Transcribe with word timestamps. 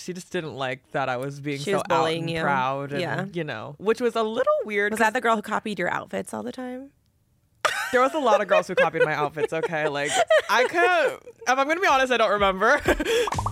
she 0.00 0.12
just 0.12 0.30
didn't 0.30 0.54
like 0.54 0.80
that 0.92 1.08
I 1.08 1.16
was 1.16 1.40
being 1.40 1.58
She 1.58 1.72
so 1.72 1.78
was 1.78 1.82
out 1.90 2.06
and 2.06 2.30
you. 2.30 2.40
proud, 2.40 2.92
and 2.92 3.00
Yeah. 3.00 3.24
you 3.32 3.42
know, 3.44 3.74
which 3.78 4.00
was 4.00 4.14
a 4.16 4.22
little 4.22 4.52
weird. 4.64 4.92
Was 4.92 5.00
that 5.00 5.12
the 5.12 5.20
girl 5.20 5.34
who 5.36 5.42
copied 5.42 5.78
your 5.78 5.90
outfits 5.90 6.32
all 6.32 6.42
the 6.44 6.52
time? 6.52 6.90
there 7.92 8.00
was 8.00 8.14
a 8.14 8.18
lot 8.18 8.40
of 8.40 8.46
girls 8.48 8.68
who 8.68 8.74
copied 8.74 9.04
my 9.04 9.12
outfits. 9.14 9.52
Okay, 9.52 9.88
like 9.88 10.10
I 10.48 10.64
could. 10.64 11.28
If 11.48 11.58
I'm 11.58 11.66
gonna 11.66 11.80
be 11.80 11.86
honest, 11.86 12.12
I 12.12 12.16
don't 12.16 12.30
remember. 12.30 12.80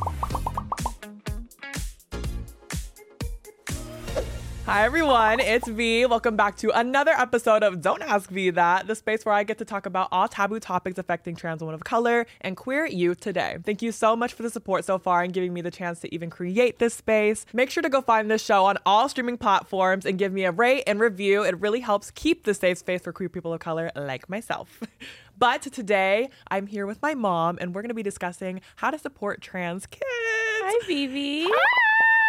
Hi 4.66 4.84
everyone, 4.84 5.38
it's 5.38 5.68
V. 5.68 6.06
Welcome 6.06 6.34
back 6.34 6.56
to 6.56 6.76
another 6.76 7.12
episode 7.12 7.62
of 7.62 7.80
Don't 7.80 8.02
Ask 8.02 8.28
V 8.30 8.50
That, 8.50 8.88
the 8.88 8.96
space 8.96 9.24
where 9.24 9.32
I 9.32 9.44
get 9.44 9.58
to 9.58 9.64
talk 9.64 9.86
about 9.86 10.08
all 10.10 10.26
taboo 10.26 10.58
topics 10.58 10.98
affecting 10.98 11.36
trans 11.36 11.60
women 11.60 11.76
of 11.76 11.84
color 11.84 12.26
and 12.40 12.56
queer 12.56 12.84
youth 12.84 13.20
today. 13.20 13.58
Thank 13.64 13.80
you 13.80 13.92
so 13.92 14.16
much 14.16 14.32
for 14.32 14.42
the 14.42 14.50
support 14.50 14.84
so 14.84 14.98
far 14.98 15.22
and 15.22 15.32
giving 15.32 15.54
me 15.54 15.60
the 15.60 15.70
chance 15.70 16.00
to 16.00 16.12
even 16.12 16.30
create 16.30 16.80
this 16.80 16.94
space. 16.94 17.46
Make 17.52 17.70
sure 17.70 17.80
to 17.80 17.88
go 17.88 18.00
find 18.00 18.28
this 18.28 18.44
show 18.44 18.64
on 18.64 18.76
all 18.84 19.08
streaming 19.08 19.38
platforms 19.38 20.04
and 20.04 20.18
give 20.18 20.32
me 20.32 20.44
a 20.44 20.50
rate 20.50 20.82
and 20.88 20.98
review. 20.98 21.44
It 21.44 21.60
really 21.60 21.80
helps 21.80 22.10
keep 22.10 22.42
the 22.42 22.52
safe 22.52 22.78
space 22.78 23.02
for 23.02 23.12
queer 23.12 23.28
people 23.28 23.54
of 23.54 23.60
color 23.60 23.92
like 23.94 24.28
myself. 24.28 24.82
But 25.38 25.60
today, 25.60 26.30
I'm 26.50 26.66
here 26.66 26.86
with 26.86 27.02
my 27.02 27.14
mom, 27.14 27.58
and 27.60 27.74
we're 27.74 27.82
going 27.82 27.90
to 27.90 27.94
be 27.94 28.02
discussing 28.02 28.62
how 28.76 28.90
to 28.90 28.98
support 28.98 29.42
trans 29.42 29.84
kids. 29.84 30.02
Hi, 30.08 30.86
Vivi. 30.86 31.46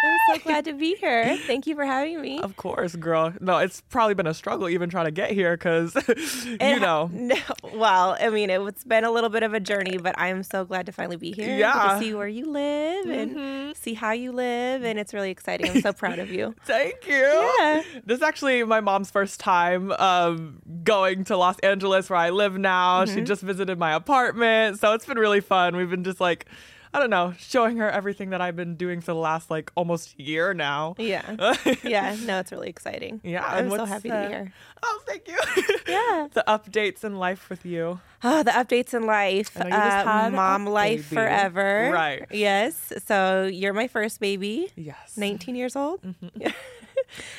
I'm 0.04 0.18
so 0.28 0.38
glad 0.44 0.64
to 0.66 0.74
be 0.74 0.94
here. 0.94 1.36
Thank 1.46 1.66
you 1.66 1.74
for 1.74 1.84
having 1.84 2.20
me. 2.20 2.40
Of 2.40 2.56
course, 2.56 2.94
girl. 2.94 3.32
No, 3.40 3.58
it's 3.58 3.80
probably 3.80 4.14
been 4.14 4.28
a 4.28 4.34
struggle 4.34 4.68
even 4.68 4.90
trying 4.90 5.06
to 5.06 5.10
get 5.10 5.32
here 5.32 5.56
because, 5.56 5.96
you 6.46 6.80
know. 6.80 7.10
No, 7.28 7.36
well, 7.74 8.16
I 8.18 8.30
mean, 8.30 8.48
it's 8.48 8.84
been 8.84 9.04
a 9.04 9.10
little 9.10 9.28
bit 9.28 9.42
of 9.42 9.52
a 9.52 9.60
journey, 9.60 9.98
but 9.98 10.14
I'm 10.16 10.42
so 10.42 10.64
glad 10.64 10.86
to 10.86 10.92
finally 10.92 11.16
be 11.16 11.32
here. 11.32 11.58
Yeah. 11.58 11.72
Mm-hmm. 11.72 11.98
To 11.98 12.04
see 12.04 12.14
where 12.14 12.28
you 12.28 12.50
live 12.50 13.06
and 13.06 13.76
see 13.76 13.92
how 13.92 14.12
you 14.12 14.32
live. 14.32 14.82
And 14.82 14.98
it's 14.98 15.12
really 15.12 15.30
exciting. 15.30 15.70
I'm 15.70 15.80
so 15.82 15.92
proud 15.92 16.18
of 16.18 16.30
you. 16.30 16.54
Thank 16.64 17.06
you. 17.06 17.14
Yeah. 17.58 17.82
This 18.06 18.18
is 18.18 18.22
actually 18.22 18.62
my 18.64 18.80
mom's 18.80 19.10
first 19.10 19.40
time 19.40 19.90
um, 19.92 20.60
going 20.84 21.24
to 21.24 21.36
Los 21.36 21.58
Angeles, 21.58 22.08
where 22.08 22.18
I 22.18 22.30
live 22.30 22.56
now. 22.56 23.04
Mm-hmm. 23.04 23.14
She 23.14 23.20
just 23.22 23.42
visited 23.42 23.78
my 23.78 23.92
apartment. 23.92 24.78
So 24.78 24.94
it's 24.94 25.04
been 25.04 25.18
really 25.18 25.40
fun. 25.40 25.76
We've 25.76 25.90
been 25.90 26.04
just 26.04 26.20
like, 26.20 26.46
I 26.94 26.98
don't 27.00 27.10
know, 27.10 27.34
showing 27.38 27.76
her 27.76 27.90
everything 27.90 28.30
that 28.30 28.40
I've 28.40 28.56
been 28.56 28.74
doing 28.76 29.00
for 29.00 29.12
the 29.12 29.18
last 29.18 29.50
like 29.50 29.70
almost 29.74 30.18
year 30.18 30.54
now. 30.54 30.94
Yeah. 30.98 31.54
Yeah. 31.84 32.16
No, 32.24 32.38
it's 32.40 32.50
really 32.52 32.68
exciting. 32.68 33.20
Yeah, 33.22 33.44
I'm 33.46 33.70
so 33.70 33.84
happy 33.84 34.10
uh, 34.10 34.22
to 34.22 34.28
be 34.28 34.34
here. 34.34 34.52
Oh, 34.82 35.00
thank 35.06 35.28
you. 35.28 35.38
Yeah. 35.88 36.28
the 36.32 36.44
updates 36.48 37.04
in 37.04 37.16
life 37.18 37.48
with 37.50 37.64
you. 37.66 38.00
Oh, 38.22 38.42
the 38.42 38.50
updates 38.50 38.94
in 38.94 39.04
life. 39.06 39.50
I 39.56 39.64
know 39.68 39.76
you 39.76 39.82
just 39.82 40.06
Uh, 40.06 40.30
mom 40.30 40.66
life 40.66 41.08
baby. 41.10 41.16
forever. 41.16 41.90
Right. 41.92 42.26
Yes. 42.30 42.92
So 43.06 43.46
you're 43.52 43.72
my 43.74 43.86
first 43.88 44.20
baby. 44.20 44.70
Yes. 44.76 45.16
19 45.16 45.54
years 45.56 45.76
old. 45.76 46.00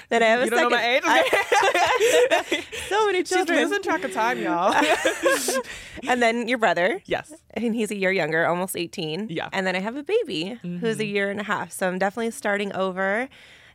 then 0.09 0.23
I 0.23 0.27
have 0.27 0.41
a 0.41 0.45
Mm-hmm. 0.45 0.53
You 0.53 0.69
second. 0.71 1.03
I- 1.05 2.65
so 2.89 3.05
many 3.05 3.23
children. 3.23 3.57
She's 3.59 3.67
losing 3.69 3.83
track 3.83 4.03
of 4.03 4.13
time, 4.13 4.39
y'all. 4.41 4.73
and 6.07 6.21
then 6.21 6.47
your 6.47 6.57
brother, 6.57 7.01
yes. 7.05 7.31
and 7.53 7.75
he's 7.75 7.91
a 7.91 7.95
year 7.95 8.11
younger, 8.11 8.45
almost 8.45 8.75
18. 8.75 9.27
Yeah. 9.29 9.45
Mm-hmm. 9.45 9.49
And 9.53 9.67
then 9.67 9.75
I 9.75 9.79
have 9.79 9.95
a 9.95 10.03
baby 10.03 10.59
who's 10.61 10.99
a 10.99 11.05
year 11.05 11.29
and 11.29 11.39
a 11.39 11.43
half. 11.43 11.71
So 11.71 11.87
I'm 11.87 11.99
definitely 11.99 12.31
starting 12.31 12.73
over 12.73 13.29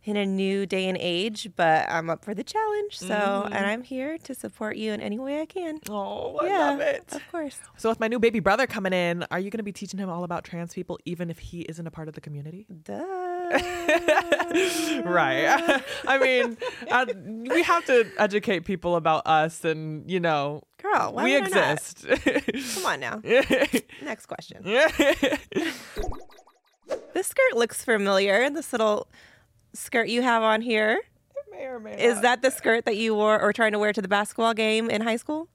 in 0.06 0.18
a 0.18 0.26
new 0.26 0.66
day 0.66 0.86
and 0.86 0.98
age, 1.00 1.48
but 1.56 1.88
I'm 1.90 2.10
up 2.10 2.24
for 2.26 2.34
the 2.34 2.44
challenge. 2.44 2.98
So, 2.98 3.08
Mm-hmm. 3.08 3.52
and 3.54 3.64
I'm 3.66 3.82
here 3.82 4.18
to 4.18 4.34
support 4.34 4.76
you 4.76 4.92
in 4.92 5.00
any 5.00 5.18
way 5.18 5.40
I 5.40 5.46
can. 5.46 5.78
Oh, 5.88 6.36
I 6.42 6.46
yeah, 6.46 6.58
love 6.70 6.80
it. 6.80 7.04
Of 7.12 7.22
course. 7.30 7.58
So, 7.78 7.88
with 7.88 8.00
my 8.00 8.08
new 8.08 8.18
baby 8.18 8.38
brother 8.40 8.66
coming 8.66 8.92
in, 8.92 9.24
are 9.30 9.38
you 9.40 9.48
going 9.50 9.58
to 9.58 9.64
be 9.64 9.72
teaching 9.72 9.98
him 9.98 10.10
all 10.10 10.22
about 10.24 10.44
trans 10.44 10.74
people, 10.74 10.98
even 11.06 11.30
if 11.30 11.38
he 11.38 11.62
isn't 11.62 11.86
a 11.86 11.90
part 11.90 12.08
of 12.08 12.14
the 12.14 12.20
community? 12.20 12.66
Duh. 12.84 13.02
Right. 15.04 15.82
I 16.06 16.18
mean, 16.18 16.56
we 17.50 17.62
have 17.62 17.84
to 17.86 18.06
educate 18.18 18.60
people 18.60 18.96
about 18.96 19.26
us, 19.26 19.64
and 19.64 20.10
you 20.10 20.20
know, 20.20 20.62
Girl, 20.82 21.12
we 21.16 21.32
would 21.34 21.44
I 21.44 21.48
not? 21.48 21.72
exist. 21.72 22.06
Come 22.76 22.86
on 22.86 23.00
now. 23.00 23.20
Next 24.02 24.26
question. 24.26 24.64
This 27.14 27.28
skirt 27.28 27.54
looks 27.56 27.82
familiar. 27.84 28.50
This 28.50 28.72
little 28.72 29.08
skirt 29.72 30.08
you 30.08 30.20
have 30.22 30.42
on 30.42 30.60
here. 30.60 31.00
It 31.00 31.44
may 31.50 31.64
or 31.64 31.78
may 31.80 32.04
Is 32.04 32.20
that 32.22 32.42
the 32.42 32.50
skirt 32.50 32.84
that 32.86 32.96
you 32.96 33.14
wore 33.14 33.40
or 33.40 33.52
trying 33.52 33.72
to 33.72 33.78
wear 33.78 33.92
to 33.92 34.02
the 34.02 34.08
basketball 34.08 34.52
game 34.52 34.90
in 34.90 35.00
high 35.00 35.16
school? 35.16 35.48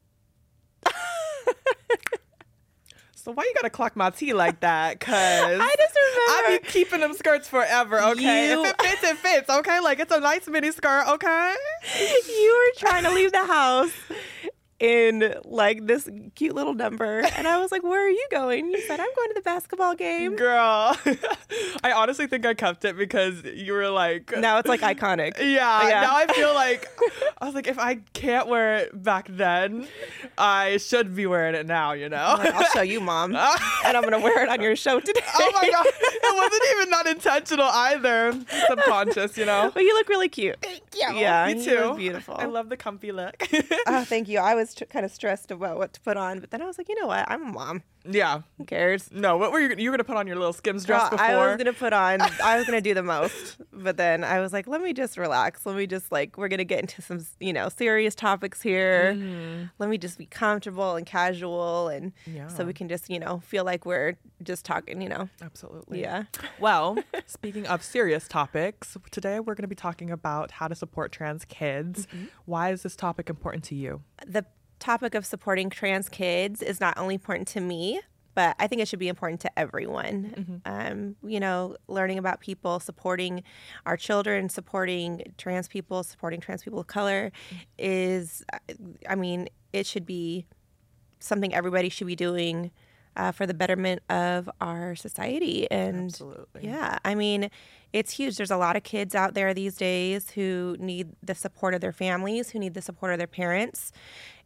So 3.29 3.33
why 3.33 3.43
you 3.43 3.53
gotta 3.53 3.69
clock 3.69 3.95
my 3.95 4.09
tea 4.09 4.33
like 4.33 4.61
that? 4.61 4.99
Cause 4.99 5.13
I 5.13 5.75
just 5.77 5.95
remember 5.95 6.55
I 6.55 6.59
be 6.63 6.67
keeping 6.67 6.99
them 7.01 7.13
skirts 7.13 7.47
forever. 7.47 8.01
Okay, 8.01 8.49
You- 8.49 8.65
if 8.65 8.71
it 8.71 8.81
fits, 8.81 9.03
it 9.03 9.17
fits. 9.17 9.49
Okay, 9.51 9.79
like 9.81 9.99
it's 9.99 10.11
a 10.11 10.19
nice 10.19 10.47
mini 10.47 10.71
skirt. 10.71 11.07
Okay. 11.07 11.55
you 12.27 12.71
were 12.75 12.79
trying 12.89 13.03
to 13.03 13.11
leave 13.11 13.31
the 13.31 13.45
house 13.45 13.91
in 14.79 15.35
like 15.45 15.85
this 15.85 16.09
cute 16.35 16.55
little 16.55 16.73
number. 16.73 17.19
And 17.19 17.47
I 17.47 17.57
was 17.59 17.71
like, 17.71 17.83
Where 17.83 18.05
are 18.05 18.09
you 18.09 18.27
going? 18.31 18.69
You 18.71 18.81
said, 18.81 18.99
I'm 18.99 19.09
going 19.15 19.29
to 19.29 19.33
the 19.35 19.41
basketball 19.41 19.95
game. 19.95 20.35
Girl, 20.35 20.95
I 21.83 21.91
honestly 21.91 22.27
think 22.27 22.45
I 22.45 22.53
kept 22.53 22.85
it 22.85 22.97
because 22.97 23.43
you 23.43 23.73
were 23.73 23.89
like, 23.89 24.31
Now 24.37 24.57
it's 24.59 24.67
like 24.69 24.81
iconic. 24.81 25.37
yeah, 25.39 25.87
Yeah. 25.87 26.01
Now 26.01 26.15
I 26.15 26.27
feel 26.33 26.53
like 26.53 26.87
I 27.41 27.45
was 27.45 27.55
like, 27.55 27.67
if 27.67 27.77
I 27.77 27.95
can't 28.13 28.47
wear 28.47 28.77
it 28.77 29.03
back 29.03 29.27
then, 29.29 29.87
I 30.37 30.77
should 30.77 31.15
be 31.15 31.25
wearing 31.25 31.55
it 31.55 31.65
now. 31.65 31.93
You 31.93 32.09
know? 32.09 32.35
Like, 32.37 32.53
I'll 32.53 32.69
show 32.71 32.81
you, 32.81 33.01
mom. 33.01 33.35
and 33.35 33.97
I'm 33.97 34.01
going 34.01 34.13
to 34.13 34.19
wear 34.19 34.43
it 34.43 34.49
on 34.49 34.61
your 34.61 34.75
show 34.75 34.99
today. 34.99 35.21
oh 35.39 35.51
my 35.53 35.69
god, 35.69 35.85
it 35.87 36.35
wasn't 36.35 36.63
even 36.71 36.89
not 36.89 37.07
intentional 37.07 37.65
either. 37.67 38.33
Subconscious, 38.67 39.37
you 39.37 39.45
know. 39.45 39.71
But 39.73 39.83
you 39.83 39.93
look 39.93 40.09
really 40.09 40.29
cute. 40.29 40.57
Thank 40.61 40.81
you. 40.93 41.19
Yeah, 41.19 41.47
me 41.47 41.63
you 41.63 41.63
too. 41.63 41.95
beautiful. 41.95 42.35
I 42.37 42.45
love 42.45 42.69
the 42.69 42.77
comfy 42.77 43.11
look. 43.11 43.35
Oh, 43.87 44.03
thank 44.03 44.27
you. 44.27 44.39
I 44.39 44.55
was 44.55 44.68
tr- 44.75 44.85
kind 44.85 45.05
of 45.05 45.11
stressed 45.11 45.51
about 45.51 45.77
what 45.77 45.93
to 45.93 46.01
put 46.01 46.17
on, 46.17 46.39
but 46.39 46.51
then 46.51 46.61
I 46.61 46.65
was 46.65 46.77
like, 46.77 46.89
you 46.89 46.99
know 46.99 47.07
what? 47.07 47.25
I'm 47.29 47.43
a 47.43 47.51
mom. 47.51 47.83
yeah. 48.05 48.41
Who 48.57 48.65
cares? 48.65 49.09
No, 49.11 49.37
what 49.37 49.51
were 49.51 49.59
you? 49.59 49.75
You 49.77 49.89
were 49.89 49.97
gonna 49.97 50.03
put 50.03 50.17
on 50.17 50.27
your 50.27 50.35
little 50.37 50.53
Skims 50.53 50.85
dress 50.85 51.01
oh, 51.11 51.15
Well, 51.15 51.27
before? 51.27 51.43
I 51.43 51.47
was 51.47 51.57
gonna 51.57 51.73
put 51.73 51.93
on. 51.93 52.21
I 52.43 52.57
was 52.57 52.65
gonna 52.65 52.81
do 52.81 52.93
the 52.93 53.03
most, 53.03 53.57
but 53.73 53.97
then 53.97 54.23
I 54.23 54.39
was 54.39 54.53
like, 54.53 54.67
let 54.67 54.81
me 54.81 54.93
just 54.93 55.17
relax. 55.17 55.65
Let 55.65 55.75
me 55.75 55.85
just 55.87 56.11
like 56.11 56.37
we're 56.37 56.47
gonna 56.47 56.63
get 56.63 56.79
into 56.81 57.01
some 57.01 57.25
you 57.39 57.53
know 57.53 57.69
serious 57.69 58.15
topics 58.15 58.61
here. 58.61 59.13
Mm-hmm. 59.15 59.63
Let 59.79 59.89
me 59.89 59.97
just 59.97 60.17
be 60.17 60.25
comfortable 60.25 60.95
and 60.95 61.05
casual, 61.05 61.87
and 61.89 62.11
Yeah. 62.25 62.47
so 62.47 62.65
we 62.65 62.73
can 62.73 62.87
just 62.89 63.09
you 63.09 63.19
know 63.19 63.39
feel 63.39 63.63
like 63.65 63.85
we're 63.85 64.15
just 64.43 64.65
talking. 64.65 65.01
You 65.01 65.09
know, 65.09 65.29
Absolutely. 65.41 66.01
yeah. 66.01 66.23
Well, 66.59 66.97
speaking 67.25 67.65
of 67.67 67.83
serious 67.83 68.27
topics, 68.27 68.97
today 69.11 69.39
we're 69.39 69.55
going 69.55 69.63
to 69.63 69.67
be 69.69 69.75
talking 69.75 70.11
about 70.11 70.51
how 70.51 70.67
to 70.67 70.75
support 70.75 71.11
trans 71.13 71.45
kids. 71.45 72.05
Mm-hmm. 72.07 72.25
Why 72.45 72.71
is 72.71 72.83
this 72.83 72.95
topic 72.97 73.29
important 73.29 73.63
to 73.65 73.75
you? 73.75 74.01
The 74.27 74.45
topic 74.79 75.15
of 75.15 75.25
supporting 75.25 75.69
trans 75.69 76.09
kids 76.09 76.61
is 76.61 76.79
not 76.79 76.97
only 76.97 77.15
important 77.15 77.47
to 77.49 77.61
me. 77.61 78.01
But 78.35 78.55
I 78.57 78.67
think 78.67 78.81
it 78.81 78.87
should 78.87 78.99
be 78.99 79.09
important 79.09 79.41
to 79.41 79.59
everyone. 79.59 80.61
Um, 80.63 81.15
you 81.23 81.41
know, 81.41 81.75
learning 81.87 82.19
about 82.19 82.39
people, 82.39 82.79
supporting 82.79 83.43
our 83.85 83.97
children, 83.97 84.47
supporting 84.47 85.33
trans 85.37 85.67
people, 85.67 86.03
supporting 86.03 86.39
trans 86.39 86.63
people 86.63 86.79
of 86.79 86.87
color 86.87 87.33
is, 87.77 88.45
I 89.09 89.15
mean, 89.15 89.49
it 89.73 89.85
should 89.85 90.05
be 90.05 90.45
something 91.19 91.53
everybody 91.53 91.89
should 91.89 92.07
be 92.07 92.15
doing 92.15 92.71
uh, 93.15 93.31
for 93.31 93.45
the 93.45 93.53
betterment 93.53 94.01
of 94.09 94.49
our 94.61 94.95
society. 94.95 95.69
And 95.71 96.05
Absolutely. 96.05 96.61
yeah, 96.65 96.97
I 97.03 97.15
mean, 97.15 97.49
it's 97.93 98.11
huge. 98.11 98.37
There's 98.37 98.51
a 98.51 98.57
lot 98.57 98.75
of 98.75 98.83
kids 98.83 99.15
out 99.15 99.33
there 99.33 99.53
these 99.53 99.75
days 99.75 100.31
who 100.31 100.75
need 100.79 101.09
the 101.23 101.35
support 101.35 101.73
of 101.73 101.81
their 101.81 101.91
families, 101.91 102.51
who 102.51 102.59
need 102.59 102.73
the 102.75 102.81
support 102.81 103.11
of 103.13 103.17
their 103.17 103.27
parents, 103.27 103.91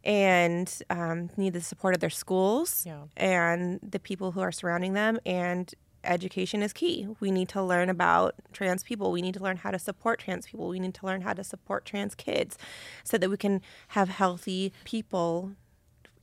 and 0.02 0.80
um, 0.90 1.30
need 1.36 1.52
the 1.52 1.60
support 1.60 1.94
of 1.94 2.00
their 2.00 2.10
schools 2.10 2.84
Yeah. 2.86 3.04
and 3.16 3.80
the 3.82 3.98
people 4.00 4.32
who 4.32 4.40
are 4.40 4.52
surrounding 4.52 4.92
them. 4.94 5.18
And 5.24 5.72
education 6.02 6.62
is 6.62 6.72
key. 6.74 7.08
We 7.20 7.30
need 7.30 7.48
to 7.50 7.62
learn 7.62 7.88
about 7.88 8.34
trans 8.52 8.82
people. 8.82 9.10
We 9.10 9.22
need 9.22 9.34
to 9.34 9.42
learn 9.42 9.56
how 9.58 9.70
to 9.70 9.78
support 9.78 10.20
trans 10.20 10.46
people. 10.46 10.68
We 10.68 10.78
need 10.78 10.94
to 10.94 11.06
learn 11.06 11.22
how 11.22 11.32
to 11.32 11.42
support 11.44 11.86
trans 11.86 12.14
kids 12.14 12.58
so 13.04 13.16
that 13.18 13.30
we 13.30 13.36
can 13.38 13.62
have 13.88 14.08
healthy 14.10 14.72
people 14.84 15.52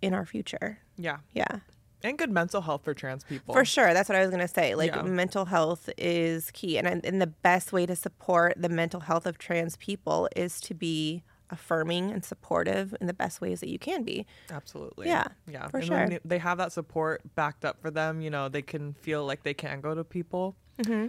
in 0.01 0.13
our 0.13 0.25
future. 0.25 0.79
Yeah. 0.97 1.17
Yeah. 1.33 1.59
And 2.03 2.17
good 2.17 2.31
mental 2.31 2.61
health 2.61 2.83
for 2.83 2.93
trans 2.93 3.23
people. 3.23 3.53
For 3.53 3.63
sure. 3.65 3.93
That's 3.93 4.09
what 4.09 4.15
I 4.17 4.21
was 4.21 4.29
going 4.29 4.41
to 4.41 4.47
say. 4.47 4.75
Like, 4.75 4.95
Yeah. 4.95 5.01
mental 5.03 5.45
health 5.45 5.89
is 5.97 6.51
key. 6.51 6.77
And, 6.77 7.05
and 7.05 7.21
the 7.21 7.27
best 7.27 7.71
way 7.73 7.85
to 7.85 7.95
support 7.95 8.53
the 8.57 8.69
mental 8.69 9.01
health 9.01 9.25
of 9.25 9.37
trans 9.37 9.77
people 9.77 10.27
is 10.35 10.59
to 10.61 10.73
be 10.73 11.23
affirming 11.49 12.11
and 12.11 12.23
supportive 12.23 12.95
in 13.01 13.07
the 13.07 13.13
best 13.13 13.41
ways 13.41 13.59
that 13.59 13.67
you 13.67 13.77
can 13.77 14.03
be. 14.03 14.25
Absolutely. 14.49 15.07
Yeah, 15.07 15.25
Yeah. 15.47 15.67
for 15.67 15.77
and 15.79 15.85
sure. 15.85 16.19
they 16.23 16.37
have 16.37 16.57
that 16.59 16.71
support 16.71 17.21
backed 17.35 17.65
up 17.65 17.81
for 17.81 17.91
them, 17.91 18.21
you 18.21 18.29
know, 18.29 18.47
they 18.47 18.61
can 18.61 18.93
feel 18.93 19.25
like 19.25 19.43
they 19.43 19.53
can 19.53 19.81
go 19.81 19.93
to 19.93 20.03
people. 20.05 20.55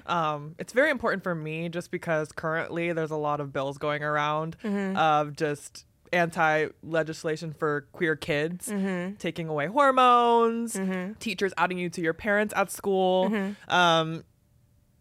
Um, 0.07 0.55
it's 0.59 0.73
very 0.75 0.91
important 0.91 1.23
for 1.23 1.35
me 1.35 1.69
just 1.71 1.91
because 1.91 2.31
currently 2.33 2.93
there's 2.93 3.13
a 3.13 3.17
lot 3.17 3.41
of 3.41 3.53
bills 3.55 3.79
going 3.79 4.03
around 4.03 4.57
of 4.65 5.35
just 5.37 5.87
anti 6.13 6.69
legislation 6.83 7.53
for 7.53 7.87
queer 7.93 8.17
kids, 8.17 8.73
taking 9.19 9.49
away 9.49 9.67
hormones, 9.67 10.79
teachers 11.19 11.53
outing 11.57 11.79
you 11.79 11.89
to 11.91 12.01
your 12.01 12.15
parents 12.15 12.53
at 12.57 12.71
school. 12.71 13.55
Um, 13.69 14.25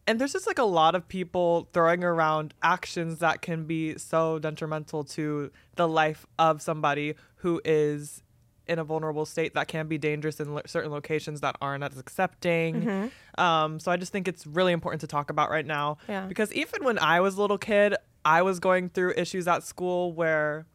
And 0.08 0.20
there's 0.20 0.34
just 0.34 0.48
like 0.48 0.58
a 0.58 0.64
lot 0.64 0.96
of 0.96 1.08
people 1.08 1.70
throwing 1.74 2.04
around 2.04 2.54
actions 2.64 3.20
that 3.20 3.42
can 3.42 3.66
be 3.66 3.98
so 4.00 4.40
detrimental 4.40 5.04
to 5.04 5.52
the 5.76 5.88
life 5.88 6.26
of 6.40 6.62
somebody 6.62 7.16
who 7.36 7.62
is 7.64 8.24
in 8.68 8.80
a 8.80 8.84
vulnerable 8.84 9.26
state 9.26 9.54
that 9.54 9.68
can 9.68 9.88
be 9.88 9.98
dangerous 10.00 10.40
in 10.40 10.56
lo- 10.56 10.62
certain 10.66 10.92
locations 10.92 11.42
that 11.42 11.56
aren't 11.62 11.84
as 11.84 11.98
accepting. 12.00 12.82
Mm-hmm. 12.82 13.42
Um, 13.42 13.80
so 13.80 13.92
I 13.92 13.98
just 13.98 14.12
think 14.12 14.28
it's 14.28 14.48
really 14.48 14.74
important 14.74 15.02
to 15.02 15.08
talk 15.08 15.30
about 15.30 15.50
right 15.52 15.66
now. 15.66 15.98
Yeah. 16.10 16.26
Because 16.26 16.52
even 16.54 16.84
when 16.84 16.98
I 16.98 17.20
was 17.22 17.38
a 17.38 17.42
little 17.42 17.58
kid, 17.60 17.96
I 18.26 18.42
was 18.42 18.60
going 18.60 18.90
through 18.90 19.14
issues 19.18 19.48
at 19.48 19.64
school 19.64 20.14
where 20.14 20.66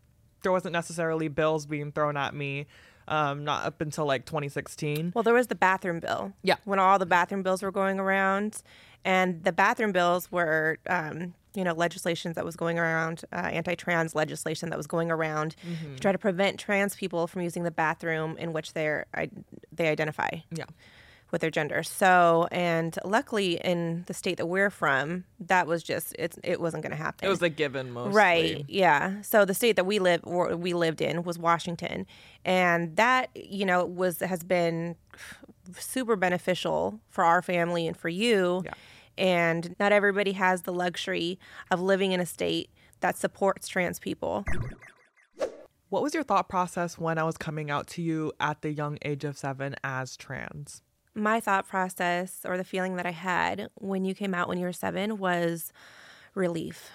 there 0.42 0.52
wasn't 0.52 0.72
necessarily 0.72 1.28
bills 1.28 1.66
being 1.66 1.92
thrown 1.92 2.16
at 2.16 2.34
me. 2.34 2.66
Um, 3.08 3.44
not 3.44 3.64
up 3.64 3.80
until 3.80 4.04
like 4.04 4.24
2016. 4.26 5.12
Well, 5.14 5.22
there 5.22 5.32
was 5.32 5.46
the 5.46 5.54
bathroom 5.54 6.00
bill. 6.00 6.32
Yeah. 6.42 6.56
When 6.64 6.80
all 6.80 6.98
the 6.98 7.06
bathroom 7.06 7.44
bills 7.44 7.62
were 7.62 7.70
going 7.70 8.00
around, 8.00 8.62
and 9.04 9.44
the 9.44 9.52
bathroom 9.52 9.92
bills 9.92 10.32
were, 10.32 10.78
um, 10.90 11.32
you 11.54 11.62
know, 11.62 11.72
legislation 11.72 12.32
that 12.32 12.44
was 12.44 12.56
going 12.56 12.80
around, 12.80 13.22
uh, 13.32 13.36
anti-trans 13.36 14.16
legislation 14.16 14.70
that 14.70 14.76
was 14.76 14.88
going 14.88 15.12
around 15.12 15.54
to 15.94 16.00
try 16.00 16.10
to 16.10 16.18
prevent 16.18 16.58
trans 16.58 16.96
people 16.96 17.28
from 17.28 17.42
using 17.42 17.62
the 17.62 17.70
bathroom 17.70 18.36
in 18.38 18.52
which 18.52 18.72
they're 18.72 19.06
I, 19.14 19.30
they 19.70 19.86
identify 19.86 20.28
Yeah. 20.50 20.64
With 21.30 21.40
their 21.40 21.50
gender. 21.50 21.82
So, 21.82 22.48
and 22.50 22.96
luckily 23.04 23.58
in 23.62 24.04
the 24.06 24.14
state 24.14 24.36
that 24.38 24.46
we're 24.46 24.70
from, 24.70 25.24
that 25.40 25.66
was 25.66 25.82
just 25.82 26.14
it's 26.18 26.38
it 26.42 26.60
wasn't 26.60 26.82
going 26.82 26.92
to 26.92 26.96
happen. 26.96 27.26
It 27.26 27.30
was 27.30 27.42
a 27.42 27.48
given 27.48 27.90
mostly. 27.90 28.14
Right. 28.14 28.64
Yeah. 28.68 29.22
So 29.22 29.44
the 29.44 29.54
state 29.54 29.76
that 29.76 29.84
we 29.84 29.98
live 29.98 30.24
we 30.24 30.74
lived 30.74 31.00
in 31.00 31.22
was 31.24 31.38
Washington, 31.38 32.06
and 32.44 32.96
that 32.96 33.30
you 33.34 33.66
know 33.66 33.84
was 33.84 34.20
has 34.20 34.42
been 34.42 34.96
super 35.78 36.16
beneficial 36.16 37.00
for 37.08 37.24
our 37.24 37.42
family 37.42 37.86
and 37.86 37.96
for 37.96 38.08
you. 38.08 38.62
Yeah. 38.64 38.74
And 39.18 39.74
not 39.80 39.92
everybody 39.92 40.32
has 40.32 40.62
the 40.62 40.72
luxury 40.72 41.38
of 41.70 41.80
living 41.80 42.12
in 42.12 42.20
a 42.20 42.26
state 42.26 42.70
that 43.00 43.16
supports 43.16 43.66
trans 43.66 43.98
people. 43.98 44.44
What 45.88 46.02
was 46.02 46.14
your 46.14 46.22
thought 46.22 46.48
process 46.48 46.98
when 46.98 47.16
I 47.16 47.22
was 47.24 47.36
coming 47.36 47.70
out 47.70 47.86
to 47.88 48.02
you 48.02 48.32
at 48.40 48.60
the 48.60 48.72
young 48.72 48.98
age 49.02 49.24
of 49.24 49.38
seven 49.38 49.76
as 49.84 50.16
trans? 50.16 50.82
My 51.16 51.40
thought 51.40 51.66
process 51.66 52.42
or 52.44 52.56
the 52.58 52.64
feeling 52.64 52.96
that 52.96 53.06
I 53.06 53.10
had 53.10 53.68
when 53.74 54.04
you 54.04 54.14
came 54.14 54.34
out 54.34 54.48
when 54.48 54.58
you 54.58 54.66
were 54.66 54.72
seven 54.72 55.16
was 55.16 55.72
relief. 56.34 56.90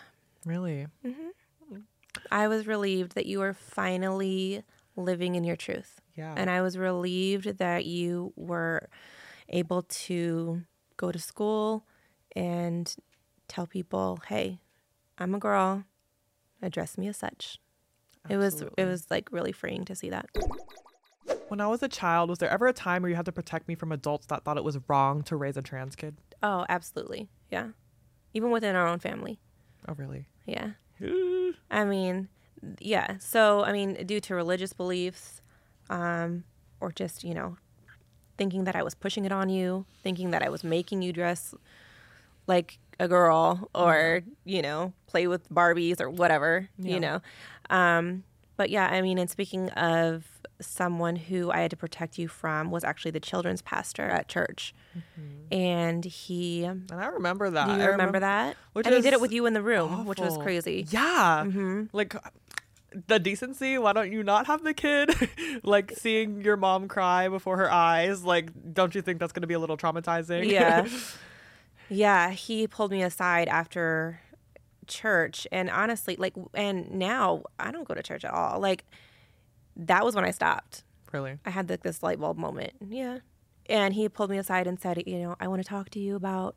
Really? 0.46 0.86
Mm-hmm. 1.04 1.30
I 2.32 2.48
was 2.48 2.68
relieved 2.68 3.16
that 3.16 3.26
you 3.26 3.40
were 3.40 3.54
finally 3.54 4.64
living 4.96 5.36
in 5.36 5.44
your 5.44 5.56
truth. 5.56 6.02
Yeah. 6.16 6.34
And 6.38 6.50
I 6.50 6.62
was 6.62 6.78
relieved 6.78 7.58
that 7.58 7.86
you 7.86 8.32
were 8.36 8.90
able 9.50 9.84
to 9.84 10.62
go 10.98 11.12
to 11.12 11.20
school 11.20 11.86
and 12.36 12.94
tell 13.48 13.66
people, 13.66 14.20
"Hey, 14.28 14.60
I'm 15.18 15.34
a 15.34 15.40
girl. 15.40 15.84
Address 16.62 16.98
me 16.98 17.08
as 17.08 17.18
such." 17.18 17.60
It 18.30 18.38
was 18.38 18.64
it 18.78 18.86
was 18.86 19.10
like 19.10 19.32
really 19.32 19.52
freeing 19.52 19.84
to 19.86 19.96
see 19.96 20.10
that. 20.10 20.28
When 21.48 21.60
I 21.60 21.68
was 21.68 21.84
a 21.84 21.88
child, 21.90 22.30
was 22.30 22.40
there 22.40 22.50
ever 22.50 22.68
a 22.68 22.74
time 22.74 23.02
where 23.02 23.10
you 23.10 23.16
had 23.16 23.26
to 23.26 23.32
protect 23.32 23.68
me 23.68 23.76
from 23.76 23.92
adults 23.92 24.26
that 24.28 24.44
thought 24.44 24.58
it 24.58 24.64
was 24.64 24.78
wrong 24.88 25.22
to 25.24 25.36
raise 25.36 25.58
a 25.58 25.62
trans 25.62 25.96
kid? 25.96 26.16
Oh, 26.42 26.66
absolutely. 26.70 27.28
Yeah. 27.50 27.70
Even 28.34 28.52
within 28.52 28.76
our 28.76 28.88
own 28.88 29.00
family. 29.00 29.40
Oh, 29.88 29.94
really? 29.98 30.28
Yeah. 30.46 30.72
I 31.72 31.84
mean, 31.84 32.30
yeah. 32.80 33.18
So, 33.20 33.64
I 33.64 33.72
mean, 33.74 34.06
due 34.06 34.20
to 34.22 34.36
religious 34.36 34.72
beliefs, 34.74 35.42
um, 35.90 36.46
or 36.80 36.92
just, 36.92 37.24
you 37.24 37.34
know, 37.34 37.58
thinking 38.38 38.64
that 38.64 38.76
I 38.76 38.84
was 38.84 38.96
pushing 38.96 39.26
it 39.26 39.32
on 39.32 39.50
you, 39.50 39.86
thinking 40.04 40.32
that 40.32 40.42
I 40.42 40.50
was 40.50 40.64
making 40.64 41.02
you 41.02 41.12
dress 41.12 41.54
like 42.48 42.80
a 43.00 43.08
girl 43.08 43.70
or, 43.76 44.22
you 44.46 44.62
know, 44.62 44.94
play 45.08 45.28
with 45.28 45.50
Barbies 45.54 46.00
or 46.00 46.10
whatever, 46.10 46.70
Yeah. 46.78 46.94
you 46.94 47.00
know. 47.00 47.22
Um, 47.70 48.24
but 48.58 48.70
yeah, 48.70 48.88
I 48.88 49.02
mean, 49.02 49.18
and 49.18 49.30
speaking 49.30 49.70
of 49.72 50.26
someone 50.62 51.16
who 51.16 51.52
I 51.52 51.62
had 51.62 51.72
to 51.72 51.78
protect 51.78 52.18
you 52.18 52.28
from 52.28 52.72
was 52.72 52.84
actually 52.84 53.12
the 53.12 53.20
children's 53.20 53.62
pastor 53.62 54.04
at 54.04 54.28
church. 54.28 54.74
Mm-hmm. 54.98 55.54
And 55.54 56.06
he, 56.06 56.64
And 56.64 56.92
I 56.92 57.08
remember 57.08 57.50
that. 57.50 57.68
do 57.68 57.74
you 57.74 57.82
I 57.82 57.86
remember 57.86 58.20
that? 58.20 58.56
which 58.74 58.86
and 58.86 58.96
he 58.96 59.02
did 59.02 59.14
it 59.14 59.22
with 59.22 59.32
you 59.32 59.46
in 59.46 59.54
the 59.54 59.62
room, 59.62 60.06
which 60.06 60.20
was 60.20 60.38
crazy. 60.38 60.86
Yeah. 60.90 61.44
Mm-hmm. 61.46 61.86
Like 61.92 62.16
the 63.08 63.20
decency. 63.20 63.78
Why 63.78 63.94
don't 63.94 64.12
you 64.12 64.24
not 64.24 64.48
have 64.48 64.64
the 64.64 64.74
kid? 64.74 65.12
like 65.64 65.94
seeing 65.98 66.42
your 66.42 66.58
mom 66.58 66.88
cry 66.88 67.28
before 67.30 67.58
her 67.58 67.72
eyes. 67.72 68.24
Like, 68.24 68.50
don't 68.74 68.94
you 68.96 69.02
think 69.02 69.20
that's 69.20 69.32
going 69.32 69.42
to 69.42 69.48
be 69.48 69.54
a 69.54 69.60
little 69.60 69.78
traumatizing? 69.78 70.50
Yeah. 70.50 70.88
yeah, 71.90 72.32
he 72.32 72.68
pulled 72.68 72.92
me 72.92 73.02
aside 73.02 73.48
after 73.48 74.22
church 74.88 75.48
and 75.54 75.70
honestly 75.70 76.18
like 76.18 76.34
and 76.54 76.92
now 76.92 77.44
I 77.58 77.72
don't 77.72 77.88
go 77.88 77.94
to 77.94 78.04
church 78.04 78.26
at 78.26 78.34
all. 78.34 78.60
Like 78.60 78.84
that 79.76 80.04
was 80.06 80.16
when 80.16 80.26
I 80.26 80.32
stopped. 80.32 80.84
really? 81.12 81.38
I 81.46 81.50
had 81.50 81.70
like 81.70 81.84
this 81.84 82.02
light 82.04 82.20
bulb 82.20 82.38
moment. 82.38 82.74
Yeah. 82.86 83.20
And 83.68 83.94
he 83.94 84.10
pulled 84.10 84.30
me 84.30 84.38
aside 84.38 84.68
and 84.68 84.80
said, 84.80 85.04
you 85.06 85.20
know, 85.20 85.36
I 85.40 85.48
want 85.48 85.62
to 85.62 85.68
talk 85.68 85.90
to 85.92 86.00
you 86.00 86.16
about 86.16 86.56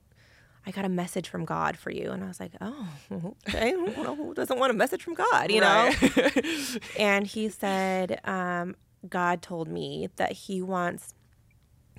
I 0.67 0.71
got 0.71 0.85
a 0.85 0.89
message 0.89 1.29
from 1.29 1.45
God 1.45 1.77
for 1.77 1.91
you. 1.91 2.11
And 2.11 2.25
I 2.25 2.29
was 2.29 2.41
like, 2.41 2.53
oh, 2.61 2.89
okay. 3.49 3.73
Who 3.73 4.33
doesn't 4.35 4.59
want 4.59 4.71
a 4.71 4.75
message 4.75 5.03
from 5.03 5.15
God, 5.15 5.51
you 5.51 5.61
know? 5.61 5.93
Right. 6.01 6.79
And 6.99 7.27
he 7.27 7.49
said, 7.51 8.21
um, 8.25 8.75
God 9.09 9.43
told 9.43 9.69
me 9.69 10.09
that 10.17 10.33
he 10.33 10.63
wants 10.63 11.13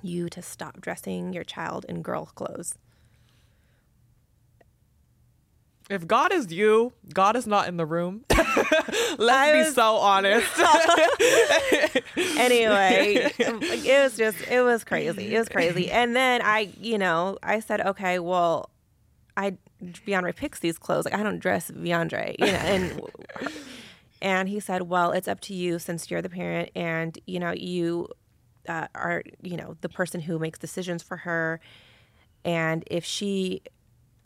you 0.02 0.28
to 0.30 0.42
stop 0.42 0.80
dressing 0.80 1.32
your 1.32 1.44
child 1.44 1.86
in 1.88 2.02
girl 2.02 2.26
clothes. 2.26 2.74
If 5.88 6.06
God 6.06 6.32
is 6.32 6.52
you, 6.52 6.92
God 7.14 7.36
is 7.36 7.46
not 7.46 7.68
in 7.68 7.76
the 7.76 7.86
room. 7.86 8.24
Let's 8.30 9.20
I 9.20 9.52
be 9.52 9.70
so 9.70 9.96
honest. 9.96 10.50
anyway, 12.38 13.32
it 13.38 14.02
was 14.02 14.16
just 14.16 14.40
it 14.48 14.62
was 14.62 14.82
crazy. 14.84 15.34
It 15.34 15.38
was 15.38 15.48
crazy. 15.48 15.90
And 15.90 16.16
then 16.16 16.42
I, 16.42 16.70
you 16.80 16.98
know, 16.98 17.38
I 17.42 17.60
said, 17.60 17.80
okay, 17.80 18.18
well, 18.18 18.70
I 19.36 19.58
Beyondre 19.82 20.34
picks 20.34 20.58
these 20.58 20.78
clothes. 20.78 21.04
Like 21.04 21.14
I 21.14 21.22
don't 21.22 21.38
dress 21.38 21.70
Beyondre, 21.70 22.34
you 22.38 22.46
know. 22.46 22.52
And 22.52 23.02
and 24.20 24.48
he 24.48 24.58
said, 24.58 24.82
well, 24.82 25.12
it's 25.12 25.28
up 25.28 25.40
to 25.42 25.54
you 25.54 25.78
since 25.78 26.10
you're 26.10 26.22
the 26.22 26.30
parent, 26.30 26.70
and 26.74 27.16
you 27.26 27.38
know 27.38 27.52
you 27.52 28.08
uh, 28.68 28.88
are 28.94 29.22
you 29.42 29.56
know 29.56 29.76
the 29.82 29.88
person 29.88 30.20
who 30.20 30.38
makes 30.38 30.58
decisions 30.58 31.02
for 31.02 31.18
her. 31.18 31.60
And 32.44 32.84
if 32.86 33.04
she, 33.04 33.62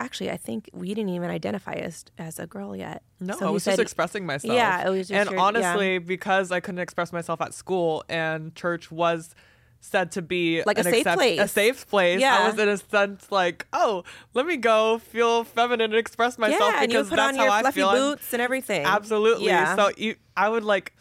actually, 0.01 0.31
I 0.31 0.37
think 0.37 0.69
we 0.73 0.89
didn't 0.89 1.11
even 1.11 1.31
identify 1.31 1.75
as 1.75 2.05
as 2.19 2.39
a 2.41 2.47
girl 2.47 2.75
yet. 2.75 3.03
No, 3.21 3.37
So 3.39 3.47
I 3.47 3.51
was 3.51 3.63
said- 3.63 3.73
just 3.73 3.81
expressing 3.83 4.27
myself. 4.27 4.53
Yeah, 4.55 4.87
it 4.87 4.91
was 4.91 5.09
just 5.09 5.13
and 5.13 5.31
your- 5.31 5.39
yeah. 5.39 5.45
honestly, 5.45 5.99
because 5.99 6.51
I 6.51 6.59
couldn't 6.61 6.81
express 6.81 7.13
myself 7.13 7.41
at 7.41 7.55
school, 7.55 8.03
and 8.09 8.55
church 8.55 8.91
was 8.91 9.35
said 9.83 10.13
to 10.13 10.21
be 10.21 10.63
Like 10.67 10.77
a 10.77 10.81
an 10.81 10.93
safe 10.93 11.07
a 11.07 11.15
place. 11.15 11.53
safe 11.53 11.89
place. 11.89 12.21
Yeah. 12.21 12.41
I 12.41 12.49
was 12.51 12.59
in 12.59 12.69
a 12.69 12.77
sense 12.77 13.33
like, 13.33 13.67
oh, 13.73 14.05
let 14.35 14.45
me 14.45 14.59
go 14.59 14.99
feel 14.99 15.43
feminine 15.45 15.91
and 15.93 15.95
express 15.95 16.37
myself 16.37 16.61
yeah, 16.75 16.83
and 16.83 16.93
you 16.93 16.99
because 16.99 17.09
put 17.09 17.17
that's 17.17 17.29
on 17.31 17.37
your 17.37 17.51
how 17.51 17.53
I 17.59 17.61
fluffy 17.63 17.81
feel. 17.81 17.91
Boots 17.93 18.33
and 18.35 18.43
everything. 18.43 18.85
Absolutely. 18.85 19.47
Yeah. 19.47 19.77
So 19.77 19.91
you, 19.97 20.17
I 20.37 20.49
would 20.51 20.65
like. 20.65 20.93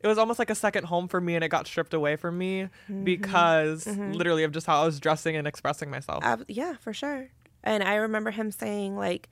It 0.00 0.06
was 0.06 0.16
almost 0.18 0.38
like 0.38 0.50
a 0.50 0.54
second 0.54 0.84
home 0.84 1.08
for 1.08 1.20
me, 1.20 1.34
and 1.34 1.42
it 1.44 1.48
got 1.48 1.66
stripped 1.66 1.92
away 1.94 2.14
from 2.16 2.38
me 2.38 2.62
Mm-hmm. 2.90 3.02
because 3.04 3.84
literally 3.86 4.44
of 4.44 4.52
just 4.52 4.66
how 4.66 4.82
I 4.82 4.86
was 4.86 5.00
dressing 5.00 5.36
and 5.36 5.46
expressing 5.46 5.90
myself. 5.90 6.22
Ab- 6.24 6.44
yeah, 6.48 6.74
for 6.80 6.92
sure. 6.92 7.28
And 7.64 7.82
I 7.82 7.96
remember 7.96 8.30
him 8.30 8.50
saying 8.50 8.96
like, 8.96 9.28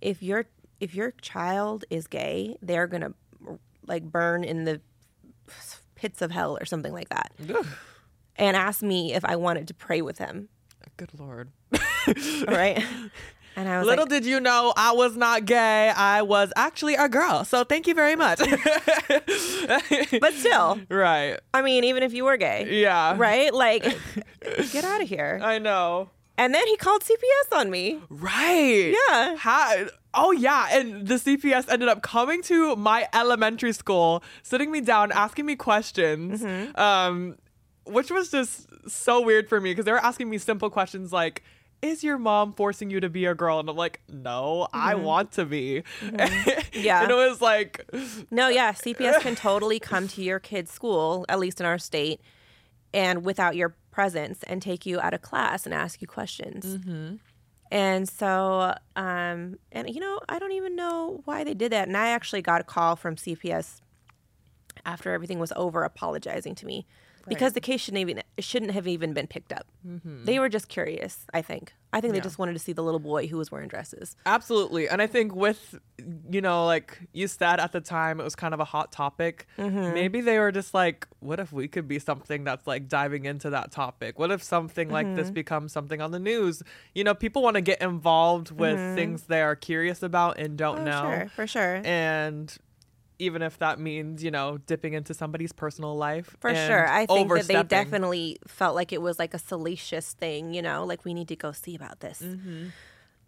if 0.00 0.22
your 0.22 0.46
if 0.80 0.94
your 0.94 1.12
child 1.20 1.84
is 1.90 2.06
gay, 2.06 2.56
they're 2.62 2.86
gonna 2.86 3.12
like 3.86 4.04
burn 4.04 4.44
in 4.44 4.64
the 4.64 4.80
pits 5.94 6.22
of 6.22 6.30
hell 6.30 6.56
or 6.60 6.64
something 6.64 6.92
like 6.92 7.08
that. 7.08 7.32
And 8.36 8.56
asked 8.56 8.82
me 8.82 9.14
if 9.14 9.24
I 9.24 9.36
wanted 9.36 9.66
to 9.68 9.74
pray 9.74 10.02
with 10.02 10.18
him. 10.18 10.48
Good 10.96 11.10
lord. 11.18 11.50
Right. 12.48 12.82
And 13.56 13.68
I 13.68 13.78
was 13.78 13.86
Little 13.88 14.04
like, 14.04 14.10
did 14.10 14.24
you 14.24 14.38
know 14.40 14.72
I 14.76 14.92
was 14.92 15.16
not 15.16 15.44
gay. 15.44 15.88
I 15.90 16.22
was 16.22 16.52
actually 16.56 16.94
a 16.94 17.08
girl. 17.08 17.44
So 17.44 17.64
thank 17.64 17.86
you 17.88 17.94
very 17.94 18.14
much. 18.16 18.38
but 20.20 20.32
still, 20.34 20.80
right. 20.88 21.38
I 21.52 21.62
mean, 21.62 21.84
even 21.84 22.02
if 22.02 22.12
you 22.12 22.24
were 22.24 22.36
gay, 22.36 22.80
Yeah. 22.80 23.14
right? 23.18 23.52
Like, 23.52 23.82
get 24.72 24.84
out 24.84 25.02
of 25.02 25.08
here. 25.08 25.40
I 25.42 25.58
know. 25.58 26.08
And 26.38 26.54
then 26.54 26.66
he 26.68 26.76
called 26.76 27.02
CPS 27.02 27.58
on 27.58 27.70
me. 27.70 28.00
Right. 28.08 28.94
Yeah. 29.08 29.36
How, 29.36 29.86
oh, 30.14 30.30
yeah. 30.32 30.68
And 30.70 31.06
the 31.06 31.16
CPS 31.16 31.68
ended 31.68 31.88
up 31.88 32.00
coming 32.02 32.42
to 32.44 32.76
my 32.76 33.08
elementary 33.12 33.72
school, 33.72 34.22
sitting 34.42 34.70
me 34.70 34.80
down, 34.80 35.10
asking 35.12 35.44
me 35.46 35.56
questions, 35.56 36.40
Mm-hmm. 36.42 36.80
um, 36.80 37.36
which 37.84 38.10
was 38.10 38.30
just 38.30 38.66
so 38.88 39.20
weird 39.20 39.48
for 39.48 39.60
me 39.60 39.72
because 39.72 39.84
they 39.84 39.92
were 39.92 40.04
asking 40.04 40.30
me 40.30 40.38
simple 40.38 40.70
questions 40.70 41.12
like, 41.12 41.42
is 41.80 42.02
your 42.04 42.18
mom 42.18 42.52
forcing 42.52 42.90
you 42.90 43.00
to 43.00 43.08
be 43.08 43.24
a 43.24 43.34
girl? 43.34 43.60
And 43.60 43.68
I'm 43.68 43.76
like, 43.76 44.00
no, 44.08 44.66
I 44.72 44.94
want 44.96 45.32
to 45.32 45.44
be. 45.44 45.82
Mm-hmm. 46.00 46.60
Yeah. 46.78 47.02
and 47.02 47.10
it 47.10 47.14
was 47.14 47.40
like, 47.40 47.84
No, 48.30 48.48
yeah, 48.48 48.72
CPS 48.72 49.20
can 49.20 49.34
totally 49.34 49.80
come 49.80 50.06
to 50.08 50.22
your 50.22 50.38
kid's 50.38 50.70
school, 50.70 51.24
at 51.28 51.38
least 51.40 51.60
in 51.60 51.66
our 51.66 51.78
state, 51.78 52.20
and 52.94 53.24
without 53.24 53.56
your 53.56 53.74
presence, 53.98 54.44
and 54.44 54.62
take 54.62 54.86
you 54.86 55.00
out 55.00 55.12
of 55.12 55.22
class 55.22 55.66
and 55.66 55.74
ask 55.74 56.00
you 56.00 56.06
questions. 56.06 56.64
And 57.72 58.08
so, 58.08 58.72
um, 58.94 59.58
and 59.72 59.92
you 59.92 59.98
know, 59.98 60.20
I 60.28 60.38
don't 60.38 60.52
even 60.52 60.76
know 60.76 61.20
why 61.24 61.42
they 61.42 61.52
did 61.54 61.72
that. 61.72 61.88
And 61.88 61.96
I 61.96 62.10
actually 62.10 62.40
got 62.40 62.60
a 62.60 62.64
call 62.64 62.94
from 62.94 63.16
CPS 63.16 63.80
after 64.86 65.12
everything 65.12 65.40
was 65.40 65.52
over, 65.56 65.82
apologizing 65.82 66.54
to 66.54 66.64
me 66.64 66.86
because 67.28 67.52
the 67.52 67.60
case 67.60 67.80
shouldn't 67.80 68.00
even 68.00 68.22
shouldn't 68.38 68.72
have 68.72 68.86
even 68.86 69.12
been 69.12 69.26
picked 69.26 69.52
up. 69.52 69.66
They 70.04 70.38
were 70.38 70.48
just 70.48 70.68
curious. 70.68 71.26
I 71.34 71.42
think. 71.42 71.72
I 71.92 72.00
think 72.02 72.12
they 72.12 72.18
Yeah. 72.18 72.22
just 72.24 72.38
wanted 72.38 72.52
to 72.52 72.58
see 72.58 72.72
the 72.74 72.82
little 72.82 73.00
boy 73.00 73.28
who 73.28 73.38
was 73.38 73.50
wearing 73.50 73.68
dresses. 73.68 74.14
Absolutely. 74.26 74.88
And 74.90 75.00
I 75.00 75.06
think 75.06 75.34
with, 75.34 75.78
you 76.30 76.42
know, 76.42 76.66
like 76.66 76.98
you 77.14 77.26
said 77.28 77.60
at 77.60 77.72
the 77.72 77.80
time, 77.80 78.20
it 78.20 78.24
was 78.24 78.34
kind 78.36 78.52
of 78.52 78.60
a 78.60 78.64
hot 78.64 78.92
topic. 78.92 79.46
Mm-hmm. 79.56 79.94
Maybe 79.94 80.20
they 80.20 80.38
were 80.38 80.52
just 80.52 80.74
like, 80.74 81.06
what 81.20 81.40
if 81.40 81.50
we 81.50 81.66
could 81.66 81.88
be 81.88 81.98
something 81.98 82.44
that's 82.44 82.66
like 82.66 82.88
diving 82.88 83.24
into 83.24 83.48
that 83.50 83.70
topic? 83.72 84.18
What 84.18 84.30
if 84.30 84.42
something 84.42 84.90
like 84.90 85.06
Mm-hmm. 85.06 85.16
this 85.16 85.30
becomes 85.30 85.72
something 85.72 86.02
on 86.02 86.10
the 86.10 86.18
news? 86.20 86.62
You 86.94 87.04
know, 87.04 87.14
people 87.14 87.42
want 87.42 87.54
to 87.54 87.62
get 87.62 87.80
involved 87.80 88.50
with 88.50 88.78
things 88.94 89.22
they 89.22 89.40
are 89.40 89.56
curious 89.56 90.02
about 90.02 90.38
and 90.38 90.58
don't 90.58 90.80
Mm-hmm. 90.80 90.88
Oh, 90.88 91.02
know. 91.10 91.18
sure, 91.20 91.28
for 91.34 91.46
sure. 91.46 91.80
And 91.84 92.54
even 93.18 93.42
if 93.42 93.58
that 93.58 93.78
means, 93.80 94.22
you 94.22 94.30
know, 94.30 94.58
dipping 94.66 94.92
into 94.94 95.12
somebody's 95.14 95.52
personal 95.52 95.96
life. 95.96 96.36
For 96.40 96.54
sure. 96.54 96.88
I 96.88 97.06
think 97.06 97.28
that 97.32 97.46
they 97.48 97.62
definitely 97.64 98.38
felt 98.46 98.74
like 98.74 98.92
it 98.92 99.02
was 99.02 99.18
like 99.18 99.34
a 99.34 99.38
salacious 99.38 100.12
thing, 100.12 100.54
you 100.54 100.62
know, 100.62 100.84
like 100.84 101.04
we 101.04 101.14
need 101.14 101.28
to 101.28 101.36
go 101.36 101.52
see 101.52 101.74
about 101.74 102.00
this. 102.00 102.20
Of 102.20 102.38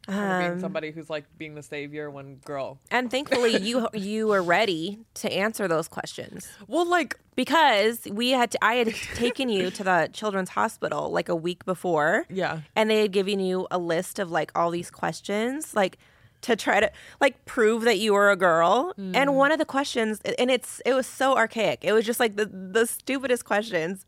Um, 0.09 0.39
being 0.41 0.61
somebody 0.61 0.91
who's 0.93 1.11
like 1.11 1.25
being 1.37 1.55
the 1.55 1.63
savior 1.63 2.11
when 2.11 2.37
girl. 2.37 2.79
And 2.91 3.11
thankfully 3.11 3.59
you 3.59 3.87
you 3.93 4.29
were 4.29 4.43
ready 4.43 5.01
to 5.15 5.31
answer 5.33 5.69
those 5.69 5.89
questions. 5.89 6.49
Well, 6.67 6.87
like, 6.87 7.19
Because 7.37 8.07
we 8.11 8.31
had 8.31 8.51
to, 8.53 8.65
I 8.65 8.75
had 8.77 8.95
taken 9.15 9.49
you 9.51 9.71
to 9.71 9.85
the 9.85 10.09
children's 10.13 10.51
hospital 10.51 11.11
like 11.11 11.29
a 11.29 11.37
week 11.37 11.65
before. 11.65 12.25
yeah. 12.31 12.61
And 12.75 12.89
they 12.91 13.03
had 13.03 13.13
given 13.13 13.41
you 13.41 13.67
a 13.71 13.79
list 13.79 14.19
of 14.19 14.31
like 14.31 14.51
all 14.55 14.71
these 14.71 14.91
questions, 14.91 15.75
like 15.75 15.99
to 16.43 16.57
try 16.57 16.81
to 16.81 16.91
like 17.21 17.45
prove 17.45 17.83
that 17.83 17.99
you 17.99 18.13
were 18.13 18.31
a 18.31 18.37
girl. 18.37 18.93
And 18.97 19.15
mm. 19.15 19.35
one 19.35 19.53
of 19.53 19.59
the 19.59 19.65
questions, 19.65 20.21
and 20.39 20.51
it's 20.51 20.81
it 20.85 20.95
was 20.95 21.07
so 21.07 21.37
archaic. 21.37 21.81
It 21.83 21.93
was 21.93 22.05
just 22.05 22.21
like 22.21 22.37
the 22.37 22.47
the 22.47 22.87
stupidest 22.87 23.45
questions 23.45 24.07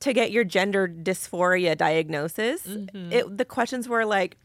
to 0.00 0.12
get 0.12 0.30
your 0.30 0.44
gender 0.44 0.88
dysphoria 0.88 1.76
diagnosis. 1.76 2.66
Mm-hmm. 2.66 3.12
It, 3.12 3.38
the 3.38 3.44
questions 3.44 3.88
were 3.88 4.04
like, 4.04 4.36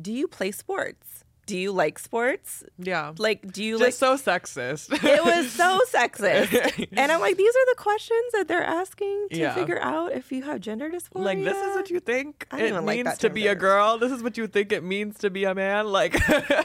"Do 0.00 0.12
you 0.12 0.28
play 0.28 0.50
sports? 0.50 1.23
Do 1.46 1.56
you 1.58 1.72
like 1.72 1.98
sports? 1.98 2.64
Yeah. 2.78 3.12
Like, 3.18 3.52
do 3.52 3.62
you 3.62 3.78
just 3.78 4.00
like?" 4.02 4.18
so 4.18 4.30
sexist. 4.30 4.92
it 4.92 5.24
was 5.24 5.50
so 5.52 5.80
sexist, 5.92 6.88
and 6.96 7.12
I'm 7.12 7.20
like, 7.20 7.36
these 7.36 7.54
are 7.54 7.66
the 7.66 7.76
questions 7.76 8.32
that 8.32 8.48
they're 8.48 8.64
asking 8.64 9.28
to 9.30 9.36
Yeah. 9.38 9.54
figure 9.54 9.78
out 9.80 10.12
if 10.12 10.32
you 10.32 10.42
have 10.44 10.60
gender 10.60 10.88
dysphoria. 10.90 11.24
like 11.24 11.44
this 11.44 11.56
is 11.56 11.76
what 11.76 11.90
you 11.90 12.00
think 12.00 12.46
I 12.50 12.60
it 12.60 12.68
even 12.68 12.86
like 12.86 13.04
means 13.04 13.18
to 13.18 13.30
be 13.30 13.46
a 13.48 13.54
girl. 13.54 13.98
This 13.98 14.12
is 14.12 14.22
what 14.22 14.36
you 14.38 14.46
think 14.46 14.72
it 14.72 14.82
means 14.82 15.18
to 15.18 15.30
be 15.30 15.44
a 15.44 15.54
man. 15.54 15.88
Like, 15.88 16.14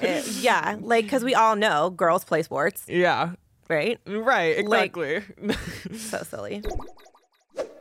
Eh, 0.04 0.24
yeah, 0.40 0.78
like 0.80 1.06
because 1.06 1.24
we 1.24 1.36
all 1.36 1.56
know 1.56 1.90
girls 1.90 2.24
play 2.24 2.44
sports, 2.44 2.86
yeah, 2.88 3.34
right? 3.70 4.00
right, 4.08 4.66
Like- 4.66 4.96
exactly. 4.96 5.24
So 5.98 6.24
silly. 6.24 6.64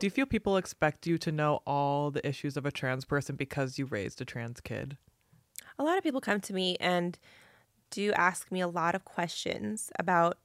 Do 0.01 0.07
you 0.07 0.11
feel 0.11 0.27
people 0.27 0.57
expect 0.57 1.07
you 1.07 1.19
to 1.19 1.31
know 1.33 1.61
all 1.67 2.11
the 2.11 2.27
issues 2.27 2.57
of 2.57 2.65
a 2.67 2.71
trans 2.73 3.05
person 3.05 3.37
because 3.37 3.79
you 3.79 3.87
raised 3.87 4.21
a 4.21 4.25
trans 4.25 4.61
kid? 4.61 4.97
A 5.79 5.85
lot 5.85 5.99
of 5.99 6.05
people 6.05 6.21
come 6.21 6.41
to 6.41 6.53
me 6.53 6.77
and 6.81 7.19
do 7.91 8.13
ask 8.13 8.51
me 8.51 8.61
a 8.61 8.69
lot 8.69 8.95
of 8.95 9.05
questions 9.05 9.91
about 9.99 10.39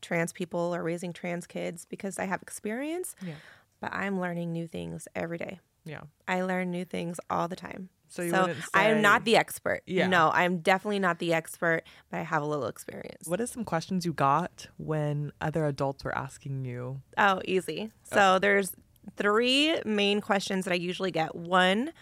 trans 0.00 0.32
people 0.32 0.74
or 0.74 0.82
raising 0.82 1.12
trans 1.12 1.46
kids 1.46 1.84
because 1.84 2.18
I 2.18 2.24
have 2.24 2.42
experience, 2.42 3.14
Yeah, 3.24 3.34
but 3.80 3.92
I'm 3.92 4.20
learning 4.20 4.52
new 4.52 4.66
things 4.66 5.08
every 5.14 5.38
day. 5.38 5.60
yeah. 5.84 6.02
I 6.26 6.42
learn 6.42 6.70
new 6.70 6.84
things 6.84 7.18
all 7.30 7.48
the 7.48 7.56
time. 7.56 7.90
So 8.08 8.22
you 8.22 8.30
so 8.30 8.42
wouldn't 8.42 8.64
I 8.72 8.90
am 8.90 9.02
not 9.02 9.24
the 9.24 9.36
expert. 9.36 9.82
Yeah. 9.86 10.06
No, 10.06 10.30
I'm 10.32 10.58
definitely 10.58 11.00
not 11.00 11.18
the 11.18 11.32
expert, 11.32 11.82
but 12.10 12.20
I 12.20 12.22
have 12.22 12.42
a 12.42 12.46
little 12.46 12.66
experience. 12.66 13.26
What 13.26 13.40
are 13.40 13.46
some 13.46 13.64
questions 13.64 14.06
you 14.06 14.12
got 14.12 14.68
when 14.76 15.32
other 15.40 15.66
adults 15.66 16.04
were 16.04 16.16
asking 16.16 16.64
you? 16.64 17.00
Oh, 17.18 17.40
easy. 17.44 17.90
So 18.04 18.36
oh. 18.36 18.38
there's 18.38 18.72
three 19.16 19.80
main 19.84 20.20
questions 20.20 20.64
that 20.64 20.72
I 20.72 20.76
usually 20.76 21.10
get. 21.10 21.34
One, 21.34 21.92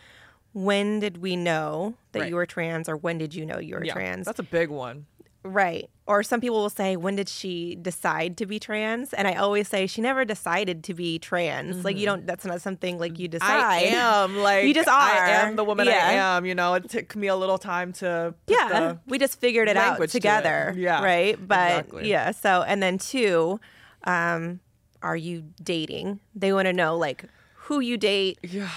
when 0.53 1.01
did 1.01 1.19
we 1.19 1.37
know 1.37 1.95
that 2.13 2.21
Right. 2.21 2.29
you 2.29 2.37
were 2.37 2.47
trans, 2.47 2.89
or 2.89 2.97
when 2.97 3.19
did 3.19 3.35
you 3.35 3.47
know 3.47 3.59
you 3.59 3.75
were 3.75 3.85
Yeah, 3.85 3.95
trans? 3.95 4.27
that's 4.27 4.39
a 4.39 4.43
big 4.45 4.69
one. 4.69 5.07
Right. 5.45 5.91
Or 6.07 6.23
some 6.23 6.41
people 6.41 6.59
will 6.63 6.71
say, 6.71 6.95
when 6.97 7.17
did 7.17 7.29
she 7.29 7.75
decide 7.75 8.37
to 8.37 8.47
be 8.47 8.61
trans? 8.61 9.13
And 9.13 9.27
I 9.27 9.35
always 9.35 9.67
say, 9.67 9.89
she 9.89 10.01
never 10.01 10.25
decided 10.25 10.85
to 10.85 10.95
be 10.95 11.19
trans. 11.19 11.85
Like, 11.85 11.97
you 11.97 12.07
don't, 12.07 12.25
that's 12.27 12.45
not 12.45 12.61
something 12.61 12.97
like 12.97 13.19
you 13.19 13.27
decide. 13.27 13.49
Mm-hmm. 13.49 13.95
I 13.97 13.99
am 13.99 14.37
like 14.43 14.67
You 14.67 14.75
just 14.75 14.89
I 14.89 15.19
are. 15.19 15.25
am 15.49 15.57
the 15.57 15.65
woman 15.65 15.89
I 15.89 16.13
am. 16.13 16.45
You 16.47 16.55
know, 16.55 16.75
it 16.75 16.89
took 16.89 17.17
me 17.17 17.27
a 17.27 17.35
little 17.35 17.59
time 17.59 17.93
to 17.95 18.35
put 18.47 18.55
Yeah. 18.57 18.97
we 19.09 19.19
just 19.19 19.41
figured 19.41 19.69
it 19.69 19.77
out 19.77 19.91
language 19.93 20.13
to 20.13 20.19
it. 20.19 20.21
together. 20.21 20.75
Yeah, 20.77 21.03
Right. 21.03 21.37
But 21.49 21.71
exactly. 21.71 22.09
yeah. 22.11 22.31
So, 22.31 22.63
and 22.63 22.81
then 22.81 22.99
two, 22.99 23.59
um, 24.05 24.61
are 25.03 25.17
you 25.17 25.43
dating? 25.61 26.21
They 26.37 26.53
want 26.53 26.67
to 26.67 26.73
know, 26.73 26.97
like, 26.97 27.25
who 27.65 27.79
you 27.79 27.97
date, 27.97 28.39
yeah. 28.43 28.69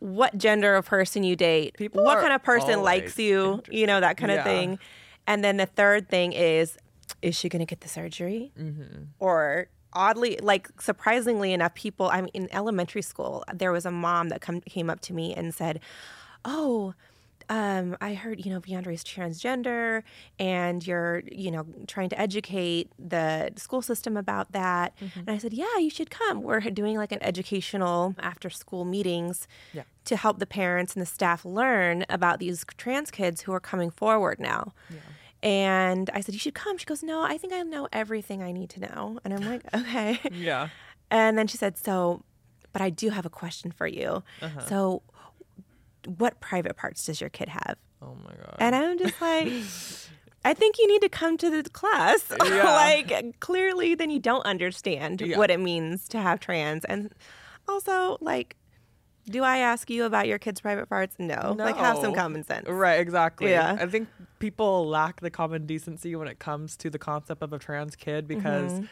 what 0.00 0.36
gender 0.36 0.74
of 0.74 0.86
person 0.86 1.22
you 1.22 1.36
date, 1.36 1.76
People 1.76 2.04
what 2.04 2.18
kind 2.20 2.32
of 2.32 2.42
person 2.42 2.82
likes 2.82 3.16
you, 3.16 3.62
you 3.70 3.86
know, 3.86 4.00
that 4.00 4.16
kind 4.16 4.32
of 4.32 4.42
thing. 4.42 4.78
And 5.26 5.44
then 5.44 5.56
the 5.56 5.66
third 5.66 6.08
thing 6.08 6.32
is, 6.32 6.76
is 7.22 7.36
she 7.36 7.48
going 7.48 7.60
to 7.60 7.66
get 7.66 7.80
the 7.80 7.88
surgery? 7.88 8.50
Mm-hmm. 8.58 9.04
Or 9.20 9.68
oddly, 9.92 10.38
like 10.42 10.68
surprisingly 10.80 11.52
enough, 11.52 11.74
people, 11.74 12.08
I'm 12.08 12.28
in 12.34 12.52
elementary 12.52 13.02
school, 13.02 13.44
there 13.54 13.70
was 13.70 13.86
a 13.86 13.92
mom 13.92 14.30
that 14.30 14.40
come, 14.40 14.60
came 14.62 14.90
up 14.90 15.00
to 15.02 15.12
me 15.12 15.32
and 15.32 15.54
said, 15.54 15.80
Oh, 16.44 16.94
um, 17.48 17.96
I 18.00 18.14
heard, 18.14 18.44
you 18.44 18.50
know, 18.52 18.60
Beyondre's 18.60 19.04
transgender 19.04 20.02
and 20.38 20.86
you're, 20.86 21.22
you 21.30 21.50
know, 21.50 21.66
trying 21.86 22.08
to 22.10 22.20
educate 22.20 22.90
the 22.98 23.52
school 23.56 23.82
system 23.82 24.16
about 24.16 24.52
that. 24.52 24.96
Mm-hmm. 24.98 25.20
And 25.20 25.30
I 25.30 25.38
said, 25.38 25.52
yeah, 25.52 25.76
you 25.78 25.90
should 25.90 26.10
come. 26.10 26.42
We're 26.42 26.60
doing 26.60 26.96
like 26.96 27.12
an 27.12 27.22
educational 27.22 28.14
after 28.18 28.50
school 28.50 28.84
meetings 28.84 29.46
Yeah. 29.72 29.82
to 30.06 30.16
help 30.16 30.38
the 30.38 30.46
parents 30.46 30.94
and 30.94 31.02
the 31.02 31.06
staff 31.06 31.44
learn 31.44 32.04
about 32.08 32.38
these 32.38 32.64
trans 32.76 33.10
kids 33.10 33.42
who 33.42 33.52
are 33.52 33.60
coming 33.60 33.90
forward 33.90 34.40
now. 34.40 34.72
And 35.42 36.08
I 36.14 36.20
said, 36.20 36.34
you 36.34 36.38
should 36.38 36.54
come. 36.54 36.78
She 36.78 36.86
goes, 36.86 37.02
no, 37.02 37.22
I 37.22 37.36
think 37.36 37.52
I 37.52 37.62
know 37.62 37.88
everything 37.92 38.42
I 38.42 38.52
need 38.52 38.70
to 38.70 38.80
know. 38.80 39.18
And 39.24 39.34
I'm 39.34 39.44
like, 39.44 39.62
okay. 39.74 40.18
Yeah. 40.32 40.68
And 41.10 41.36
then 41.36 41.46
she 41.46 41.58
said, 41.58 41.76
So, 41.76 42.22
but 42.72 42.80
I 42.82 42.90
do 42.90 43.10
have 43.10 43.26
a 43.26 43.30
question 43.30 43.70
for 43.70 43.86
you. 43.86 44.22
Uh-huh. 44.42 44.60
So, 44.66 45.02
what 46.06 46.40
private 46.40 46.76
parts 46.76 47.04
does 47.06 47.20
your 47.20 47.30
kid 47.30 47.48
have? 47.48 47.76
Oh 48.02 48.16
my 48.24 48.32
god. 48.34 48.56
And 48.58 48.74
I'm 48.74 48.98
just 48.98 49.20
like, 49.20 49.46
I 50.44 50.52
think 50.54 50.78
you 50.78 50.86
need 50.88 51.00
to 51.02 51.08
come 51.08 51.36
to 51.38 51.50
the 51.50 51.68
class. 51.70 52.22
Yeah. 52.44 52.64
like, 52.64 53.40
clearly, 53.40 53.94
then 53.94 54.10
you 54.10 54.18
don't 54.20 54.44
understand 54.44 55.20
Yeah. 55.22 55.38
what 55.38 55.50
it 55.50 55.60
means 55.60 56.06
to 56.08 56.18
have 56.20 56.40
trans. 56.40 56.84
And 56.84 57.12
also, 57.66 58.18
like, 58.20 58.56
do 59.26 59.42
I 59.42 59.56
ask 59.58 59.88
you 59.88 60.04
about 60.04 60.28
your 60.28 60.38
kid's 60.38 60.60
private 60.60 60.86
parts? 60.90 61.16
No. 61.18 61.54
Like, 61.58 61.76
have 61.78 61.96
some 61.98 62.12
common 62.12 62.44
sense. 62.44 62.68
Right, 62.68 63.00
exactly. 63.00 63.50
Yeah. 63.52 63.78
I 63.80 63.86
think 63.86 64.08
people 64.38 64.86
lack 64.86 65.20
the 65.22 65.30
common 65.30 65.64
decency 65.64 66.14
when 66.14 66.28
it 66.28 66.38
comes 66.38 66.76
to 66.78 66.90
the 66.90 66.98
concept 66.98 67.42
of 67.42 67.52
a 67.54 67.58
trans 67.58 67.96
kid 67.96 68.28
because, 68.28 68.72
Mm-hmm. 68.72 68.84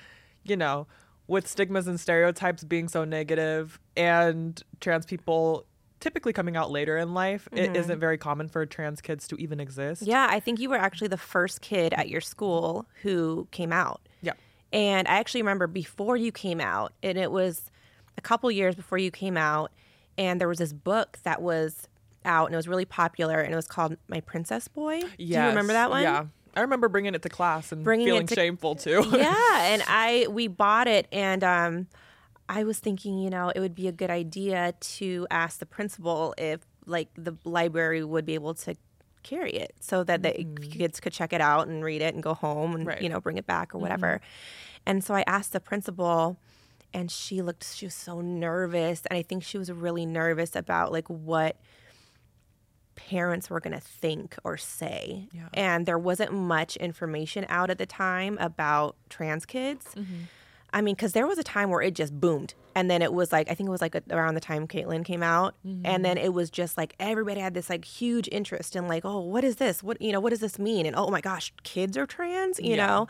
you 0.44 0.56
know, 0.56 0.86
with 1.26 1.46
stigmas 1.46 1.86
and 1.86 2.00
stereotypes 2.00 2.64
being 2.64 2.88
so 2.88 3.04
negative 3.04 3.78
and 3.94 4.62
trans 4.80 5.04
people 5.04 5.66
typically 6.02 6.32
coming 6.34 6.56
out 6.56 6.70
later 6.70 6.98
in 6.98 7.14
life, 7.14 7.48
it 7.52 7.74
isn't 7.76 7.98
very 7.98 8.18
common 8.18 8.48
for 8.48 8.66
trans 8.66 9.00
kids 9.00 9.26
to 9.28 9.36
even 9.36 9.60
exist. 9.60 10.02
Mm-hmm. 10.02 10.10
Yeah, 10.10 10.26
I 10.28 10.40
think 10.40 10.60
you 10.60 10.68
were 10.68 10.76
actually 10.76 11.08
the 11.08 11.16
first 11.16 11.60
kid 11.62 11.94
at 11.94 12.08
your 12.10 12.20
school 12.20 12.86
who 13.02 13.48
came 13.52 13.72
out. 13.72 14.00
Yeah. 14.20 14.32
And 14.72 15.06
I 15.08 15.12
actually 15.12 15.42
remember 15.42 15.66
before 15.66 16.16
you 16.16 16.32
came 16.32 16.60
out, 16.60 16.92
and 17.02 17.16
it 17.16 17.30
was 17.30 17.70
a 18.18 18.20
couple 18.20 18.50
years 18.50 18.74
before 18.74 18.98
you 18.98 19.10
came 19.10 19.36
out, 19.36 19.70
and 20.18 20.40
there 20.40 20.48
was 20.48 20.58
this 20.58 20.72
book 20.72 21.18
that 21.22 21.40
was 21.40 21.88
out 22.24 22.46
and 22.46 22.54
it 22.54 22.56
was 22.56 22.68
really 22.68 22.84
popular 22.84 23.40
and 23.40 23.52
it 23.52 23.56
was 23.56 23.66
called 23.66 23.96
My 24.08 24.20
Princess 24.20 24.68
Boy. 24.68 25.00
Do 25.00 25.08
you 25.18 25.40
remember 25.40 25.72
that 25.72 25.90
one? 25.90 26.02
Yeah. 26.02 26.26
I 26.54 26.60
remember 26.60 26.88
bringing 26.88 27.14
it 27.14 27.22
to 27.22 27.28
class 27.28 27.72
and 27.72 27.82
Bringing 27.82 28.06
feeling 28.06 28.26
to- 28.26 28.34
shameful 28.34 28.74
too. 28.76 29.04
yeah, 29.12 29.62
and 29.72 29.82
I 29.88 30.26
we 30.30 30.46
bought 30.48 30.86
it 30.86 31.08
and 31.10 31.42
um 31.42 31.86
I 32.52 32.64
was 32.64 32.78
thinking, 32.78 33.18
you 33.18 33.30
know, 33.30 33.48
it 33.48 33.60
would 33.60 33.74
be 33.74 33.88
a 33.88 33.92
good 33.92 34.10
idea 34.10 34.74
to 34.78 35.26
ask 35.30 35.58
the 35.58 35.64
principal 35.64 36.34
if 36.36 36.60
like 36.84 37.08
the 37.16 37.34
library 37.44 38.04
would 38.04 38.26
be 38.26 38.34
able 38.34 38.52
to 38.52 38.76
carry 39.22 39.52
it 39.52 39.74
so 39.80 40.04
that 40.04 40.22
the 40.22 40.30
mm. 40.30 40.70
kids 40.70 41.00
could 41.00 41.14
check 41.14 41.32
it 41.32 41.40
out 41.40 41.66
and 41.66 41.82
read 41.82 42.02
it 42.02 42.12
and 42.12 42.22
go 42.22 42.34
home 42.34 42.74
and 42.74 42.86
Right. 42.86 43.00
you 43.00 43.08
know 43.08 43.20
bring 43.20 43.38
it 43.38 43.46
back 43.46 43.74
or 43.74 43.78
mm-hmm. 43.78 43.84
whatever. 43.84 44.20
And 44.84 45.02
so 45.02 45.14
I 45.14 45.24
asked 45.26 45.52
the 45.52 45.60
principal 45.60 46.36
and 46.92 47.10
she 47.10 47.40
looked 47.40 47.64
she 47.64 47.86
was 47.86 47.94
so 47.94 48.20
nervous 48.20 49.02
and 49.08 49.16
I 49.16 49.22
think 49.22 49.44
she 49.44 49.56
was 49.56 49.72
really 49.72 50.04
nervous 50.04 50.54
about 50.54 50.92
like 50.92 51.08
what 51.08 51.56
parents 52.96 53.48
were 53.48 53.60
going 53.60 53.72
to 53.72 53.80
think 53.80 54.36
or 54.44 54.58
say. 54.58 55.28
Yeah. 55.32 55.48
And 55.54 55.86
there 55.86 55.98
wasn't 55.98 56.34
much 56.34 56.76
information 56.76 57.46
out 57.48 57.70
at 57.70 57.78
the 57.78 57.86
time 57.86 58.36
about 58.38 58.96
trans 59.08 59.46
kids. 59.46 59.86
Mm-hmm. 59.96 60.24
I 60.72 60.80
mean, 60.80 60.94
because 60.94 61.12
there 61.12 61.26
was 61.26 61.38
a 61.38 61.42
time 61.42 61.70
where 61.70 61.82
it 61.82 61.94
just 61.94 62.18
boomed. 62.18 62.54
And 62.74 62.90
then 62.90 63.02
it 63.02 63.12
was 63.12 63.30
like, 63.32 63.50
I 63.50 63.54
think 63.54 63.68
it 63.68 63.70
was 63.70 63.82
like 63.82 63.94
a, 63.94 64.02
around 64.10 64.34
the 64.34 64.40
time 64.40 64.66
Caitlyn 64.66 65.04
came 65.04 65.22
out. 65.22 65.54
And 65.84 66.02
then 66.04 66.16
it 66.16 66.32
was 66.32 66.48
just 66.50 66.78
like 66.78 66.94
everybody 66.98 67.40
had 67.40 67.52
this 67.52 67.68
like 67.68 67.84
huge 67.84 68.28
interest 68.32 68.74
in 68.76 68.88
like, 68.88 69.04
oh, 69.04 69.20
what 69.20 69.44
is 69.44 69.56
this? 69.56 69.82
What, 69.82 70.00
you 70.00 70.12
know, 70.12 70.20
what 70.20 70.30
does 70.30 70.40
this 70.40 70.58
mean? 70.58 70.86
And 70.86 70.96
oh 70.96 71.08
my 71.10 71.20
gosh, 71.20 71.52
kids 71.62 71.96
are 71.98 72.06
trans, 72.06 72.58
you 72.58 72.76
Yeah. 72.76 72.86
know? 72.86 73.06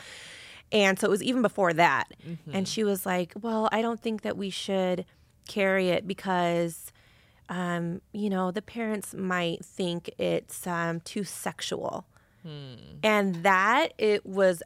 And 0.72 0.98
so 0.98 1.06
it 1.06 1.10
was 1.10 1.22
even 1.22 1.42
before 1.42 1.72
that. 1.74 2.08
And 2.52 2.66
she 2.66 2.82
was 2.82 3.06
like, 3.06 3.32
well, 3.40 3.68
I 3.70 3.82
don't 3.82 4.00
think 4.00 4.22
that 4.22 4.36
we 4.36 4.50
should 4.50 5.04
carry 5.46 5.90
it 5.90 6.06
because, 6.08 6.90
um, 7.48 8.00
you 8.12 8.30
know, 8.30 8.50
the 8.50 8.62
parents 8.62 9.14
might 9.14 9.64
think 9.64 10.10
it's 10.18 10.66
um, 10.66 11.00
too 11.00 11.22
sexual. 11.24 12.06
And 13.04 13.36
that 13.44 13.88
it 13.98 14.26
was 14.26 14.62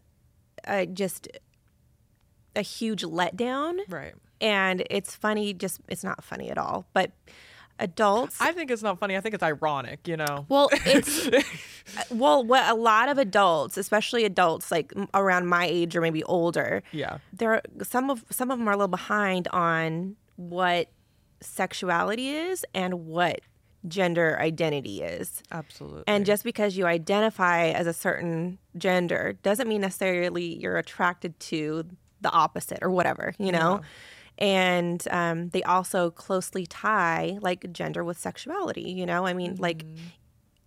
uh, 0.67 0.87
just 0.87 1.29
a 2.57 2.63
huge 2.63 3.03
letdown. 3.03 3.79
Right. 3.89 4.15
And 4.41 4.83
it's 4.91 5.15
funny, 5.15 5.55
just 5.55 5.81
it's 5.89 6.03
not 6.05 6.25
funny 6.25 6.51
at 6.51 6.59
all. 6.59 6.87
But 6.93 7.13
adults, 7.79 8.39
I 8.41 8.53
think 8.53 8.71
it's 8.71 8.83
not 8.83 8.99
funny. 8.99 9.17
I 9.17 9.21
think 9.21 9.35
it's 9.35 9.43
ironic, 9.43 10.07
you 10.09 10.17
know? 10.17 10.47
well, 10.49 10.69
it's 10.73 11.27
uh, 11.29 11.43
well, 12.11 12.45
what 12.45 12.69
a 12.69 12.75
lot 12.75 13.09
of 13.09 13.19
adults, 13.19 13.77
especially 13.77 14.25
adults 14.25 14.71
like 14.71 14.93
around 15.15 15.47
my 15.47 15.67
age 15.67 15.95
or 15.97 16.01
maybe 16.01 16.23
older, 16.25 16.83
Yeah. 16.93 17.19
there 17.33 17.53
are 17.55 17.63
some 17.83 18.11
of 18.11 18.25
some 18.31 18.51
of 18.51 18.59
them 18.59 18.69
are 18.69 18.73
a 18.73 18.77
little 18.77 18.89
behind 18.89 19.49
on 19.49 20.17
what 20.37 20.89
sexuality 21.41 22.31
is 22.31 22.65
and 22.75 23.07
what 23.07 23.41
gender 23.89 24.37
identity 24.41 25.03
is. 25.03 25.43
Absolutely. 25.53 26.03
And 26.07 26.27
just 26.27 26.45
because 26.45 26.77
you 26.77 26.87
identify 26.87 27.67
as 27.69 27.87
a 27.87 27.93
certain 27.93 28.59
gender 28.77 29.35
doesn't 29.43 29.69
mean 29.69 29.81
necessarily 29.83 30.59
you're 30.59 30.77
attracted 30.79 31.39
to 31.41 31.85
the 32.21 32.31
opposite 32.31 32.79
or 32.83 32.91
whatever, 32.91 33.35
you 33.39 33.53
know? 33.53 33.81
And 34.39 35.03
um, 35.11 35.49
they 35.51 35.63
also 35.63 36.11
closely 36.11 36.67
tie 36.67 37.39
like 37.41 37.73
gender 37.73 38.05
with 38.05 38.19
sexuality, 38.19 38.83
you 38.91 39.07
know? 39.07 39.27
I 39.27 39.33
mean, 39.33 39.57
like, 39.57 39.85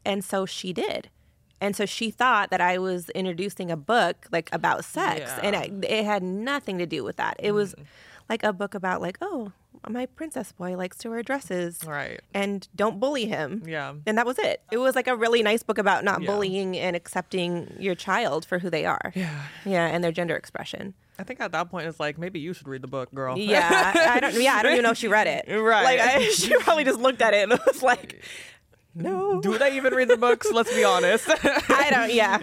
and 0.05 0.23
so 0.23 0.45
she 0.45 0.73
did. 0.73 1.09
And 1.61 1.75
so 1.75 1.85
she 1.85 2.09
thought 2.09 2.51
that 2.51 2.61
I 2.61 2.77
was 2.77 3.09
introducing 3.09 3.69
a 3.69 3.75
book 3.77 4.27
like 4.31 4.49
about 4.53 4.85
sex, 4.85 5.29
and 5.43 5.55
Yeah. 5.83 5.89
it, 5.89 6.05
had 6.05 6.23
nothing 6.23 6.77
to 6.77 6.85
do 6.85 7.03
with 7.03 7.17
that. 7.17 7.35
It 7.37 7.51
was 7.51 7.75
like 8.29 8.43
a 8.43 8.53
book 8.53 8.73
about 8.73 9.01
like, 9.01 9.17
oh, 9.21 9.51
my 9.87 10.05
princess 10.05 10.51
boy 10.53 10.75
likes 10.77 10.97
to 10.99 11.09
wear 11.09 11.21
dresses, 11.21 11.81
right. 11.85 12.21
and 12.33 12.67
don't 12.75 12.99
bully 12.99 13.25
him. 13.25 13.63
Yeah. 13.65 13.93
And 14.05 14.17
that 14.17 14.25
was 14.25 14.39
it. 14.39 14.61
It 14.71 14.77
was 14.77 14.95
like 14.95 15.07
a 15.07 15.15
really 15.15 15.43
nice 15.43 15.61
book 15.63 15.77
about 15.77 16.03
not 16.05 16.21
Yeah. 16.21 16.27
bullying 16.27 16.77
and 16.77 16.95
accepting 16.95 17.75
your 17.77 17.95
child 17.95 18.45
for 18.45 18.59
who 18.59 18.69
they 18.69 18.85
are. 18.85 19.11
Yeah. 19.13 19.43
Yeah, 19.65 19.85
and 19.87 20.01
their 20.03 20.11
gender 20.13 20.35
expression. 20.37 20.93
I 21.19 21.23
think 21.23 21.41
at 21.41 21.51
that 21.51 21.69
point 21.69 21.87
it's 21.87 21.99
like 21.99 22.17
maybe 22.17 22.39
you 22.39 22.53
should 22.53 22.67
read 22.67 22.81
the 22.81 22.87
book, 22.87 23.13
girl. 23.13 23.37
Yeah, 23.37 23.93
I 23.95 24.19
don't. 24.19 24.41
Yeah, 24.41 24.53
I 24.53 24.63
don't 24.63 24.71
even 24.73 24.83
know 24.83 24.91
if 24.91 24.97
she 24.97 25.07
read 25.07 25.27
it. 25.27 25.45
Right. 25.53 25.83
Like 25.89 25.99
I, 25.99 26.29
she 26.29 26.55
probably 26.59 26.83
just 26.83 26.99
looked 26.99 27.21
at 27.21 27.33
it 27.33 27.49
and 27.49 27.59
was 27.67 27.81
like, 27.83 28.23
"No." 28.95 29.41
Do 29.41 29.57
they 29.57 29.75
even 29.75 29.93
read 29.93 30.07
the 30.07 30.17
books? 30.17 30.51
Let's 30.51 30.73
be 30.73 30.83
honest. 30.83 31.27
I 31.27 31.89
don't. 31.89 32.13
Yeah, 32.13 32.37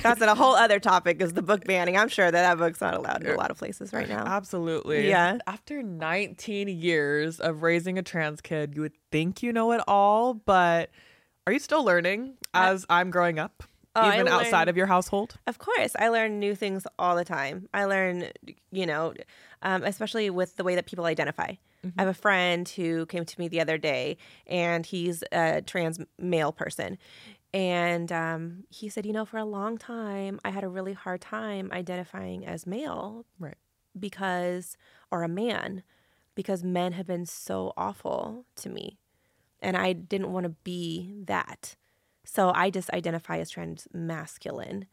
that's 0.00 0.20
a 0.20 0.34
whole 0.34 0.54
other 0.54 0.78
topic. 0.80 1.20
Is 1.20 1.32
the 1.32 1.42
book 1.42 1.64
banning? 1.64 1.96
I'm 1.96 2.08
sure 2.08 2.30
that 2.30 2.32
that 2.32 2.58
book's 2.58 2.80
not 2.80 2.94
allowed 2.94 3.22
in 3.24 3.30
a 3.30 3.36
lot 3.36 3.50
of 3.50 3.58
places 3.58 3.92
right 3.92 4.08
now. 4.08 4.24
Absolutely. 4.24 5.08
Yeah. 5.08 5.38
After 5.46 5.82
19 5.82 6.68
years 6.68 7.40
of 7.40 7.62
raising 7.62 7.98
a 7.98 8.02
trans 8.02 8.40
kid, 8.40 8.74
you 8.74 8.82
would 8.82 8.94
think 9.10 9.42
you 9.42 9.52
know 9.52 9.72
it 9.72 9.80
all, 9.86 10.34
but 10.34 10.90
are 11.46 11.52
you 11.52 11.58
still 11.58 11.84
learning 11.84 12.34
as 12.54 12.86
I'm 12.88 13.10
growing 13.10 13.38
up, 13.38 13.64
Oh, 13.94 14.08
even 14.12 14.28
outside 14.28 14.68
of 14.68 14.76
your 14.76 14.86
household? 14.86 15.36
Of 15.46 15.58
course, 15.58 15.94
I 15.98 16.08
learn 16.08 16.38
new 16.38 16.54
things 16.54 16.86
all 16.98 17.16
the 17.16 17.24
time. 17.24 17.68
I 17.74 17.84
learn, 17.84 18.28
you 18.70 18.86
know, 18.86 19.14
um, 19.62 19.82
especially 19.84 20.30
with 20.30 20.56
the 20.56 20.64
way 20.64 20.74
that 20.76 20.86
people 20.86 21.04
identify. 21.04 21.54
I 21.84 22.02
have 22.02 22.08
a 22.08 22.14
friend 22.14 22.68
who 22.68 23.06
came 23.06 23.24
to 23.24 23.40
me 23.40 23.48
the 23.48 23.60
other 23.60 23.76
day, 23.76 24.16
and 24.46 24.86
he's 24.86 25.24
a 25.32 25.62
trans 25.62 25.98
male 26.16 26.52
person. 26.52 26.96
And 27.52 28.10
um, 28.12 28.64
he 28.70 28.88
said, 28.88 29.04
you 29.04 29.12
know, 29.12 29.24
for 29.24 29.36
a 29.36 29.44
long 29.44 29.78
time, 29.78 30.38
I 30.44 30.50
had 30.50 30.62
a 30.64 30.68
really 30.68 30.92
hard 30.92 31.20
time 31.20 31.70
identifying 31.72 32.46
as 32.46 32.66
male 32.66 33.26
Right. 33.38 33.56
because, 33.98 34.76
or 35.10 35.22
a 35.22 35.28
man, 35.28 35.82
because 36.34 36.62
men 36.62 36.92
have 36.92 37.06
been 37.06 37.26
so 37.26 37.72
awful 37.76 38.46
to 38.56 38.70
me. 38.70 38.98
And 39.60 39.76
I 39.76 39.92
didn't 39.92 40.32
want 40.32 40.44
to 40.44 40.50
be 40.64 41.12
that. 41.26 41.76
So 42.24 42.52
I 42.54 42.70
just 42.70 42.90
identify 42.90 43.38
as 43.38 43.50
trans 43.50 43.88
masculine. 43.92 44.86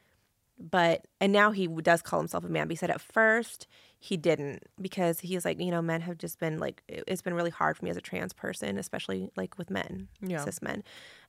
But, 0.62 1.06
and 1.22 1.32
now 1.32 1.52
he 1.52 1.68
does 1.68 2.02
call 2.02 2.20
himself 2.20 2.44
a 2.44 2.50
man. 2.50 2.68
But 2.68 2.72
he 2.72 2.76
said 2.76 2.90
at 2.90 3.00
first 3.00 3.66
he 3.98 4.18
didn't 4.18 4.64
because 4.82 5.22
he's 5.22 5.46
like, 5.46 5.58
you 5.60 5.72
know, 5.72 5.82
men 5.82 6.02
have 6.02 6.18
just 6.18 6.38
been 6.38 6.58
like, 6.60 6.84
it- 6.90 7.06
it's 7.08 7.22
been 7.22 7.34
really 7.34 7.50
hard 7.50 7.78
for 7.78 7.86
me 7.86 7.92
as 7.92 7.96
a 7.98 8.02
trans 8.02 8.34
person, 8.34 8.78
especially 8.78 9.30
like 9.38 9.58
with 9.58 9.70
men, 9.70 10.10
Yeah. 10.22 10.44
cis 10.44 10.62
men. 10.62 10.84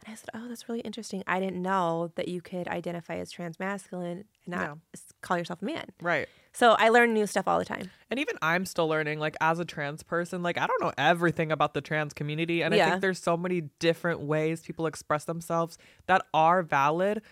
And 0.04 0.12
I 0.12 0.14
said, 0.16 0.30
oh, 0.34 0.48
that's 0.48 0.68
really 0.68 0.80
interesting. 0.80 1.22
I 1.28 1.38
didn't 1.38 1.62
know 1.62 2.10
that 2.16 2.26
you 2.26 2.40
could 2.40 2.66
identify 2.66 3.16
as 3.18 3.30
trans 3.30 3.60
masculine 3.60 4.24
and 4.44 4.48
not 4.48 4.60
Yeah. 4.94 5.00
call 5.20 5.38
yourself 5.38 5.62
a 5.62 5.64
man. 5.64 5.86
Right. 6.00 6.28
So 6.52 6.72
I 6.72 6.88
learn 6.88 7.14
new 7.14 7.26
stuff 7.26 7.46
all 7.46 7.58
the 7.58 7.64
time. 7.64 7.90
And 8.10 8.18
even 8.18 8.36
I'm 8.42 8.66
still 8.66 8.88
learning, 8.88 9.20
like 9.20 9.36
as 9.40 9.60
a 9.60 9.64
trans 9.64 10.02
person, 10.02 10.42
like 10.42 10.58
I 10.58 10.66
don't 10.66 10.80
know 10.80 10.92
everything 10.98 11.52
about 11.52 11.74
the 11.74 11.80
trans 11.80 12.12
community. 12.12 12.62
And 12.62 12.74
I 12.74 12.90
think 12.90 13.00
there's 13.00 13.22
so 13.22 13.36
many 13.36 13.62
different 13.78 14.20
ways 14.20 14.60
people 14.60 14.86
express 14.86 15.24
themselves 15.24 15.78
that 16.06 16.22
are 16.34 16.62
valid. 16.62 17.22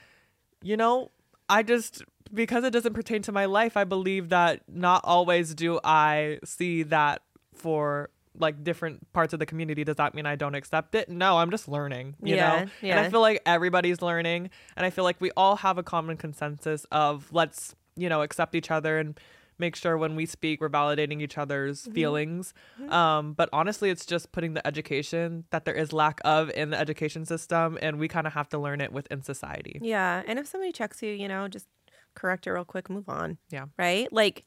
You 0.63 0.77
know, 0.77 1.11
I 1.49 1.63
just, 1.63 2.03
because 2.33 2.63
it 2.63 2.73
doesn't 2.73 2.95
pertain 2.95 3.23
to 3.23 3.33
my 3.33 3.47
life, 3.47 3.77
I 3.77 3.85
believe 3.85 4.29
that 4.29 4.63
not 4.69 5.01
always 5.05 5.55
do 5.55 5.81
I 5.83 6.39
see 6.45 6.85
that 6.85 7.23
for 7.55 8.11
like 8.41 8.63
different 8.63 9.13
parts 9.13 9.33
of 9.33 9.41
the 9.41 9.47
community. 9.47 9.83
Does 9.83 9.97
that 9.97 10.15
mean 10.15 10.27
I 10.27 10.37
don't 10.37 10.55
accept 10.55 10.95
it? 10.95 11.09
No, 11.09 11.39
I'm 11.39 11.51
just 11.51 11.67
learning, 11.69 12.15
you 12.23 12.37
Yeah, 12.37 12.65
know? 12.65 12.67
And. 12.83 13.01
I 13.01 13.11
feel 13.11 13.21
like 13.21 13.43
everybody's 13.45 14.01
learning. 14.01 14.51
And 14.77 14.87
I 14.87 14.91
feel 14.91 15.03
like 15.03 15.21
we 15.21 15.33
all 15.37 15.57
have 15.57 15.77
a 15.77 15.83
common 15.83 16.17
consensus 16.17 16.87
of 16.93 17.33
let's, 17.33 17.75
you 17.99 18.09
know, 18.09 18.23
accept 18.23 18.55
each 18.55 18.71
other 18.71 18.99
and 18.99 19.19
make 19.61 19.75
sure 19.75 19.99
when 19.99 20.15
we 20.15 20.25
speak 20.25 20.61
we're 20.61 20.69
validating 20.69 21.21
each 21.21 21.37
other's 21.37 21.83
Mm-hmm. 21.83 21.93
feelings 21.95 22.55
um 22.91 23.33
but 23.33 23.49
honestly 23.53 23.91
it's 23.91 24.07
just 24.07 24.31
putting 24.31 24.55
the 24.55 24.65
education 24.65 25.45
that 25.51 25.65
there 25.65 25.75
is 25.75 25.93
lack 25.93 26.21
of 26.25 26.49
in 26.51 26.71
the 26.71 26.79
education 26.79 27.25
system 27.27 27.77
and 27.83 27.99
we 27.99 28.07
kind 28.07 28.29
of 28.29 28.35
have 28.35 28.49
to 28.51 28.59
learn 28.59 28.81
it 28.81 28.93
within 28.93 29.21
society 29.21 29.81
Yeah. 29.83 30.23
And 30.29 30.39
if 30.39 30.47
somebody 30.47 30.71
checks 30.71 31.03
you, 31.03 31.11
you 31.11 31.27
know, 31.27 31.49
just 31.49 31.67
correct 32.15 32.47
it 32.47 32.53
real 32.53 32.65
quick, 32.65 32.89
move 32.89 33.09
on. 33.09 33.39
yeah 33.51 33.65
Right? 33.77 34.13
Like, 34.13 34.45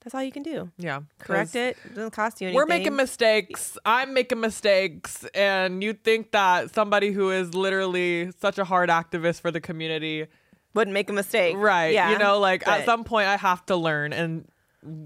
that's 0.00 0.14
all 0.14 0.22
you 0.22 0.32
can 0.32 0.42
do. 0.42 0.70
yeah 0.78 1.00
Correct 1.18 1.54
it. 1.54 1.76
It 1.84 1.94
doesn't 1.94 2.12
cost 2.12 2.40
you 2.40 2.46
anything. 2.48 2.56
we're 2.56 2.66
making 2.66 2.96
mistakes 2.96 3.76
i'm 3.84 4.14
making 4.14 4.40
mistakes 4.40 5.26
and 5.34 5.84
you 5.84 5.92
think 5.92 6.32
that 6.32 6.74
somebody 6.74 7.12
who 7.12 7.30
is 7.30 7.54
literally 7.54 8.32
such 8.40 8.56
a 8.58 8.64
hard 8.64 8.88
activist 8.88 9.42
for 9.42 9.50
the 9.50 9.60
community 9.60 10.26
Wouldn't 10.74 10.94
make 10.94 11.10
a 11.10 11.12
mistake. 11.12 11.56
right 11.56 11.92
Yeah. 11.92 12.10
you 12.12 12.18
know 12.18 12.38
like 12.38 12.66
at 12.66 12.84
some 12.84 13.04
point 13.04 13.28
i 13.28 13.36
have 13.36 13.64
to 13.66 13.76
learn 13.76 14.12
and 14.12 14.46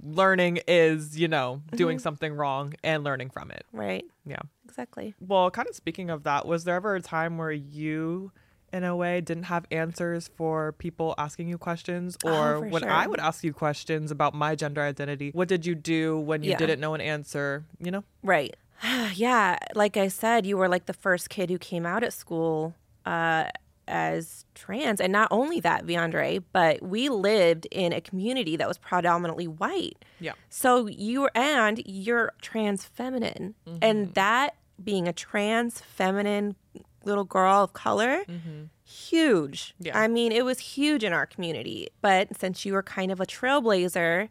learning 0.02 0.60
is 0.66 1.18
you 1.18 1.28
know 1.28 1.60
Mm-hmm. 1.66 1.76
doing 1.76 1.98
something 1.98 2.32
wrong 2.34 2.74
and 2.82 3.04
learning 3.04 3.30
from 3.30 3.50
it 3.50 3.64
Right. 3.72 4.04
yeah 4.24 4.40
Exactly. 4.64 5.14
Well, 5.20 5.50
kind 5.50 5.66
of 5.68 5.74
speaking 5.74 6.10
of 6.10 6.24
that, 6.24 6.44
was 6.44 6.64
there 6.64 6.74
ever 6.76 6.96
a 6.96 7.00
time 7.00 7.38
where 7.38 7.50
you, 7.52 8.30
in 8.74 8.84
a 8.84 8.94
way, 8.94 9.22
didn't 9.22 9.44
have 9.44 9.64
answers 9.70 10.28
for 10.36 10.72
people 10.72 11.14
asking 11.16 11.48
you 11.48 11.56
questions? 11.56 12.18
Oh, 12.24 12.28
Or 12.28 12.58
for 12.58 12.68
when 12.68 12.82
sure. 12.82 12.90
I 12.90 13.06
would 13.06 13.18
ask 13.20 13.42
you 13.42 13.54
questions 13.54 14.10
about 14.10 14.34
my 14.34 14.54
gender 14.54 14.82
identity, 14.82 15.30
what 15.32 15.48
did 15.48 15.64
you 15.64 15.74
do 15.74 16.18
when 16.18 16.42
you 16.42 16.50
Yeah. 16.50 16.58
didn't 16.58 16.80
know 16.80 16.92
an 16.92 17.00
answer? 17.00 17.64
You 17.78 17.90
know? 17.90 18.04
Right. 18.22 18.54
yeah. 19.14 19.56
Like 19.74 19.96
I 19.96 20.08
said, 20.08 20.44
you 20.44 20.58
were 20.58 20.68
like 20.68 20.84
the 20.84 20.92
first 20.92 21.30
kid 21.30 21.48
who 21.48 21.56
came 21.56 21.86
out 21.86 22.02
at 22.04 22.12
school 22.12 22.74
uh, 23.06 23.46
as 23.88 24.44
trans. 24.54 25.00
And 25.00 25.12
not 25.12 25.28
only 25.30 25.60
that, 25.60 25.86
Viandre, 25.86 26.42
but 26.52 26.82
we 26.82 27.08
lived 27.08 27.66
in 27.70 27.92
a 27.92 28.00
community 28.00 28.56
that 28.56 28.66
was 28.66 28.78
predominantly 28.78 29.46
white. 29.46 30.04
Yeah. 30.20 30.32
So 30.48 30.86
you 30.86 31.22
were, 31.22 31.30
and 31.34 31.82
you're 31.86 32.32
trans 32.40 32.84
feminine. 32.84 33.54
And 33.80 34.06
mm-hmm. 34.06 34.12
that 34.14 34.56
being 34.82 35.08
a 35.08 35.12
trans 35.12 35.80
feminine 35.80 36.56
little 37.04 37.24
girl 37.24 37.64
of 37.64 37.72
color, 37.72 38.24
mm-hmm. 38.28 38.64
huge. 38.84 39.74
Yeah. 39.78 39.98
I 39.98 40.08
mean, 40.08 40.32
it 40.32 40.44
was 40.44 40.58
huge 40.58 41.04
in 41.04 41.12
our 41.12 41.26
community. 41.26 41.88
But 42.00 42.36
since 42.36 42.64
you 42.64 42.72
were 42.72 42.82
kind 42.82 43.12
of 43.12 43.20
a 43.20 43.26
trailblazer, 43.26 44.28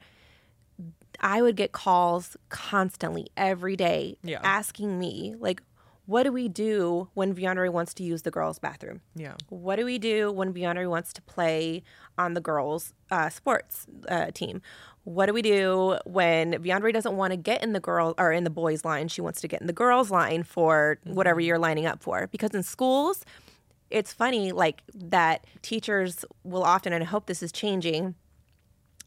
I 1.22 1.41
would 1.41 1.56
get 1.56 1.72
calls 1.72 2.36
constantly 2.50 3.28
every 3.38 3.78
day 3.78 4.18
Yeah. 4.22 4.41
asking 4.44 5.00
me, 5.00 5.36
like, 5.39 5.62
what 6.06 6.24
do 6.24 6.32
we 6.32 6.48
do 6.48 7.10
when 7.13 7.34
Viandre 7.34 7.70
wants 7.72 7.94
to 7.96 8.04
use 8.04 8.22
the 8.22 8.32
girls' 8.32 8.60
bathroom? 8.60 9.02
Yeah. 9.15 9.36
What 9.50 9.78
do 9.78 9.86
we 9.86 9.98
do 9.98 10.32
when 10.32 10.54
Viandre 10.54 10.89
wants 10.89 11.13
to 11.13 11.22
play 11.22 11.84
on 12.18 12.34
the 12.34 12.41
girls' 12.41 12.94
uh, 13.12 13.30
sports 13.30 13.88
uh, 14.08 14.32
team? 14.32 14.62
What 15.04 15.28
do 15.28 15.34
we 15.34 15.41
do 15.41 15.98
when 16.06 16.54
Viandre 16.54 16.94
doesn't 16.94 17.15
want 17.15 17.32
to 17.32 17.38
get 17.38 17.63
in 17.63 17.74
the 17.74 17.80
girl 17.80 18.13
or 18.18 18.32
in 18.32 18.44
the 18.44 18.50
boys' 18.50 18.86
line? 18.86 19.08
She 19.08 19.22
wants 19.22 19.41
to 19.41 19.48
get 19.48 19.62
in 19.62 19.68
the 19.68 19.74
girls' 19.74 20.12
line 20.12 20.44
for 20.44 21.00
whatever 21.04 21.39
you're 21.39 21.60
lining 21.60 21.86
up 21.86 22.02
for. 22.02 22.28
Because 22.28 22.52
in 22.52 22.63
schools, 22.63 23.26
it's 23.89 24.12
funny 24.13 24.52
like 24.52 24.82
that 24.94 25.46
teachers 25.62 26.26
will 26.44 26.63
often, 26.63 26.94
and 26.94 27.04
I 27.04 27.08
hope 27.08 27.28
this 27.28 27.44
is 27.44 27.52
changing, 27.52 28.15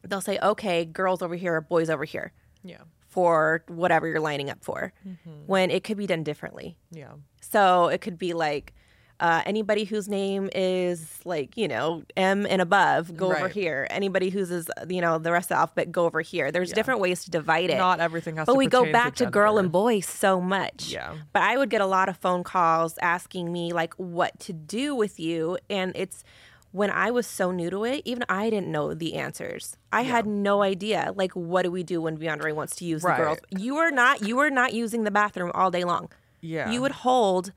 they'll 0.07 0.21
say, 0.21 0.39
okay, 0.41 0.85
girls 0.85 1.21
over 1.21 1.35
here, 1.35 1.59
boys 1.61 1.89
over 1.89 2.05
here 2.05 2.31
Yeah. 2.63 2.81
For 3.09 3.63
whatever 3.67 4.07
you're 4.07 4.19
lining 4.19 4.49
up 4.49 4.63
for, 4.63 4.93
Mm-hmm. 5.07 5.29
when 5.47 5.71
it 5.71 5.83
could 5.83 5.97
be 5.97 6.07
done 6.07 6.23
differently. 6.23 6.77
Yeah. 6.91 7.13
So 7.41 7.87
it 7.87 8.01
could 8.01 8.17
be 8.17 8.33
like 8.33 8.73
uh, 9.19 9.41
anybody 9.45 9.83
whose 9.83 10.07
name 10.07 10.49
is 10.55 11.19
like, 11.25 11.57
you 11.57 11.67
know, 11.67 12.03
M 12.15 12.45
and 12.49 12.61
above, 12.61 13.17
go 13.17 13.33
over 13.35 13.49
here. 13.49 13.85
Anybody 13.89 14.29
whose 14.29 14.49
is, 14.49 14.69
you 14.87 15.01
know, 15.01 15.17
the 15.17 15.31
rest 15.33 15.47
of 15.51 15.55
the 15.55 15.59
alphabet, 15.59 15.91
go 15.91 16.05
over 16.05 16.21
here. 16.21 16.53
There's 16.53 16.71
different 16.71 17.01
ways 17.01 17.25
to 17.25 17.29
divide 17.31 17.69
it. 17.69 17.77
Not 17.77 17.99
everything 17.99 18.37
has 18.37 18.45
but 18.45 18.53
to 18.53 18.57
we 18.57 18.67
go 18.67 18.89
back 18.89 19.15
to, 19.15 19.25
girl 19.25 19.57
and 19.57 19.69
boy 19.73 19.99
so 19.99 20.39
much. 20.39 20.91
Yeah. 20.93 21.15
But 21.33 21.41
I 21.41 21.57
would 21.57 21.69
get 21.69 21.81
a 21.81 21.85
lot 21.85 22.07
of 22.07 22.15
phone 22.15 22.43
calls 22.45 22.97
asking 23.01 23.51
me 23.51 23.73
like 23.73 23.93
what 23.95 24.39
to 24.41 24.53
do 24.53 24.95
with 24.95 25.19
you. 25.19 25.57
And 25.69 25.91
it's 25.95 26.23
when 26.71 26.91
I 26.91 27.09
was 27.11 27.25
so 27.25 27.51
new 27.51 27.69
to 27.71 27.83
it, 27.83 28.01
even 28.05 28.23
I 28.29 28.49
didn't 28.49 28.67
know 28.71 28.93
the 28.93 29.15
answers. 29.15 29.75
I 29.91 30.03
had 30.03 30.25
no 30.27 30.61
idea. 30.61 31.13
Like, 31.15 31.31
what 31.33 31.63
do 31.63 31.71
we 31.71 31.81
do 31.83 31.99
when 32.01 32.17
Beyondre 32.17 32.53
wants 32.53 32.75
to 32.77 32.85
use 32.85 33.01
Right. 33.03 33.17
the 33.17 33.23
girls? 33.23 33.37
You 33.49 33.77
are 33.77 33.89
not 33.91 34.21
you 34.27 34.37
are 34.39 34.49
not 34.51 34.73
using 34.73 35.03
the 35.03 35.11
bathroom 35.11 35.51
all 35.55 35.71
day 35.71 35.83
long. 35.83 36.09
Yeah. 36.41 36.69
You 36.71 36.81
would 36.81 36.91
hold 36.91 37.51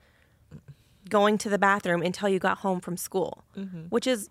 going 1.09 1.37
to 1.39 1.49
the 1.49 1.59
bathroom 1.59 2.01
until 2.01 2.29
you 2.29 2.39
got 2.39 2.59
home 2.59 2.79
from 2.79 2.97
school, 2.97 3.43
Mm-hmm. 3.57 3.81
which 3.89 4.07
is, 4.07 4.29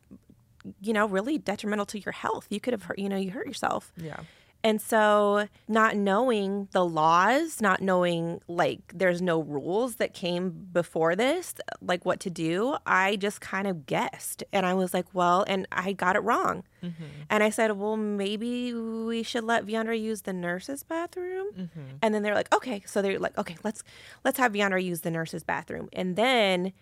you 0.80 0.92
know, 0.92 1.06
really 1.06 1.38
detrimental 1.38 1.86
to 1.86 1.98
your 1.98 2.12
health. 2.12 2.46
You 2.50 2.60
could 2.60 2.72
have 2.72 2.84
hurt, 2.84 2.98
you 2.98 3.08
know, 3.08 3.16
you 3.16 3.30
hurt 3.30 3.46
yourself. 3.46 3.92
Yeah. 3.96 4.20
And 4.64 4.80
so, 4.80 5.48
not 5.66 5.96
knowing 5.96 6.68
the 6.72 6.84
laws, 6.84 7.60
not 7.60 7.82
knowing 7.82 8.40
like 8.46 8.92
there's 8.94 9.20
no 9.20 9.40
rules 9.40 9.96
that 9.96 10.14
came 10.14 10.68
before 10.72 11.16
this, 11.16 11.54
like 11.80 12.04
what 12.04 12.20
to 12.20 12.30
do, 12.30 12.76
I 12.86 13.16
just 13.16 13.40
kind 13.40 13.66
of 13.66 13.86
guessed. 13.86 14.44
And 14.52 14.64
I 14.64 14.74
was 14.74 14.94
like, 14.94 15.06
well, 15.12 15.44
and 15.48 15.66
I 15.72 15.92
got 15.92 16.14
it 16.14 16.20
wrong. 16.20 16.62
Mm-hmm. 16.82 17.04
And 17.28 17.42
I 17.42 17.50
said, 17.50 17.72
well, 17.72 17.96
maybe 17.96 18.72
we 18.72 19.22
should 19.22 19.44
let 19.44 19.66
Viandra 19.66 20.00
use 20.00 20.22
the 20.22 20.32
nurse's 20.32 20.82
bathroom. 20.82 21.48
Mm-hmm. 21.52 21.80
And 22.00 22.14
then 22.14 22.22
they're 22.22 22.34
like, 22.34 22.52
okay. 22.54 22.82
So 22.86 23.02
they're 23.02 23.18
like, 23.18 23.36
okay, 23.38 23.56
let's 23.64 23.82
let's 24.24 24.38
have 24.38 24.52
Viandra 24.52 24.82
use 24.82 25.00
the 25.00 25.10
nurse's 25.10 25.42
bathroom. 25.42 25.88
And 25.92 26.16
then 26.16 26.72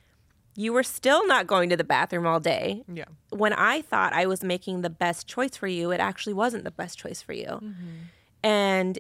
you 0.61 0.75
were 0.75 0.83
still 0.83 1.27
not 1.27 1.47
going 1.47 1.71
to 1.71 1.77
the 1.77 1.85
bathroom 1.85 2.27
all 2.27 2.39
day 2.41 2.85
Yeah. 2.93 3.07
when 3.31 3.55
I 3.55 3.81
thought 3.81 4.13
I 4.13 4.27
was 4.27 4.45
making 4.45 4.83
the 4.83 4.91
best 4.91 5.27
choice 5.27 5.57
for 5.57 5.67
you, 5.67 5.91
it 5.91 6.01
actually 6.01 6.35
wasn't 6.35 6.65
the 6.65 6.71
best 6.71 6.99
choice 6.99 7.23
for 7.23 7.33
you. 7.33 7.47
Mm-hmm. 7.47 7.97
And 8.43 8.99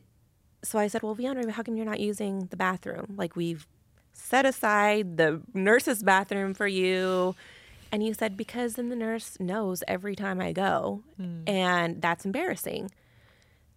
so 0.62 0.78
I 0.78 0.86
said, 0.88 1.02
Well, 1.02 1.14
Viandra, 1.14 1.50
how 1.50 1.62
come 1.62 1.76
you're 1.76 1.84
not 1.84 2.00
using 2.00 2.46
the 2.46 2.56
bathroom? 2.56 3.14
Like, 3.16 3.36
we've 3.36 3.66
set 4.12 4.46
aside 4.46 5.16
the 5.18 5.42
nurse's 5.52 6.02
bathroom 6.02 6.54
for 6.54 6.66
you. 6.66 7.34
And 7.92 8.02
you 8.04 8.14
said, 8.14 8.36
Because 8.36 8.74
then 8.74 8.88
the 8.88 8.96
nurse 8.96 9.38
knows 9.38 9.82
every 9.86 10.16
time 10.16 10.40
I 10.40 10.52
go. 10.52 11.02
Mm. 11.20 11.48
And 11.48 12.00
that's 12.00 12.24
embarrassing. 12.24 12.90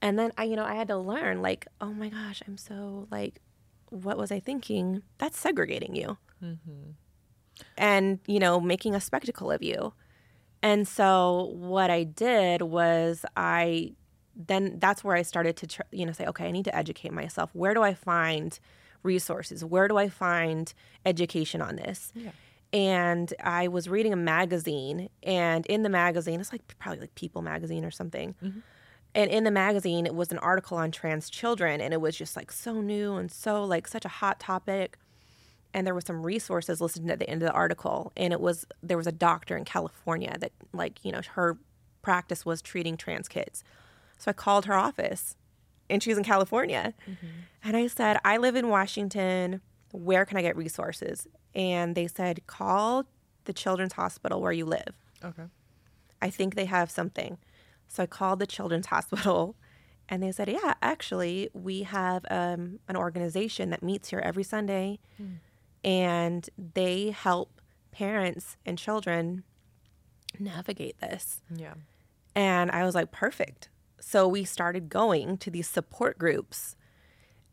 And 0.02 0.18
then 0.18 0.32
I, 0.38 0.44
you 0.46 0.56
know, 0.56 0.66
I 0.66 0.76
had 0.76 0.88
to 0.90 0.98
learn, 0.98 1.42
like, 1.42 1.68
oh 1.80 1.94
my 1.94 2.10
gosh, 2.10 2.42
I'm 2.48 2.58
so 2.58 3.08
like, 3.10 3.40
what 3.90 4.18
was 4.18 4.32
I 4.32 4.40
thinking? 4.40 5.02
That's 5.18 5.38
segregating 5.38 5.96
you 5.96 6.18
mm-hmm. 6.44 6.92
And 7.78 8.20
you 8.28 8.40
know 8.40 8.60
making 8.60 8.96
a 8.96 9.02
spectacle 9.02 9.52
of 9.52 9.62
you. 9.64 9.94
And 10.62 10.88
so 10.88 11.52
what 11.56 11.90
i 11.92 12.04
did 12.04 12.62
was 12.62 13.26
i 13.36 13.92
then 14.36 14.80
that's 14.80 15.04
where 15.04 15.16
i 15.16 15.22
started 15.22 15.56
to 15.58 15.68
tr- 15.68 15.82
you 15.92 16.06
know 16.06 16.12
say 16.14 16.26
okay 16.26 16.48
i 16.48 16.52
need 16.52 16.66
to 16.66 16.76
educate 16.76 17.12
myself. 17.12 17.50
Where 17.54 17.74
do 17.74 17.82
i 17.84 17.94
find 17.94 18.58
resources? 19.04 19.66
Where 19.66 19.88
do 19.88 19.98
i 19.98 20.08
find 20.10 20.74
education 21.06 21.62
on 21.62 21.76
this? 21.76 22.12
Yeah. 22.16 22.32
and 22.72 23.34
i 23.44 23.68
was 23.68 23.88
reading 23.90 24.14
a 24.14 24.16
magazine 24.18 25.10
and 25.22 25.66
in 25.68 25.84
the 25.84 25.90
magazine 25.90 26.40
it's 26.40 26.52
like 26.52 26.62
probably 26.80 27.02
like 27.02 27.16
people 27.16 27.42
magazine 27.42 27.84
or 27.86 27.92
something. 27.92 28.36
Mm-hmm. 28.44 28.60
And 29.16 29.30
in 29.30 29.44
the 29.44 29.52
magazine 29.52 30.06
it 30.08 30.16
was 30.16 30.32
an 30.32 30.40
article 30.40 30.78
on 30.78 30.92
trans 30.92 31.30
children 31.30 31.82
and 31.82 31.94
it 31.94 32.02
was 32.02 32.16
just 32.16 32.36
like 32.36 32.52
so 32.52 32.82
new 32.82 33.16
and 33.16 33.32
so 33.32 33.64
like 33.64 33.88
such 33.88 34.06
a 34.06 34.10
hot 34.10 34.40
topic 34.40 34.98
and 35.74 35.86
there 35.88 35.94
were 35.94 36.02
some 36.02 36.26
resources 36.26 36.82
listed 36.82 37.10
at 37.10 37.20
the 37.20 37.30
end 37.30 37.42
of 37.42 37.48
the 37.48 37.54
article 37.54 38.12
and 38.16 38.34
it 38.34 38.40
was 38.40 38.66
there 38.82 38.98
was 38.98 39.08
a 39.08 39.12
doctor 39.12 39.58
in 39.58 39.66
california 39.66 40.36
that 40.40 40.52
like 40.74 41.04
you 41.04 41.12
know 41.12 41.22
her 41.34 41.58
practice 42.02 42.46
was 42.46 42.62
treating 42.62 42.98
trans 42.98 43.28
kids. 43.28 43.64
So 44.18 44.30
i 44.30 44.34
called 44.34 44.66
her 44.66 44.74
office 44.74 45.36
and 45.90 46.02
she's 46.02 46.18
in 46.18 46.24
california. 46.24 46.94
And 47.64 47.78
i 47.78 47.88
said 47.88 48.18
i 48.24 48.38
live 48.38 48.56
in 48.56 48.70
washington. 48.70 49.62
Where 49.92 50.26
can 50.26 50.38
i 50.38 50.42
get 50.42 50.56
resources? 50.56 51.28
And 51.56 51.96
they 51.96 52.08
said 52.08 52.46
call 52.48 53.06
the 53.46 53.54
children's 53.54 53.94
hospital 53.94 54.42
where 54.42 54.52
you 54.52 54.66
live. 54.66 54.94
Okay. 55.24 55.44
I 56.22 56.30
think 56.30 56.56
they 56.56 56.66
have 56.66 56.90
something. 56.90 57.38
So 57.90 58.04
I 58.04 58.06
called 58.06 58.40
the 58.40 58.48
Children's 58.48 58.86
Hospital 58.96 59.56
and 60.10 60.22
they 60.24 60.32
said, 60.32 60.50
Yeah, 60.50 60.74
actually, 60.82 61.50
we 61.54 61.84
have 61.84 62.26
um, 62.30 62.80
an 62.88 62.96
organization 62.96 63.70
that 63.70 63.84
meets 63.84 64.10
here 64.10 64.20
every 64.20 64.44
Sunday 64.44 65.00
and 65.84 66.50
they 66.58 67.12
help 67.12 67.62
parents 67.92 68.58
and 68.66 68.78
children 68.78 69.44
navigate 70.40 71.00
this. 71.00 71.42
Yeah. 71.56 71.74
And 72.36 72.72
I 72.72 72.84
was 72.86 72.96
like, 72.96 73.12
Perfect. 73.12 73.70
So 74.00 74.28
we 74.28 74.44
started 74.44 74.90
going 74.90 75.38
to 75.38 75.50
these 75.50 75.68
support 75.68 76.18
groups 76.18 76.76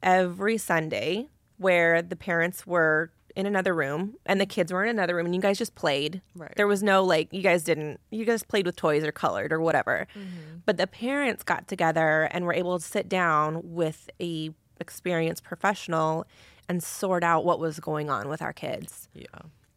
every 0.03 0.59
Sunday 0.59 1.29
where 1.59 2.03
the 2.03 2.16
parents 2.16 2.66
were 2.66 3.12
in 3.37 3.47
another 3.47 3.75
room 3.75 4.16
and 4.27 4.40
the 4.40 4.47
kids 4.47 4.73
were 4.73 4.85
in 4.85 4.90
another 4.90 5.14
room 5.14 5.27
and 5.27 5.35
you 5.35 5.40
guys 5.40 5.59
just 5.59 5.75
played. 5.75 6.21
Right. 6.35 6.53
There 6.57 6.66
was 6.66 6.83
no 6.83 7.05
like 7.05 7.33
you 7.33 7.43
guys 7.43 7.62
didn't 7.62 8.01
you 8.11 8.25
guys 8.25 8.43
played 8.43 8.66
with 8.66 8.77
toys 8.77 9.05
or 9.05 9.12
colored 9.12 9.53
or 9.53 9.61
whatever. 9.61 10.07
Mm-hmm. 10.14 10.59
But 10.66 10.77
the 10.77 10.87
parents 10.87 11.43
got 11.43 11.69
together 11.69 12.29
and 12.33 12.45
were 12.45 12.55
able 12.55 12.79
to 12.79 12.85
sit 12.85 13.09
down 13.09 13.61
with 13.62 14.11
a 14.21 14.51
experienced 14.81 15.45
professional 15.45 16.27
and 16.71 16.83
sort 16.83 17.25
out 17.25 17.45
what 17.45 17.59
was 17.59 17.81
going 17.81 18.09
on 18.09 18.29
with 18.29 18.41
our 18.41 18.53
kids. 18.53 19.09
Yeah. 19.13 19.27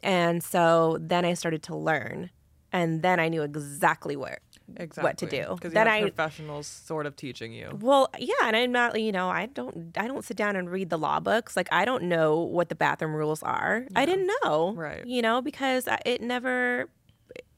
And 0.02 0.42
so 0.44 0.96
then 1.00 1.24
I 1.24 1.34
started 1.34 1.62
to 1.64 1.74
learn 1.76 2.30
and 2.72 3.02
then 3.02 3.18
I 3.18 3.28
knew 3.28 3.42
exactly 3.42 4.14
where 4.16 4.38
Exactly. 4.76 5.02
what 5.02 5.18
to 5.18 5.26
do. 5.26 5.54
Because 5.54 5.72
Then 5.74 5.88
I 5.88 6.00
professionals 6.02 6.66
sort 6.66 7.04
of 7.06 7.16
teaching 7.16 7.52
you. 7.52 7.76
well, 7.80 8.08
yeah, 8.18 8.32
and 8.44 8.54
I'm 8.56 8.72
not, 8.72 8.98
you 9.00 9.12
know, 9.12 9.28
I 9.28 9.46
don't, 9.46 9.96
I 9.98 10.06
don't 10.06 10.24
sit 10.24 10.36
down 10.36 10.54
and 10.56 10.70
read 10.70 10.88
the 10.88 10.96
law 10.96 11.18
books. 11.20 11.56
Like, 11.56 11.68
I 11.72 11.84
don't 11.84 12.04
know 12.04 12.38
what 12.38 12.68
the 12.68 12.74
bathroom 12.74 13.14
rules 13.14 13.42
are. 13.42 13.86
I 13.96 14.06
didn't 14.06 14.30
know, 14.44 14.72
Right. 14.74 15.04
You 15.06 15.20
know, 15.20 15.42
because 15.42 15.88
it 16.06 16.22
never, 16.22 16.88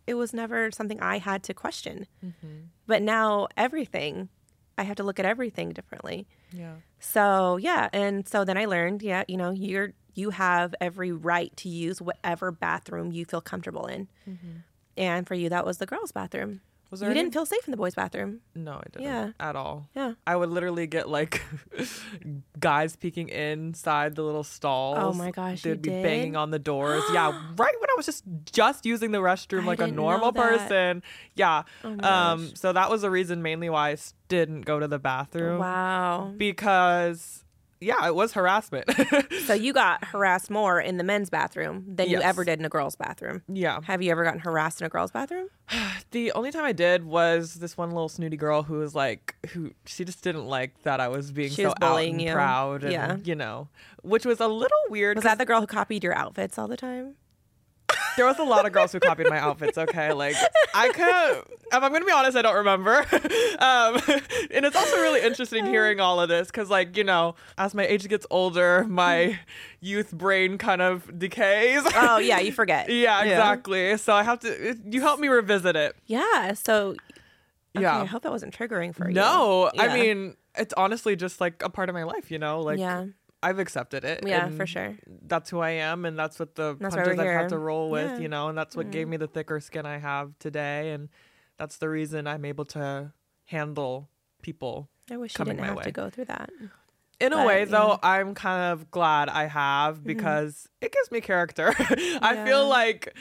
it 0.06 0.14
was 0.14 0.32
never 0.32 0.70
something 0.70 0.98
I 1.00 1.18
had 1.18 1.42
to 1.44 1.54
question. 1.54 2.06
Mm-hmm. 2.24 2.56
But 2.86 3.02
now 3.02 3.48
everything, 3.56 4.28
I 4.78 4.82
have 4.82 4.96
to 4.96 5.02
look 5.02 5.18
at 5.18 5.26
everything 5.26 5.70
differently. 5.70 6.26
Yeah. 6.52 6.74
So 7.00 7.56
yeah, 7.56 7.88
and 7.92 8.26
so 8.28 8.44
then 8.44 8.58
I 8.58 8.66
learned, 8.66 9.02
yeah, 9.02 9.24
you 9.28 9.36
know, 9.36 9.50
you're 9.50 9.92
you 10.14 10.30
have 10.30 10.74
every 10.80 11.12
right 11.12 11.54
to 11.58 11.68
use 11.68 12.00
whatever 12.00 12.50
bathroom 12.50 13.12
you 13.12 13.24
feel 13.24 13.40
comfortable 13.40 13.86
in. 13.86 14.08
Mm-hmm. 14.28 14.56
And 14.96 15.26
for 15.26 15.34
you, 15.34 15.50
that 15.50 15.66
was 15.66 15.78
the 15.78 15.86
girls' 15.86 16.12
bathroom. 16.12 16.62
Was 16.90 17.00
You 17.00 17.06
there 17.06 17.10
any- 17.10 17.20
didn't 17.22 17.34
feel 17.34 17.46
safe 17.46 17.66
in 17.66 17.72
the 17.72 17.76
boys' 17.76 17.94
bathroom. 17.96 18.40
No, 18.54 18.74
I 18.74 18.82
didn't. 18.92 19.04
Yeah. 19.04 19.30
At 19.40 19.56
all. 19.56 19.88
Yeah. 19.96 20.12
I 20.26 20.36
would 20.36 20.50
literally 20.50 20.86
get 20.86 21.08
like 21.08 21.42
guys 22.60 22.96
peeking 22.96 23.28
inside 23.28 24.14
the 24.14 24.22
little 24.22 24.44
stalls. 24.44 24.98
Oh 25.00 25.12
my 25.12 25.30
gosh, 25.30 25.62
They'd 25.62 25.70
you 25.70 25.76
be 25.76 25.90
did? 25.90 26.02
banging 26.02 26.36
on 26.36 26.50
the 26.50 26.58
doors. 26.58 27.02
yeah, 27.12 27.26
right 27.56 27.74
when 27.80 27.90
I 27.90 27.94
was 27.96 28.06
just 28.06 28.24
just 28.52 28.86
using 28.86 29.10
the 29.10 29.18
restroom 29.18 29.62
I 29.62 29.66
like 29.66 29.80
a 29.80 29.86
normal. 29.88 30.28
Oh 30.28 30.32
person. 30.32 31.02
Yeah. 31.34 31.62
my 31.82 32.32
um 32.32 32.54
so 32.54 32.72
that 32.72 32.90
was 32.90 33.02
the 33.02 33.10
reason 33.10 33.42
mainly 33.42 33.68
why 33.68 33.90
I 33.90 33.96
didn't 34.28 34.62
go 34.62 34.78
to 34.80 34.88
the 34.88 34.98
bathroom 34.98 35.58
Wow. 35.58 36.32
because 36.36 37.44
yeah, 37.80 38.06
it 38.06 38.14
was 38.14 38.32
harassment. 38.32 38.86
So 39.46 39.54
you 39.66 39.72
got 39.72 40.04
harassed 40.06 40.50
more 40.50 40.80
in 40.80 40.96
the 40.96 41.04
men's 41.04 41.30
bathroom 41.30 41.84
than 41.86 42.08
you 42.08 42.20
ever 42.20 42.44
did 42.44 42.58
in 42.58 42.64
a 42.64 42.68
girl's 42.68 42.96
bathroom. 42.96 43.42
yeah. 43.48 43.80
Have 43.84 44.02
you 44.02 44.10
ever 44.10 44.24
gotten 44.24 44.40
harassed 44.40 44.80
in 44.80 44.86
a 44.86 44.90
girl's 44.90 45.10
bathroom? 45.10 45.48
The 46.12 46.30
only 46.32 46.52
time 46.52 46.64
I 46.64 46.72
did 46.72 47.04
was 47.04 47.54
this 47.54 47.76
one 47.76 47.90
little 47.90 48.08
snooty 48.08 48.36
girl 48.36 48.62
who 48.62 48.78
was 48.78 48.94
like, 48.94 49.34
who 49.50 49.72
she 49.84 50.04
just 50.04 50.22
didn't 50.22 50.46
like 50.46 50.82
that 50.84 51.00
I 51.00 51.08
was 51.08 51.32
being 51.32 51.50
She 51.50 51.62
so 51.62 51.68
was 51.68 51.74
out 51.82 51.96
and 52.02 52.22
you. 52.22 52.32
proud, 52.32 52.84
and 52.84 52.92
Yeah. 52.92 53.16
you 53.24 53.34
know, 53.34 53.68
which 54.02 54.24
was 54.24 54.38
a 54.40 54.46
little 54.46 54.78
weird. 54.88 55.16
Was 55.16 55.24
that 55.24 55.36
the 55.38 55.44
girl 55.44 55.60
who 55.60 55.66
copied 55.66 56.04
your 56.04 56.14
outfits 56.14 56.58
all 56.58 56.68
the 56.68 56.76
time? 56.76 57.16
There 58.16 58.24
was 58.26 58.38
a 58.38 58.42
lot 58.44 58.66
of 58.66 58.72
girls 58.72 58.92
who 58.92 59.00
copied 59.00 59.28
my 59.28 59.38
outfits. 59.38 59.76
Okay, 59.78 60.12
like 60.12 60.34
I 60.74 60.88
could, 60.88 61.56
if 61.72 61.82
I'm 61.82 61.92
gonna 61.92 62.04
be 62.04 62.12
honest, 62.12 62.36
I 62.36 62.42
don't 62.42 62.56
remember. 62.56 62.96
um, 63.58 64.00
and 64.50 64.64
it's 64.64 64.76
also 64.76 64.96
really 64.96 65.20
interesting 65.22 65.66
hearing 65.66 66.00
all 66.00 66.20
of 66.20 66.28
this 66.28 66.48
because, 66.48 66.70
like, 66.70 66.96
you 66.96 67.04
know, 67.04 67.34
as 67.58 67.74
my 67.74 67.86
age 67.86 68.08
gets 68.08 68.26
older, 68.30 68.84
my 68.88 69.38
youth 69.80 70.12
brain 70.12 70.58
kind 70.58 70.80
of 70.82 71.18
decays. 71.18 71.82
Oh 71.94 72.18
yeah, 72.18 72.38
you 72.40 72.52
forget. 72.52 72.88
yeah, 72.90 73.22
exactly. 73.22 73.96
So 73.98 74.14
I 74.14 74.22
have 74.22 74.40
to. 74.40 74.70
it- 74.70 74.78
You 74.88 75.00
help 75.00 75.20
me 75.20 75.28
revisit 75.28 75.76
it. 75.76 75.94
Yeah. 76.06 76.54
So 76.54 76.90
okay, 77.76 77.82
Yeah. 77.82 78.00
I 78.00 78.04
hope 78.06 78.22
that 78.22 78.32
wasn't 78.32 78.56
triggering 78.56 78.94
for 78.94 79.08
you. 79.08 79.14
No, 79.14 79.70
I 79.78 79.94
mean 79.94 80.36
it's 80.58 80.72
honestly 80.74 81.16
just 81.16 81.40
like 81.40 81.62
a 81.62 81.68
part 81.68 81.88
of 81.90 81.94
my 81.94 82.04
life, 82.04 82.30
you 82.30 82.38
know. 82.38 82.60
Like 82.62 82.78
Yeah. 82.78 83.06
I've 83.46 83.58
accepted 83.58 84.04
it. 84.04 84.24
Yeah, 84.26 84.48
for 84.50 84.66
sure. 84.66 84.94
That's 85.26 85.50
who 85.50 85.60
I 85.60 85.70
am, 85.70 86.04
and 86.04 86.18
that's 86.18 86.38
what 86.38 86.54
the 86.54 86.76
That's 86.80 86.94
punches 86.96 87.18
I've 87.18 87.24
here. 87.24 87.38
had 87.38 87.48
to 87.50 87.58
roll 87.58 87.90
with, 87.90 88.10
Yeah. 88.10 88.16
Mm. 88.18 88.22
you 88.22 88.28
know, 88.28 88.48
and 88.48 88.58
that's 88.58 88.74
what 88.76 88.90
gave 88.90 89.06
me 89.08 89.16
the 89.16 89.28
thicker 89.28 89.60
skin 89.60 89.86
I 89.86 89.98
have 89.98 90.38
today, 90.38 90.90
and 90.92 91.08
that's 91.58 91.76
the 91.78 91.88
reason 91.88 92.26
I'm 92.26 92.44
able 92.44 92.64
to 92.66 93.12
handle 93.46 94.08
people. 94.42 94.88
I 95.10 95.16
wish 95.16 95.32
you 95.34 95.36
coming 95.38 95.56
didn't 95.56 95.60
my 95.60 95.66
have 95.68 95.76
way. 95.76 95.82
to 95.84 95.92
go 95.92 96.10
through 96.10 96.26
that. 96.26 96.50
In 97.20 97.32
a 97.32 97.36
But, 97.36 97.46
way, 97.46 97.64
though, 97.64 97.88
yeah. 97.88 97.94
Mm-hmm. 97.94 98.06
I'm 98.28 98.34
kind 98.34 98.72
of 98.72 98.90
glad 98.90 99.28
I 99.28 99.46
have 99.46 100.04
because 100.04 100.68
it 100.80 100.92
gives 100.92 101.10
me 101.10 101.20
character. 101.20 101.72
I 101.78 102.32
Yeah. 102.34 102.44
feel 102.44 102.68
like, 102.68 103.16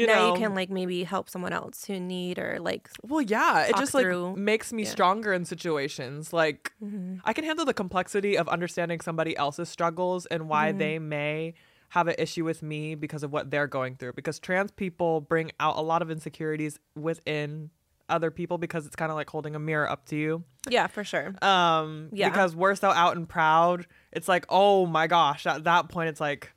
you 0.00 0.06
now 0.06 0.14
know, 0.14 0.34
you 0.34 0.40
can 0.40 0.54
like 0.54 0.70
maybe 0.70 1.04
help 1.04 1.28
someone 1.30 1.52
else 1.52 1.84
who 1.84 1.98
need 2.00 2.38
or 2.38 2.58
like 2.60 2.88
Well, 3.02 3.20
yeah, 3.22 3.64
it 3.64 3.76
just 3.76 3.94
like 3.94 4.06
makes 4.36 4.72
me 4.72 4.82
yeah. 4.84 4.90
stronger 4.90 5.32
in 5.32 5.44
situations. 5.44 6.32
Like 6.32 6.72
Mm-hmm. 6.82 7.16
I 7.24 7.32
can 7.32 7.44
handle 7.44 7.64
the 7.64 7.74
complexity 7.74 8.36
of 8.38 8.48
understanding 8.48 9.00
somebody 9.00 9.36
else's 9.36 9.68
struggles 9.68 10.26
and 10.26 10.48
why 10.48 10.68
Mm-hmm. 10.70 10.78
they 10.78 10.98
may 10.98 11.54
have 11.90 12.06
an 12.06 12.14
issue 12.18 12.44
with 12.44 12.62
me 12.62 12.94
because 12.94 13.22
of 13.22 13.32
what 13.32 13.50
they're 13.50 13.66
going 13.66 13.96
through. 13.96 14.12
Because 14.12 14.38
trans 14.38 14.70
people 14.70 15.20
bring 15.20 15.50
out 15.58 15.76
a 15.76 15.80
lot 15.80 16.02
of 16.02 16.10
insecurities 16.10 16.78
within 16.94 17.70
other 18.10 18.30
people 18.30 18.56
because 18.58 18.86
it's 18.86 18.96
kind 18.96 19.10
of 19.10 19.16
like 19.16 19.28
holding 19.28 19.54
a 19.54 19.58
mirror 19.58 19.88
up 19.90 20.06
to 20.06 20.16
you. 20.16 20.42
yeah 20.70 20.86
for 20.86 21.04
sure. 21.04 21.34
Um 21.42 22.08
Yeah. 22.12 22.28
because 22.30 22.54
we're 22.56 22.74
so 22.74 22.90
out 22.90 23.16
and 23.16 23.28
proud. 23.28 23.86
It's 24.12 24.28
like, 24.28 24.44
"Oh 24.48 24.86
my 24.86 25.06
gosh, 25.06 25.46
at 25.46 25.64
that 25.64 25.88
point 25.90 26.08
it's 26.08 26.20
like 26.20 26.52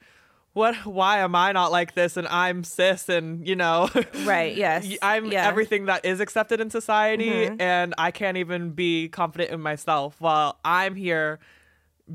what 0.54 0.76
why 0.86 1.20
am 1.20 1.34
I 1.36 1.52
not 1.54 1.72
like 1.72 1.96
this 1.96 2.18
and 2.18 2.28
I'm 2.28 2.64
cis 2.64 3.08
and, 3.10 3.48
you 3.48 3.56
know, 3.56 3.90
right. 4.26 4.56
Yes. 4.56 4.88
i'm 5.02 5.32
yeah. 5.32 5.48
everything 5.48 5.86
that 5.86 6.04
is 6.06 6.20
accepted 6.20 6.60
in 6.60 6.70
society 6.70 7.30
Mhm. 7.48 7.62
and 7.62 7.94
I 7.98 8.12
can't 8.12 8.38
even 8.38 8.72
be 8.72 9.08
confident 9.10 9.52
in 9.52 9.62
myself 9.62 10.16
while 10.20 10.60
I'm 10.66 10.96
here 10.96 11.40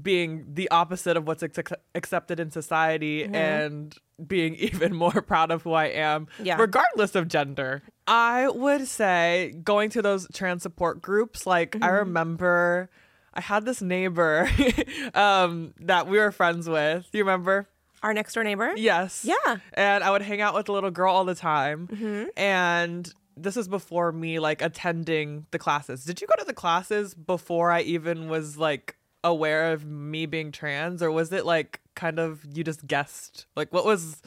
being 0.02 0.44
the 0.52 0.70
opposite 0.70 1.16
of 1.16 1.26
what's 1.26 1.42
ex- 1.42 1.72
accepted 1.94 2.38
in 2.38 2.50
society 2.50 3.22
Mm-hmm. 3.22 3.34
and 3.34 3.94
being 4.26 4.54
even 4.68 4.94
more 4.94 5.22
proud 5.22 5.50
of 5.50 5.62
who 5.62 5.72
I 5.72 5.86
am 5.86 6.26
Yeah. 6.42 6.56
regardless 6.58 7.14
of 7.14 7.28
gender. 7.28 7.82
I 8.06 8.48
would 8.48 8.86
say 8.86 9.54
going 9.64 9.90
to 9.90 10.02
those 10.02 10.28
trans 10.34 10.62
support 10.62 11.00
groups 11.00 11.46
like 11.46 11.76
I 11.76 11.78
Mm-hmm. 11.78 11.94
remember 11.96 12.90
I 13.32 13.40
had 13.40 13.64
this 13.66 13.80
neighbor 13.82 14.48
um 15.14 15.72
that 15.80 16.06
we 16.08 16.18
were 16.18 16.32
friends 16.32 16.68
with. 16.68 17.10
Do 17.10 17.18
you 17.18 17.24
remember? 17.24 17.68
Our 18.06 18.14
next 18.14 18.34
door 18.34 18.44
neighbor. 18.44 18.72
Yes. 18.76 19.24
Yeah. 19.24 19.56
And 19.72 20.04
I 20.04 20.12
would 20.12 20.22
hang 20.22 20.40
out 20.40 20.54
with 20.54 20.66
the 20.66 20.72
little 20.72 20.92
girl 20.92 21.12
all 21.12 21.24
the 21.24 21.34
time. 21.34 21.88
Mm-hmm. 21.88 22.26
And 22.36 23.12
this 23.36 23.56
is 23.56 23.66
before 23.66 24.12
me 24.12 24.38
like 24.38 24.62
attending 24.62 25.46
the 25.50 25.58
classes. 25.58 26.04
Did 26.04 26.20
you 26.20 26.28
go 26.28 26.34
to 26.38 26.44
the 26.44 26.54
classes 26.54 27.14
before 27.14 27.72
I 27.72 27.80
even 27.80 28.28
was 28.28 28.56
like 28.56 28.96
aware 29.24 29.72
of 29.72 29.84
me 29.84 30.24
being 30.24 30.52
trans 30.52 31.02
or 31.02 31.10
was 31.10 31.32
it 31.32 31.44
like 31.44 31.80
kind 31.96 32.20
of 32.20 32.46
you 32.54 32.62
just 32.62 32.86
guessed? 32.86 33.46
Like 33.56 33.72
what 33.72 33.84
was 33.84 34.22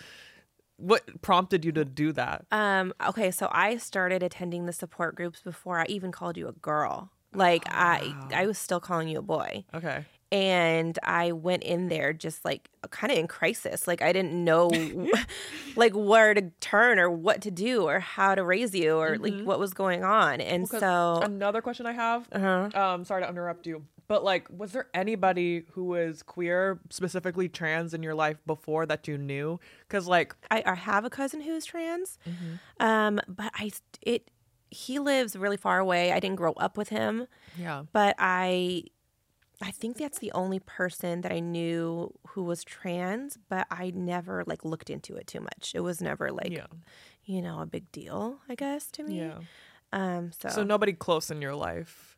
what 0.75 1.21
prompted 1.21 1.63
you 1.63 1.71
to 1.71 1.85
do 1.85 2.11
that? 2.11 2.47
Um. 2.51 2.91
Okay. 3.07 3.31
So 3.31 3.47
I 3.49 3.77
started 3.77 4.21
attending 4.21 4.65
the 4.65 4.73
support 4.73 5.15
groups 5.15 5.39
before 5.39 5.79
I 5.79 5.85
even 5.85 6.11
called 6.11 6.35
you 6.35 6.49
a 6.49 6.53
girl. 6.53 7.13
Like 7.33 7.63
I, 7.67 8.13
I 8.33 8.45
was 8.45 8.57
still 8.57 8.81
calling 8.81 9.07
you 9.07 9.19
a 9.19 9.21
boy. 9.21 9.63
Okay. 9.73 10.03
And 10.31 10.97
I 11.03 11.31
went 11.31 11.63
in 11.63 11.87
there 11.87 12.13
just 12.13 12.45
like 12.45 12.69
kind 12.91 13.11
of 13.11 13.17
in 13.17 13.27
crisis. 13.27 13.87
Like 13.87 14.01
I 14.01 14.13
didn't 14.13 14.33
know 14.33 14.69
like 15.75 15.93
where 15.93 16.33
to 16.33 16.51
turn 16.59 16.99
or 16.99 17.09
what 17.09 17.41
to 17.41 17.51
do 17.51 17.83
or 17.83 17.99
how 17.99 18.35
to 18.35 18.43
raise 18.43 18.75
you 18.75 18.95
or 18.95 19.17
like 19.17 19.41
what 19.43 19.59
was 19.59 19.73
going 19.73 20.03
on. 20.03 20.41
And 20.41 20.63
Because 20.63 20.81
so 20.81 21.19
another 21.23 21.61
question 21.61 21.85
I 21.85 21.93
have, 21.93 22.27
uh-huh. 22.31 22.69
um, 22.73 23.05
sorry 23.05 23.23
to 23.23 23.29
interrupt 23.29 23.65
you, 23.65 23.85
but 24.09 24.23
like, 24.23 24.47
was 24.49 24.71
there 24.71 24.87
anybody 24.93 25.65
who 25.71 25.85
was 25.85 26.23
queer, 26.23 26.79
specifically 26.89 27.47
trans, 27.47 27.93
in 27.93 28.01
your 28.01 28.15
life 28.15 28.37
before 28.47 28.87
that 28.87 29.07
you 29.07 29.19
knew? 29.19 29.59
Because 29.87 30.07
like, 30.07 30.35
I, 30.49 30.63
I 30.65 30.73
have 30.73 31.05
a 31.05 31.11
cousin 31.11 31.41
who's 31.41 31.63
trans. 31.63 32.17
Mm-hmm. 32.27 32.85
Um, 32.85 33.21
but 33.27 33.51
I 33.53 33.71
it 34.01 34.31
he 34.71 34.99
lives 34.99 35.35
really 35.35 35.57
far 35.57 35.79
away. 35.79 36.11
I 36.11 36.19
didn't 36.19 36.37
grow 36.37 36.53
up 36.53 36.75
with 36.75 36.89
him, 36.89 37.27
yeah, 37.57 37.83
but 37.93 38.15
I 38.17 38.85
I 39.61 39.71
think 39.71 39.97
that's 39.97 40.19
the 40.19 40.31
only 40.33 40.59
person 40.59 41.21
that 41.21 41.31
I 41.33 41.39
knew 41.39 42.13
who 42.29 42.43
was 42.43 42.63
trans, 42.63 43.37
but 43.49 43.67
I 43.69 43.91
never 43.93 44.43
like 44.47 44.63
looked 44.63 44.89
into 44.89 45.15
it 45.15 45.27
too 45.27 45.41
much. 45.41 45.73
It 45.75 45.81
was 45.81 46.01
never 46.01 46.31
like 46.31 46.51
yeah, 46.51 46.67
you 47.25 47.41
know, 47.41 47.59
a 47.61 47.65
big 47.65 47.91
deal, 47.91 48.39
I 48.47 48.55
guess, 48.55 48.89
to 48.91 49.03
me. 49.03 49.17
yeah. 49.19 49.39
Um 49.91 50.31
so, 50.31 50.49
So 50.49 50.63
nobody 50.63 50.93
close 50.93 51.29
in 51.29 51.41
your 51.41 51.55
life. 51.55 52.17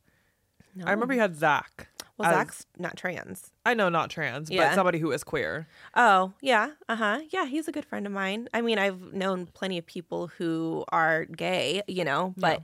no. 0.75 0.85
I 0.85 0.91
remember 0.91 1.13
you 1.15 1.19
had 1.21 1.35
Zach. 1.35 1.87
Well, 2.17 2.29
as- 2.29 2.37
Zach's 2.37 2.65
not 2.77 2.95
trans. 2.97 3.51
I 3.65 3.73
know 3.73 3.89
not 3.89 4.11
trans, 4.11 4.49
but 4.51 4.75
somebody 4.75 4.99
who 4.99 5.11
is 5.11 5.23
queer. 5.23 5.67
Oh, 5.95 6.33
yeah. 6.41 6.71
Uh 6.87 6.95
huh. 6.97 7.19
Yeah, 7.31 7.45
he's 7.45 7.67
a 7.67 7.71
good 7.71 7.85
friend 7.85 8.05
of 8.05 8.11
mine. 8.11 8.49
I 8.53 8.61
mean, 8.61 8.77
I've 8.77 9.13
known 9.13 9.47
plenty 9.47 9.79
of 9.79 9.85
people 9.87 10.27
who 10.27 10.85
are 10.89 11.25
gay, 11.25 11.81
you 11.87 12.03
know, 12.03 12.35
but, 12.37 12.61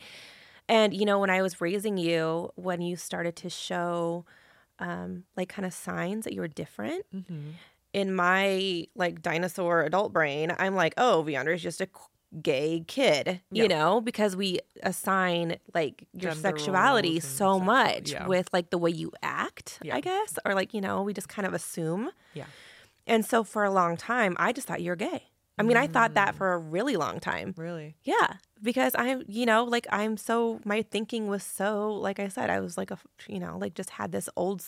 and, 0.69 0.93
you 0.93 1.05
know, 1.05 1.17
when 1.17 1.29
I 1.31 1.41
was 1.41 1.59
raising 1.61 1.97
you, 1.97 2.51
when 2.55 2.81
you 2.81 2.95
started 2.95 3.35
to 3.37 3.49
show, 3.49 4.25
um, 4.79 5.23
like, 5.35 5.49
kind 5.49 5.65
of 5.65 5.73
signs 5.73 6.23
that 6.25 6.33
you 6.33 6.41
were 6.41 6.47
different, 6.47 7.05
Mm-hmm. 7.13 7.51
in 7.93 8.13
my, 8.13 8.85
like, 8.95 9.21
dinosaur 9.21 9.81
adult 9.83 10.13
brain, 10.13 10.53
I'm 10.57 10.75
like, 10.75 10.93
oh, 10.97 11.23
Viandra 11.27 11.55
is 11.55 11.63
just 11.63 11.81
a 11.81 11.87
gay 12.41 12.83
kid, 12.87 13.41
you 13.51 13.63
Yeah. 13.63 13.67
know, 13.69 14.01
because 14.01 14.35
we 14.35 14.59
assign, 14.83 15.55
like, 15.73 16.05
your 16.13 16.33
Gender 16.33 16.41
sexuality 16.49 17.19
so 17.21 17.27
sexual- 17.53 17.59
much 17.61 18.11
yeah. 18.11 18.27
with, 18.27 18.49
like, 18.53 18.69
the 18.69 18.77
way 18.77 18.91
you 18.91 19.11
act, 19.23 19.79
Yeah. 19.81 19.95
I 19.95 20.01
guess, 20.01 20.37
or, 20.45 20.53
like, 20.53 20.73
you 20.73 20.81
know, 20.81 21.01
we 21.03 21.13
just 21.13 21.29
kind 21.29 21.47
of 21.47 21.53
assume. 21.53 22.11
Yeah. 22.33 22.45
And 23.07 23.25
so 23.25 23.43
for 23.45 23.63
a 23.63 23.71
long 23.71 23.95
time, 23.95 24.35
I 24.37 24.51
just 24.51 24.67
thought 24.67 24.81
you're 24.81 24.97
gay. 24.97 25.23
I 25.57 25.63
mean, 25.63 25.77
I 25.77 25.87
thought 25.87 26.11
Mm. 26.11 26.15
that 26.15 26.35
for 26.35 26.53
a 26.53 26.57
really 26.57 26.97
long 26.97 27.19
time. 27.21 27.53
Really? 27.57 27.95
Yeah, 28.03 28.33
because 28.61 28.93
I'm, 28.97 29.23
you 29.27 29.45
know, 29.45 29.63
like 29.63 29.87
I'm 29.91 30.17
so 30.17 30.59
my 30.65 30.81
thinking 30.81 31.27
was 31.27 31.43
so 31.43 31.91
like 31.91 32.19
I 32.19 32.27
said, 32.27 32.49
I 32.49 32.59
was 32.59 32.77
like 32.77 32.91
a, 32.91 32.97
you 33.27 33.39
know, 33.39 33.57
like 33.57 33.73
just 33.73 33.91
had 33.91 34.11
this 34.11 34.29
old 34.35 34.63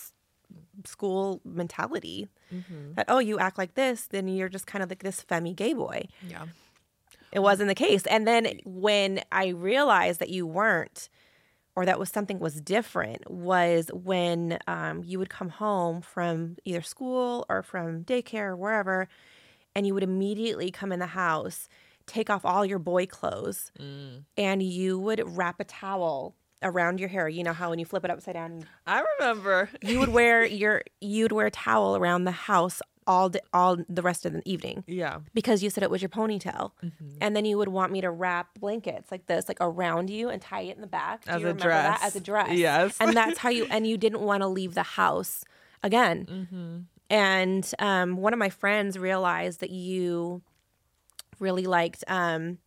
school 0.86 1.41
mentality 1.43 2.28
Mm-hmm. 2.54 2.93
that 2.95 3.06
oh, 3.10 3.19
you 3.19 3.38
act 3.38 3.60
like 3.60 3.75
this, 3.75 4.08
then 4.08 4.28
you're 4.28 4.49
just 4.49 4.65
kind 4.65 4.82
of 4.82 4.89
like 4.89 5.04
this 5.04 5.21
femmy 5.21 5.54
gay 5.54 5.73
boy. 5.73 6.08
Yeah. 6.28 6.45
It 7.32 7.39
wasn't 7.39 7.67
the 7.67 7.75
case. 7.75 8.08
And 8.08 8.28
then 8.28 8.60
when 8.65 9.21
I 9.32 9.49
realized 9.49 10.19
that 10.19 10.30
you 10.30 10.47
weren't, 10.47 11.10
or 11.75 11.86
that 11.86 11.99
was 11.99 12.10
something 12.10 12.39
was 12.39 12.60
different, 12.60 13.30
was 13.30 13.91
when 13.93 14.58
um, 14.65 15.04
you 15.06 15.19
would 15.19 15.30
come 15.30 15.49
home 15.49 16.02
from 16.02 16.58
either 16.65 16.82
school 16.82 17.45
or 17.49 17.62
from 17.62 18.04
daycare 18.04 18.47
or 18.47 18.56
wherever, 18.56 19.08
and 19.75 19.86
you 19.86 19.93
would 19.93 20.02
immediately 20.02 20.71
come 20.71 20.91
in 20.91 20.97
the 20.97 21.06
house, 21.06 21.69
take 22.10 22.30
off 22.30 22.43
all 22.45 22.65
your 22.65 22.80
boy 22.80 23.06
clothes, 23.06 23.72
Mm. 23.80 24.24
and 24.38 24.62
you 24.63 25.00
would 25.00 25.22
wrap 25.38 25.60
a 25.60 25.63
towel 25.63 26.36
around 26.62 27.00
your 27.00 27.08
hair. 27.10 27.30
You 27.30 27.43
know 27.43 27.54
how 27.54 27.69
when 27.69 27.80
you 27.80 27.86
flip 27.86 28.04
it 28.04 28.12
upside 28.12 28.34
down, 28.34 28.65
I 28.86 29.04
remember. 29.19 29.69
you 29.82 30.00
would 30.00 30.10
wear 30.10 30.43
your 30.62 30.84
you'd 31.00 31.32
wear 31.32 31.48
a 31.48 31.52
towel 31.52 31.95
around 31.95 32.26
the 32.26 32.32
house 32.32 32.82
all 33.08 33.30
d 33.30 33.39
all 33.54 33.78
the 33.88 34.02
rest 34.04 34.24
of 34.26 34.34
the 34.34 34.41
evening 34.45 34.84
Yeah. 34.86 35.19
because 35.34 35.63
you 35.63 35.69
said 35.72 35.82
it 35.84 35.89
was 35.89 36.02
your 36.02 36.10
ponytail. 36.10 36.72
Mm-hmm. 36.84 37.17
And 37.22 37.36
then 37.36 37.43
you 37.45 37.58
would 37.58 37.69
want 37.69 37.91
me 37.91 38.02
to 38.02 38.12
wrap 38.12 38.50
blankets 38.60 39.10
like 39.10 39.26
this, 39.26 39.48
like 39.48 39.58
around 39.62 40.10
you 40.12 40.30
and 40.30 40.39
tie 40.41 40.62
it 40.62 40.76
in 40.76 40.82
the 40.82 40.88
back. 40.88 41.26
Do 41.26 41.32
As 41.32 41.41
you 41.41 41.48
a 41.48 41.54
remember 41.54 41.69
that? 41.69 41.98
dress. 42.00 42.04
As 42.04 42.15
a 42.15 42.19
dress. 42.19 42.52
Yes. 42.52 42.98
And 43.00 43.15
that's 43.17 43.39
how 43.39 43.50
you, 43.50 43.65
and 43.72 43.88
you 43.88 43.98
didn't 43.98 44.22
want 44.22 44.41
to 44.43 44.48
leave 44.48 44.76
the 44.76 44.84
house 44.84 45.43
again. 45.82 46.26
Mm-hmm. 46.30 46.78
And 47.10 47.72
um, 47.80 48.17
one 48.17 48.34
of 48.34 48.38
my 48.39 48.50
friends 48.50 49.00
realized 49.00 49.62
that 49.62 49.72
you 49.72 50.43
really 51.39 51.65
liked 51.65 52.04
um, 52.08 52.58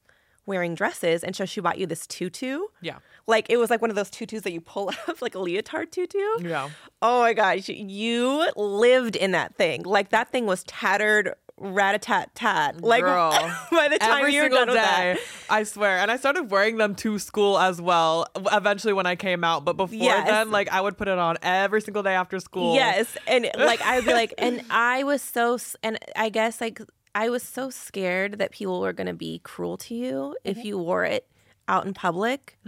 wearing 0.47 0.75
dresses. 0.75 1.23
And 1.23 1.37
so 1.37 1.45
she 1.45 1.61
bought 1.61 1.79
you 1.79 1.87
this 1.87 2.07
tutu. 2.07 2.61
Yeah. 2.81 2.97
Like 3.27 3.47
it 3.49 3.57
was 3.57 3.71
like 3.71 3.81
one 3.81 3.91
of 3.91 3.97
those 3.97 4.11
tutus 4.11 4.43
that 4.43 4.53
you 4.53 4.61
pull 4.61 4.89
up, 5.09 5.23
like 5.23 5.35
a 5.35 5.39
leotard 5.39 5.93
tutu. 5.93 6.19
Yeah. 6.41 6.71
Oh 7.01 7.21
my 7.21 7.33
gosh, 7.35 7.69
you 7.69 8.51
lived 8.57 9.15
in 9.17 9.31
that 9.33 9.55
thing. 9.55 9.83
Like 9.85 10.09
that 10.11 10.31
thing 10.33 10.47
was 10.47 10.65
tattered, 10.65 11.35
rat 11.57 11.95
a 11.95 11.99
tat 11.99 12.35
tat. 12.35 12.81
Like 12.83 13.05
Girl. 13.05 13.31
by 13.71 13.87
the 13.89 13.99
time 13.99 14.21
Every 14.21 14.35
you 14.35 14.41
were 14.43 14.45
single 14.47 14.59
done 14.67 14.69
with 14.69 14.77
day, 14.77 14.83
that, 14.83 15.19
I 15.49 15.63
swear. 15.63 15.99
And 15.99 16.11
I 16.11 16.17
started 16.17 16.51
wearing 16.51 16.79
them 16.79 16.97
to 16.97 17.21
school 17.21 17.57
as 17.61 17.81
well. 17.81 18.27
Eventually, 18.35 18.93
when 18.93 19.07
I 19.07 19.15
came 19.15 19.45
out, 19.45 19.65
but 19.65 19.77
before 19.77 19.97
Yes. 19.97 20.27
then, 20.27 20.51
like 20.51 20.69
I 20.73 20.81
would 20.81 20.99
put 20.99 21.07
it 21.07 21.19
on 21.19 21.37
every 21.43 21.81
single 21.81 22.03
day 22.03 22.15
after 22.15 22.41
school. 22.41 22.75
yes, 22.75 23.17
and 23.29 23.49
like 23.57 23.81
I 23.83 23.97
would 23.97 24.05
be 24.07 24.13
like, 24.15 24.35
and 24.39 24.63
I 24.71 25.05
was 25.05 25.23
so, 25.23 25.59
and 25.85 25.97
I 26.17 26.29
guess 26.31 26.61
like 26.61 26.81
I 27.15 27.29
was 27.29 27.43
so 27.43 27.71
scared 27.71 28.39
that 28.39 28.53
people 28.53 28.81
were 28.81 28.93
gonna 28.93 29.15
be 29.15 29.41
cruel 29.45 29.77
to 29.79 29.95
you 29.95 30.13
Mm-hmm. 30.45 30.59
if 30.59 30.65
you 30.65 30.79
wore 30.79 31.05
it 31.05 31.27
out 31.69 31.87
in 31.87 31.95
public 31.95 32.59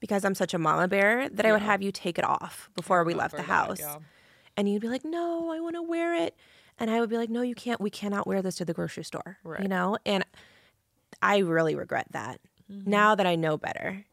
because 0.00 0.24
I'm 0.24 0.34
such 0.34 0.54
a 0.54 0.58
mama 0.58 0.86
bear 0.88 1.28
that 1.28 1.44
I 1.44 1.52
would 1.52 1.62
have 1.62 1.82
you 1.82 1.90
take 1.92 2.18
it 2.18 2.24
off 2.24 2.70
before 2.76 3.02
we 3.04 3.12
left 3.14 3.32
the 3.32 3.42
remember 3.42 3.52
that, 3.52 3.66
house. 3.68 3.80
yeah. 3.80 3.96
And 4.56 4.68
you'd 4.70 4.80
be 4.82 4.88
like, 4.88 5.04
no, 5.04 5.50
I 5.52 5.60
want 5.60 5.74
to 5.74 5.82
wear 5.82 6.14
it. 6.14 6.34
And 6.78 6.90
I 6.90 7.00
would 7.00 7.10
be 7.10 7.16
like, 7.16 7.28
no, 7.28 7.42
you 7.42 7.54
can't. 7.54 7.80
We 7.80 7.90
cannot 7.90 8.26
wear 8.26 8.40
this 8.42 8.54
to 8.56 8.64
the 8.64 8.72
grocery 8.72 9.02
store. 9.04 9.38
You 9.60 9.68
know? 9.68 9.98
And 10.06 10.24
I 11.20 11.38
really 11.38 11.74
regret 11.74 12.06
that 12.12 12.40
Mm-hmm. 12.72 12.90
now 12.90 13.14
that 13.14 13.26
I 13.26 13.36
know 13.36 13.56
better. 13.58 14.04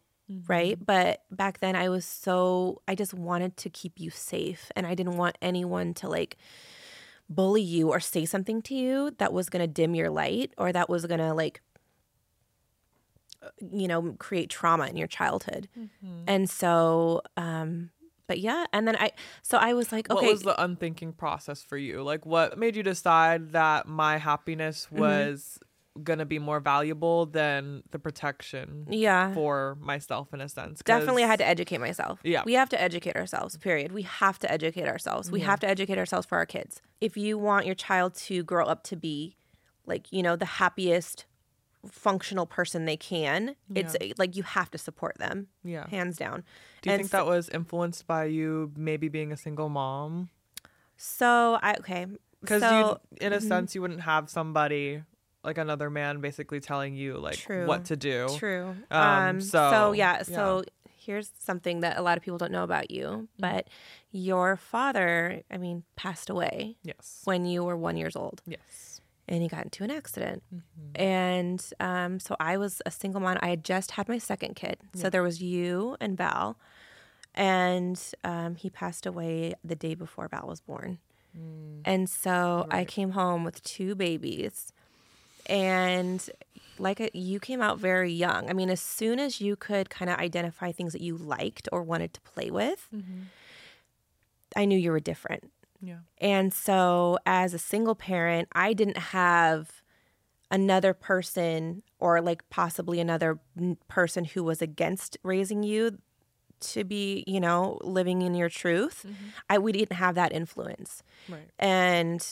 Right. 0.47 0.77
But 0.83 1.23
back 1.31 1.59
then 1.59 1.75
I 1.75 1.89
was 1.89 2.05
so, 2.05 2.81
I 2.87 2.93
just 2.95 3.13
wanted 3.13 3.57
to 3.57 3.69
keep 3.69 3.93
you 3.99 4.09
safe. 4.09 4.71
And 4.75 4.85
I 4.87 4.93
didn't 4.95 5.17
want 5.17 5.37
anyone 5.41 5.93
to 5.95 6.07
like 6.09 6.37
bully 7.29 7.61
you 7.61 7.89
or 7.89 7.99
say 7.99 8.25
something 8.25 8.61
to 8.61 8.75
you 8.75 9.11
that 9.17 9.33
was 9.33 9.49
going 9.49 9.61
to 9.61 9.67
dim 9.67 9.95
your 9.95 10.09
light 10.09 10.53
or 10.57 10.71
that 10.71 10.89
was 10.89 11.05
going 11.05 11.19
to 11.19 11.33
like 11.33 11.61
you 13.71 13.87
know, 13.87 14.15
create 14.19 14.49
trauma 14.49 14.87
in 14.87 14.97
your 14.97 15.07
childhood. 15.07 15.67
Mm-hmm. 15.77 16.23
And 16.27 16.49
so, 16.49 17.21
um, 17.37 17.89
but 18.27 18.39
yeah, 18.39 18.65
and 18.73 18.87
then 18.87 18.95
I, 18.95 19.11
so 19.41 19.57
I 19.57 19.73
was 19.73 19.91
like, 19.91 20.09
okay, 20.09 20.25
What 20.25 20.31
was 20.31 20.43
the 20.43 20.61
unthinking 20.61 21.13
process 21.13 21.61
for 21.61 21.77
you? 21.77 22.03
Like, 22.03 22.25
what 22.25 22.57
made 22.57 22.75
you 22.75 22.83
decide 22.83 23.51
that 23.51 23.87
my 23.87 24.17
happiness 24.17 24.87
Mm-hmm. 24.91 25.57
Gonna 26.01 26.25
be 26.25 26.39
more 26.39 26.59
valuable 26.59 27.25
than 27.25 27.83
the 27.91 27.99
protection 27.99 28.87
yeah, 28.89 29.33
for 29.33 29.77
myself 29.79 30.33
in 30.33 30.41
a 30.41 30.49
sense 30.49 30.81
definitely 30.83 31.23
I 31.23 31.27
had 31.27 31.39
to 31.39 31.47
educate 31.47 31.79
myself. 31.79 32.19
Yeah. 32.23 32.43
We 32.45 32.53
have 32.53 32.69
to 32.69 32.81
educate 32.81 33.15
ourselves, 33.15 33.57
period. 33.57 33.91
We 33.91 34.03
have 34.03 34.39
to 34.39 34.51
educate 34.51 34.87
ourselves. 34.87 35.31
We 35.31 35.41
have 35.41 35.59
to 35.61 35.67
educate 35.67 35.97
ourselves 35.97 36.25
for 36.25 36.37
our 36.37 36.45
kids. 36.45 36.81
If 37.01 37.17
you 37.17 37.37
want 37.37 37.65
your 37.65 37.75
child 37.75 38.15
to 38.15 38.43
grow 38.43 38.65
up 38.65 38.83
to 38.85 38.95
be 38.95 39.35
like, 39.85 40.11
you 40.11 40.23
know, 40.23 40.35
the 40.35 40.45
happiest 40.45 41.25
functional 41.91 42.45
person 42.45 42.85
they 42.85 42.97
can, 42.97 43.55
it's 43.75 43.95
like 44.17 44.35
you 44.35 44.43
have 44.43 44.71
to 44.71 44.77
support 44.77 45.17
them. 45.17 45.47
Yeah. 45.63 45.87
Hands 45.89 46.15
down. 46.15 46.43
Do 46.81 46.89
you 46.89 46.93
And 46.93 47.01
think 47.01 47.11
that 47.11 47.25
was 47.25 47.49
influenced 47.49 48.07
by 48.07 48.25
you 48.25 48.71
maybe 48.75 49.09
being 49.09 49.31
a 49.31 49.37
single 49.37 49.69
mom? 49.69 50.29
So 50.97 51.59
I 51.61 51.75
okay. 51.79 52.07
Because 52.41 52.61
so, 52.61 52.67
mm-hmm. 52.69 53.15
you, 53.21 53.27
in 53.27 53.33
a 53.33 53.39
sense, 53.39 53.73
you 53.73 53.81
wouldn't 53.81 54.01
have 54.01 54.29
somebody 54.29 55.01
like 55.43 55.57
another 55.57 55.89
man 55.89 56.21
basically 56.21 56.59
telling 56.59 56.95
you 56.95 57.17
like 57.17 57.37
True. 57.37 57.65
what 57.67 57.85
to 57.85 57.95
do. 57.95 58.27
True. 58.37 58.75
Um, 58.91 59.01
Um, 59.01 59.41
so, 59.41 59.71
so, 59.71 59.91
yeah, 59.91 60.23
so 60.23 60.63
here's 60.97 61.31
something 61.39 61.81
that 61.81 61.97
a 61.97 62.01
lot 62.01 62.17
of 62.17 62.23
people 62.23 62.37
don't 62.37 62.51
know 62.51 62.63
about 62.63 62.83
Mm-hmm. 62.85 62.95
you, 63.21 63.27
but 63.37 63.67
your 64.11 64.55
father, 64.55 65.41
I 65.51 65.57
mean, 65.57 65.83
passed 65.95 66.29
away 66.29 66.77
Yes. 66.83 67.21
when 67.25 67.45
you 67.45 67.63
were 67.63 67.75
one 67.75 67.97
years 67.97 68.15
old, 68.15 68.41
Yes. 68.45 69.01
and 69.27 69.41
he 69.41 69.49
got 69.49 69.65
into 69.65 69.83
an 69.83 69.91
accident. 69.91 70.43
Mm-hmm. 70.53 71.01
And 71.01 71.65
um, 71.79 72.19
so 72.21 72.35
I 72.39 72.55
was 72.57 72.81
a 72.85 72.91
single 72.91 73.19
mom. 73.19 73.37
I 73.41 73.49
had 73.49 73.65
just 73.65 73.91
had 73.91 74.07
my 74.07 74.17
second 74.17 74.55
kid, 74.55 74.77
so 74.93 75.09
there 75.09 75.23
was 75.23 75.41
you 75.41 75.97
and 75.99 76.17
Val, 76.17 76.57
and 77.35 77.99
um, 78.23 78.55
he 78.55 78.69
passed 78.69 79.05
away 79.05 79.55
the 79.63 79.75
day 79.75 79.95
before 79.95 80.27
Val 80.27 80.47
was 80.47 80.61
born. 80.61 80.99
Mm. 81.37 81.81
And 81.83 82.09
so 82.09 82.67
I 82.69 82.85
came 82.85 83.11
home 83.11 83.43
with 83.43 83.63
two 83.63 83.95
babies. 83.95 84.71
And 85.45 86.27
like 86.79 87.01
uh, 87.01 87.09
you 87.13 87.39
came 87.39 87.61
out 87.61 87.79
very 87.79 88.11
young. 88.11 88.49
I 88.49 88.53
mean, 88.53 88.69
as 88.69 88.81
soon 88.81 89.19
as 89.19 89.41
you 89.41 89.55
could 89.55 89.89
kind 89.89 90.09
of 90.09 90.17
identify 90.17 90.71
things 90.71 90.93
that 90.93 91.01
you 91.01 91.17
liked 91.17 91.69
or 91.71 91.83
wanted 91.83 92.13
to 92.13 92.21
play 92.21 92.49
with, 92.49 92.89
I 94.55 94.65
knew 94.65 94.77
you 94.77 94.91
were 94.91 94.99
different. 94.99 95.51
Yeah. 95.81 95.97
And 96.19 96.53
so, 96.53 97.17
as 97.25 97.53
a 97.53 97.59
single 97.59 97.95
parent, 97.95 98.47
I 98.53 98.73
didn't 98.73 98.97
have 98.97 99.81
another 100.49 100.93
person 100.93 101.83
or 101.99 102.21
like 102.21 102.47
possibly 102.49 102.99
another 102.99 103.39
person 103.87 104.23
who 104.23 104.43
was 104.43 104.61
against 104.61 105.17
raising 105.23 105.63
you 105.63 105.97
to 106.59 106.83
be, 106.83 107.23
you 107.27 107.39
know, 107.39 107.79
living 107.81 108.21
in 108.21 108.35
your 108.35 108.49
truth. 108.49 109.05
I 109.49 109.57
we 109.57 109.71
didn't 109.71 109.97
have 109.97 110.15
that 110.15 110.31
influence. 110.31 111.03
Right. 111.27 111.49
And 111.59 112.25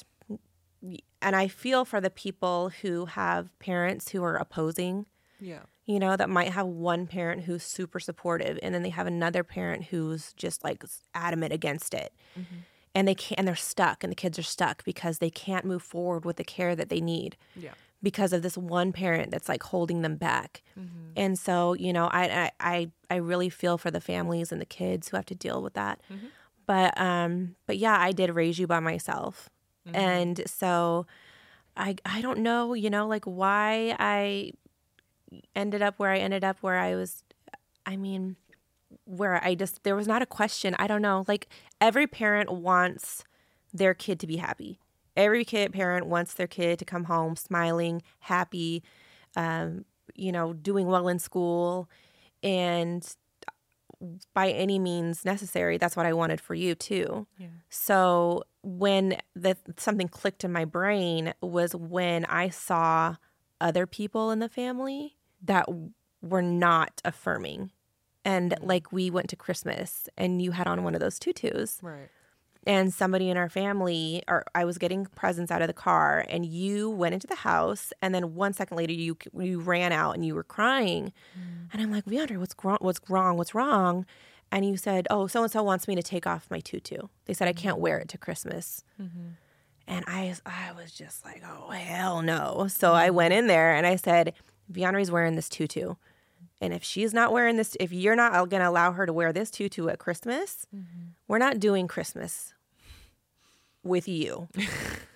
and 1.22 1.36
I 1.36 1.48
feel 1.48 1.86
for 1.86 2.02
the 2.02 2.10
people 2.10 2.72
who 2.82 3.06
have 3.06 3.58
parents 3.60 4.10
who 4.12 4.24
are 4.24 4.36
opposing 4.36 5.06
Yeah. 5.40 5.64
you 5.86 6.00
know, 6.00 6.16
that 6.16 6.30
might 6.30 6.52
have 6.52 6.68
one 6.68 7.08
parent 7.08 7.44
who's 7.44 7.64
super 7.64 8.00
supportive 8.00 8.58
and 8.62 8.74
then 8.74 8.84
they 8.84 8.90
have 8.90 9.08
another 9.08 9.44
parent 9.44 9.86
who's 9.86 10.34
just 10.34 10.64
like 10.64 10.84
adamant 11.14 11.52
against 11.54 11.94
it. 11.94 12.14
Mm-hmm. 12.40 12.56
And 12.94 13.08
they 13.08 13.16
can't 13.16 13.40
and 13.40 13.48
they're 13.48 13.56
stuck 13.56 14.04
and 14.04 14.12
the 14.12 14.16
kids 14.16 14.38
are 14.38 14.44
stuck 14.44 14.84
because 14.84 15.20
they 15.20 15.30
can't 15.30 15.66
move 15.66 15.82
forward 15.82 16.26
with 16.26 16.36
the 16.38 16.44
care 16.44 16.76
that 16.76 16.90
they 16.90 17.02
need 17.02 17.38
Yeah. 17.56 17.74
because 18.04 18.34
of 18.34 18.42
this 18.42 18.58
one 18.58 18.92
parent 18.92 19.32
that's 19.32 19.48
like 19.50 19.64
holding 19.64 20.02
them 20.02 20.18
back. 20.18 20.62
Mm-hmm. 20.78 21.12
And 21.16 21.40
so, 21.40 21.74
you 21.74 21.94
know, 21.94 22.08
I, 22.08 22.24
I 22.44 22.52
I 22.60 22.92
I 23.10 23.16
really 23.16 23.50
feel 23.50 23.78
for 23.78 23.92
the 23.92 24.02
families 24.02 24.52
and 24.52 24.60
the 24.62 24.66
kids 24.66 25.08
who 25.10 25.16
have 25.18 25.26
to 25.28 25.36
deal 25.36 25.62
with 25.62 25.74
that. 25.76 26.02
Mm-hmm. 26.12 26.28
But 26.66 27.00
um 27.00 27.56
but 27.66 27.78
yeah, 27.78 27.98
I 28.00 28.12
did 28.12 28.30
raise 28.36 28.60
you 28.60 28.68
by 28.68 28.80
myself. 28.82 29.50
And 29.94 30.42
so 30.46 31.06
I 31.76 31.96
I 32.06 32.22
don't 32.22 32.40
know, 32.40 32.74
you 32.74 32.90
know, 32.90 33.08
like 33.08 33.26
why 33.26 33.96
I 34.00 34.54
ended 35.56 35.82
up 35.82 35.96
where 35.98 36.12
I 36.12 36.18
ended 36.18 36.44
up 36.44 36.58
where 36.62 36.78
I 36.78 36.96
was 36.96 37.24
I 37.86 37.96
mean 37.96 38.36
where 39.06 39.44
I 39.44 39.56
just 39.56 39.84
there 39.84 39.96
was 39.96 40.08
not 40.08 40.22
a 40.22 40.26
question. 40.26 40.76
I 40.80 40.88
don't 40.88 41.02
know. 41.02 41.26
Like 41.28 41.48
every 41.80 42.08
parent 42.08 42.52
wants 42.52 43.24
their 43.74 43.94
kid 43.94 44.20
to 44.20 44.28
be 44.28 44.38
happy. 44.38 44.80
Every 45.16 45.44
kid 45.44 45.74
parent 45.74 46.06
wants 46.08 46.34
their 46.34 46.48
kid 46.48 46.80
to 46.80 46.86
come 46.86 47.06
home 47.06 47.36
smiling, 47.36 48.02
happy, 48.20 48.84
um, 49.36 49.86
you 50.16 50.32
know, 50.32 50.54
doing 50.54 50.88
well 50.88 51.08
in 51.08 51.20
school 51.20 51.90
and 52.44 53.16
by 54.34 54.50
any 54.52 54.80
means 54.80 55.26
necessary. 55.26 55.78
That's 55.78 55.96
what 55.96 56.06
I 56.06 56.14
wanted 56.14 56.42
for 56.42 56.56
you 56.56 56.76
too. 56.76 57.28
Yeah. 57.38 57.48
So 57.70 58.44
when 58.64 59.18
the 59.36 59.58
something 59.78 60.08
clicked 60.08 60.44
in 60.44 60.52
my 60.52 60.66
brain 60.66 61.34
was 61.42 61.76
when 61.76 62.26
I 62.26 62.50
saw 62.50 63.16
other 63.60 63.86
people 63.86 64.32
in 64.32 64.40
the 64.40 64.50
family 64.50 65.18
that 65.44 65.68
were 66.22 66.42
not 66.42 67.02
affirming. 67.06 67.72
And 68.24 68.52
mm-hmm. 68.52 68.66
like 68.66 68.92
we 68.92 69.10
went 69.10 69.30
to 69.30 69.36
Christmas 69.36 70.08
and 70.18 70.42
you 70.42 70.52
had 70.52 70.68
on 70.68 70.84
one 70.84 70.94
of 70.94 71.02
those 71.02 71.20
tutus 71.20 71.80
Right. 71.82 72.10
And 72.68 72.94
somebody 72.94 73.30
in 73.30 73.38
our 73.38 73.50
family 73.50 74.24
or 74.28 74.44
I 74.54 74.66
was 74.66 74.78
getting 74.78 75.06
presents 75.08 75.52
out 75.52 75.62
of 75.62 75.68
the 75.68 75.74
car 75.74 76.26
and 76.30 76.46
you 76.46 76.90
went 76.90 77.14
into 77.14 77.28
the 77.28 77.36
house 77.36 77.92
and 78.02 78.14
then 78.14 78.36
one 78.36 78.54
second 78.54 78.78
later 78.78 78.94
you 78.94 79.18
you 79.38 79.60
ran 79.60 79.92
out 79.92 80.16
and 80.16 80.26
you 80.26 80.36
were 80.36 80.44
crying. 80.44 81.12
Mm. 81.38 81.70
And 81.74 81.82
I'm 81.82 81.92
like 81.92 82.06
Leandra 82.06 82.38
what's 82.38 82.56
wrong 82.64 82.78
what's 82.82 83.02
wrong? 83.10 83.38
What's 83.38 83.56
wrong? 83.56 84.06
And 84.52 84.66
you 84.66 84.78
said 84.78 85.08
oh 85.10 85.28
so 85.28 85.44
and 85.44 85.52
so 85.52 85.64
wants 85.64 85.88
me 85.88 85.96
to 85.96 86.04
take 86.04 86.28
off 86.28 86.48
my 86.52 86.60
tutu. 86.60 87.08
They 87.26 87.34
said 87.34 87.48
I 87.48 87.54
can't 87.54 87.76
mm-hmm. 87.76 87.84
wear 87.84 87.98
it 88.00 88.10
to 88.10 88.18
Christmas. 88.18 88.84
Mm-hmm. 89.02 89.30
And 89.88 90.06
I 90.08 90.36
I 90.46 90.72
was 90.74 90.92
just 90.92 91.26
like 91.26 91.44
oh 91.46 91.72
hell 91.72 92.22
no. 92.22 92.68
So 92.70 92.94
I 92.94 93.08
mm-hmm. 93.08 93.16
went 93.16 93.34
in 93.34 93.48
there 93.48 93.74
and 93.74 93.88
I 93.88 93.96
said 93.96 94.34
Vianre's 94.72 95.10
wearing 95.10 95.36
this 95.36 95.50
tutu 95.50 95.96
and 96.62 96.74
if 96.74 96.84
she's 96.84 97.14
not 97.14 97.34
wearing 97.34 97.58
this, 97.58 97.76
if 97.80 97.92
you're 97.92 98.16
not 98.16 98.32
going 98.50 98.62
to 98.62 98.70
allow 98.70 98.92
her 98.92 99.06
to 99.06 99.12
wear 99.12 99.34
this 99.34 99.52
tutu 99.52 99.90
at 99.90 100.00
Christmas, 100.00 100.68
mm-hmm. 100.74 101.10
we're 101.28 101.40
not 101.40 101.60
doing 101.60 101.88
Christmas 101.88 102.54
with 103.84 104.08
you 104.08 104.48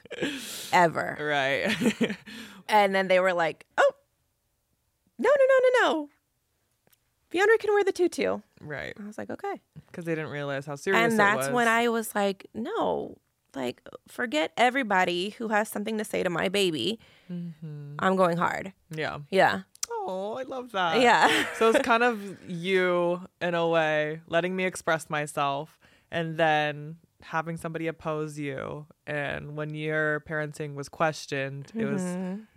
ever. 0.73 1.17
Right. 1.19 2.17
And 2.67 2.95
then 2.95 3.07
they 3.07 3.19
were 3.19 3.33
like, 3.33 3.65
oh, 3.77 3.91
no, 5.17 5.29
no, 5.29 5.45
no, 5.47 5.59
no, 5.61 5.91
no. 5.91 6.09
Fiona 7.29 7.57
can 7.57 7.73
wear 7.73 7.83
the 7.83 7.91
tutu. 7.91 8.39
right. 8.61 8.93
I 8.99 9.05
was 9.05 9.17
like, 9.17 9.29
okay. 9.29 9.61
Because 9.87 10.05
they 10.05 10.15
didn't 10.15 10.31
realize 10.31 10.65
how 10.65 10.75
serious 10.75 10.99
And 10.99 11.19
that's 11.19 11.49
when 11.49 11.67
I 11.67 11.89
was 11.89 12.15
like, 12.15 12.47
no, 12.53 13.17
like, 13.55 13.81
forget 14.07 14.51
everybody 14.57 15.31
who 15.31 15.49
has 15.49 15.69
something 15.69 15.97
to 15.97 16.03
say 16.05 16.23
to 16.23 16.29
my 16.29 16.49
baby. 16.49 16.99
Mm-hmm. 17.31 17.95
I'm 17.99 18.15
going 18.15 18.37
hard. 18.37 18.73
Yeah. 18.89 19.19
Yeah. 19.29 19.61
Oh, 20.07 20.37
I 20.37 20.43
love 20.43 20.71
that. 20.73 21.01
Yeah. 21.01 21.45
so 21.57 21.69
it's 21.69 21.79
kind 21.79 22.03
of 22.03 22.37
you 22.49 23.21
in 23.41 23.55
a 23.55 23.67
way 23.67 24.21
letting 24.27 24.55
me 24.55 24.65
express 24.65 25.09
myself 25.09 25.79
and 26.11 26.37
then 26.37 26.97
having 27.21 27.57
somebody 27.57 27.87
oppose 27.87 28.37
you 28.37 28.85
and 29.07 29.55
when 29.57 29.73
your 29.73 30.19
parenting 30.21 30.75
was 30.75 30.87
questioned 30.87 31.71
it 31.75 31.85
was 31.85 32.03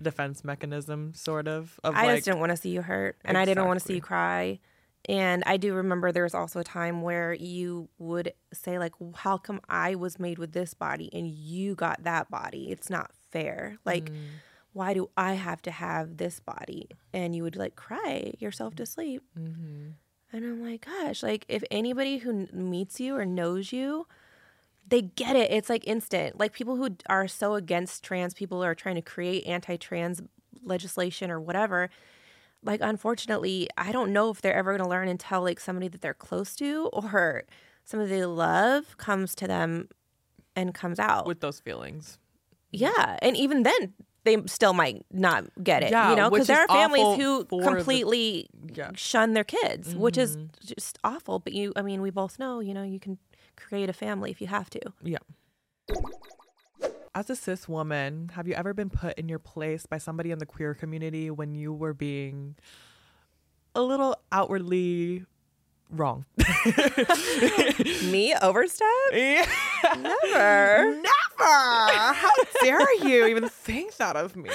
defense 0.03 0.45
mechanism 0.45 1.15
sort 1.15 1.49
of 1.49 1.81
of 1.85 1.95
Mm-hmm. 1.95 2.03
I 2.03 2.07
like 2.07 2.17
just 2.17 2.25
didn't 2.27 2.41
want 2.41 2.51
to 2.51 2.57
see 2.57 2.69
you 2.71 2.83
hurt, 2.83 3.17
and 3.25 3.39
I 3.39 3.47
didn't 3.47 3.67
want 3.67 3.81
to 3.81 3.87
see 3.87 3.95
you 3.95 4.03
cry. 4.03 4.61
And 5.09 5.43
I 5.47 5.57
do 5.57 5.73
remember 5.73 6.13
there 6.13 6.25
was 6.25 6.35
also 6.35 6.61
a 6.61 6.65
time 6.65 7.01
where 7.01 7.33
you 7.33 7.89
would 7.99 8.35
say 8.53 8.79
like, 8.79 8.93
"How 9.15 9.39
come 9.39 9.61
I 9.71 9.95
was 9.95 10.19
made 10.19 10.39
with 10.39 10.53
this 10.53 10.75
body 10.75 11.09
and 11.15 11.27
you 11.31 11.75
got 11.75 12.03
that 12.05 12.31
body? 12.31 12.71
It's 12.71 12.91
not 12.91 13.11
fair. 13.31 13.79
Like, 13.87 14.11
why 14.73 14.95
do 14.95 15.11
I 15.17 15.35
have 15.35 15.63
to 15.63 15.71
have 15.71 16.17
this 16.17 16.41
body?" 16.41 16.89
And 17.13 17.35
you 17.35 17.43
would 17.43 17.57
like 17.57 17.77
cry 17.77 18.33
yourself 18.39 18.75
to 18.77 18.87
sleep. 18.87 19.23
Mm-hmm. 19.39 19.91
And 20.33 20.45
I'm 20.45 20.63
like, 20.63 20.87
gosh, 20.87 21.23
like 21.23 21.47
if 21.49 21.65
anybody 21.71 22.19
who 22.19 22.31
n- 22.31 22.49
meets 22.53 23.01
you 23.01 23.17
or 23.17 23.25
knows 23.25 23.73
you, 23.73 24.07
they 24.87 25.03
get 25.03 25.37
it. 25.37 25.51
It's 25.51 25.71
like 25.71 25.87
instant. 25.87 26.39
Like 26.39 26.53
people 26.53 26.77
who 26.77 26.97
are 27.09 27.27
so 27.29 27.55
against 27.55 28.05
trans 28.05 28.35
people 28.35 28.62
are 28.62 28.75
trying 28.75 28.97
to 28.97 29.03
create 29.03 29.47
anti-trans 29.47 30.23
legislation 30.62 31.31
or 31.31 31.41
whatever. 31.41 31.89
Like 32.62 32.81
unfortunately, 32.83 33.69
I 33.79 33.93
don't 33.93 34.12
know 34.12 34.31
if 34.31 34.43
they're 34.43 34.55
ever 34.55 34.73
going 34.77 34.85
to 34.85 34.89
learn 34.91 35.09
until 35.09 35.43
like 35.43 35.61
somebody 35.61 35.89
that 35.89 36.03
they're 36.03 36.14
close 36.14 36.55
to 36.57 36.91
or 36.93 37.45
somebody 37.85 38.11
they 38.11 38.27
love 38.27 38.99
comes 38.99 39.35
to 39.37 39.47
them 39.47 39.89
and 40.55 40.75
comes 40.75 40.99
out. 40.99 41.27
with 41.27 41.41
those 41.41 41.61
feelings 41.61 42.19
yeah, 42.71 43.16
and 43.23 43.37
even 43.37 43.62
then 43.62 43.95
they 44.25 44.37
still 44.47 44.73
might 44.73 45.05
not 45.12 45.45
get 45.62 45.83
it, 45.83 45.91
Yeah, 45.91 46.11
you 46.11 46.16
know, 46.16 46.31
because 46.31 46.47
there 46.47 46.61
are 46.61 46.69
families 46.69 47.16
who 47.16 47.45
for 47.45 47.62
the- 47.62 47.71
completely 47.71 48.49
Yeah. 48.75 48.91
shun 48.95 49.33
their 49.35 49.45
kids, 49.45 49.95
which 49.95 50.19
is 50.19 50.37
mm-hmm. 50.37 50.75
just 50.75 50.99
awful. 51.05 51.39
But 51.39 51.53
you, 51.53 51.73
I 51.77 51.83
mean, 51.83 52.03
we 52.03 52.11
both 52.11 52.39
know, 52.39 52.61
you 52.61 52.75
know, 52.75 52.83
you 52.83 53.01
can 53.01 53.19
create 53.57 53.89
a 53.89 53.93
family 53.93 54.31
if 54.31 54.41
you 54.41 54.47
have 54.47 54.71
to. 54.71 54.81
yeah 55.03 55.19
as 57.14 57.29
a 57.31 57.35
cis 57.35 57.69
woman 57.69 58.31
have 58.35 58.47
you 58.47 58.55
ever 58.55 58.73
been 58.73 58.91
put 58.91 59.19
in 59.19 59.29
your 59.29 59.41
place 59.41 59.87
by 59.87 59.99
somebody 59.99 60.31
in 60.31 60.39
the 60.39 60.47
queer 60.47 60.75
community 60.75 61.31
when 61.31 61.55
you 61.55 61.73
were 61.73 61.95
being 61.95 62.55
a 63.75 63.83
little 63.83 64.16
outwardly 64.33 65.25
wrong. 65.91 66.25
Me 68.11 68.35
overstep? 68.41 68.87
Yeah. 69.12 69.47
Never. 69.97 71.01
How 71.41 72.30
dare 72.62 72.95
you 73.07 73.26
even 73.26 73.49
think 73.49 73.97
that 73.97 74.16
of 74.16 74.36
me? 74.36 74.51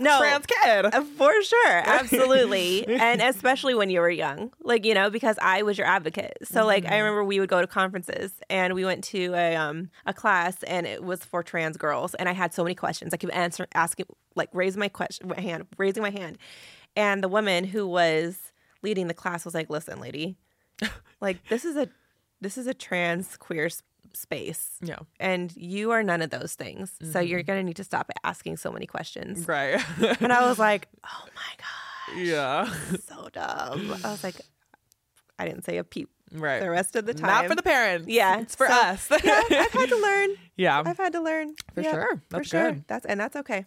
No. 0.00 0.18
Trans 0.18 0.46
kid. 0.46 0.86
Uh, 0.86 1.02
For 1.02 1.42
sure, 1.42 1.82
absolutely. 1.84 2.86
and 2.88 3.20
especially 3.22 3.74
when 3.74 3.90
you 3.90 4.00
were 4.00 4.10
young. 4.10 4.52
Like, 4.62 4.84
you 4.84 4.94
know, 4.94 5.10
because 5.10 5.38
I 5.40 5.62
was 5.62 5.78
your 5.78 5.86
advocate. 5.86 6.38
So 6.44 6.64
like 6.66 6.86
I 6.86 6.98
remember 6.98 7.24
we 7.24 7.40
would 7.40 7.48
go 7.48 7.60
to 7.60 7.66
conferences 7.66 8.32
and 8.50 8.74
we 8.74 8.84
went 8.84 9.04
to 9.04 9.32
a 9.34 9.56
um 9.56 9.90
a 10.06 10.12
class 10.12 10.62
and 10.64 10.86
it 10.86 11.02
was 11.04 11.24
for 11.24 11.42
trans 11.42 11.76
girls 11.76 12.14
and 12.14 12.28
I 12.28 12.32
had 12.32 12.52
so 12.52 12.62
many 12.62 12.74
questions. 12.74 13.14
I 13.14 13.16
kept 13.16 13.32
answer 13.32 13.66
asking 13.74 14.06
like 14.34 14.48
raising 14.52 14.80
my 14.80 14.88
question 14.88 15.28
my 15.28 15.40
hand, 15.40 15.66
raising 15.78 16.02
my 16.02 16.10
hand. 16.10 16.38
And 16.96 17.22
the 17.22 17.28
woman 17.28 17.64
who 17.64 17.86
was 17.86 18.52
leading 18.82 19.08
the 19.08 19.14
class 19.14 19.44
was 19.44 19.54
like, 19.54 19.68
"Listen, 19.68 20.00
lady, 20.00 20.36
like 21.20 21.46
this 21.48 21.64
is 21.64 21.76
a 21.76 21.88
this 22.40 22.56
is 22.58 22.66
a 22.66 22.74
trans 22.74 23.36
queer 23.36 23.68
space. 24.12 24.76
Yeah. 24.82 24.98
And 25.18 25.54
you 25.56 25.90
are 25.92 26.02
none 26.02 26.22
of 26.22 26.30
those 26.30 26.54
things. 26.54 26.92
So 27.12 27.20
you're 27.20 27.40
mm-hmm. 27.40 27.46
going 27.46 27.58
to 27.60 27.64
need 27.64 27.76
to 27.76 27.84
stop 27.84 28.10
asking 28.22 28.58
so 28.58 28.70
many 28.70 28.86
questions." 28.86 29.48
Right. 29.48 29.80
And 30.20 30.32
I 30.32 30.46
was 30.48 30.58
like, 30.58 30.88
"Oh 31.04 31.24
my 31.34 31.52
god." 31.58 32.16
yeah. 32.16 32.72
so 33.08 33.28
dumb. 33.32 33.96
I 34.04 34.10
was 34.10 34.22
like, 34.22 34.36
I 35.38 35.46
didn't 35.46 35.64
say 35.64 35.78
a 35.78 35.84
peep 35.84 36.10
Right. 36.32 36.60
the 36.60 36.70
rest 36.70 36.96
of 36.96 37.06
the 37.06 37.14
time. 37.14 37.28
Not 37.28 37.46
for 37.46 37.54
the 37.54 37.62
parents. 37.62 38.08
Yeah, 38.08 38.40
It's 38.40 38.54
for 38.56 38.66
so- 38.66 38.72
us. 38.74 39.08
yeah, 39.22 39.42
I've 39.50 39.72
had 39.72 39.88
to 39.88 39.96
learn. 40.02 40.30
yeah. 40.56 40.82
I've 40.84 40.96
had 40.98 41.12
to 41.12 41.20
learn 41.20 41.54
For 41.74 41.80
Yeah, 41.82 41.92
sure. 41.92 42.22
for 42.28 42.44
sure. 42.44 42.72
good. 42.72 42.84
That's 42.88 43.06
and 43.06 43.20
that's 43.20 43.36
okay. 43.36 43.66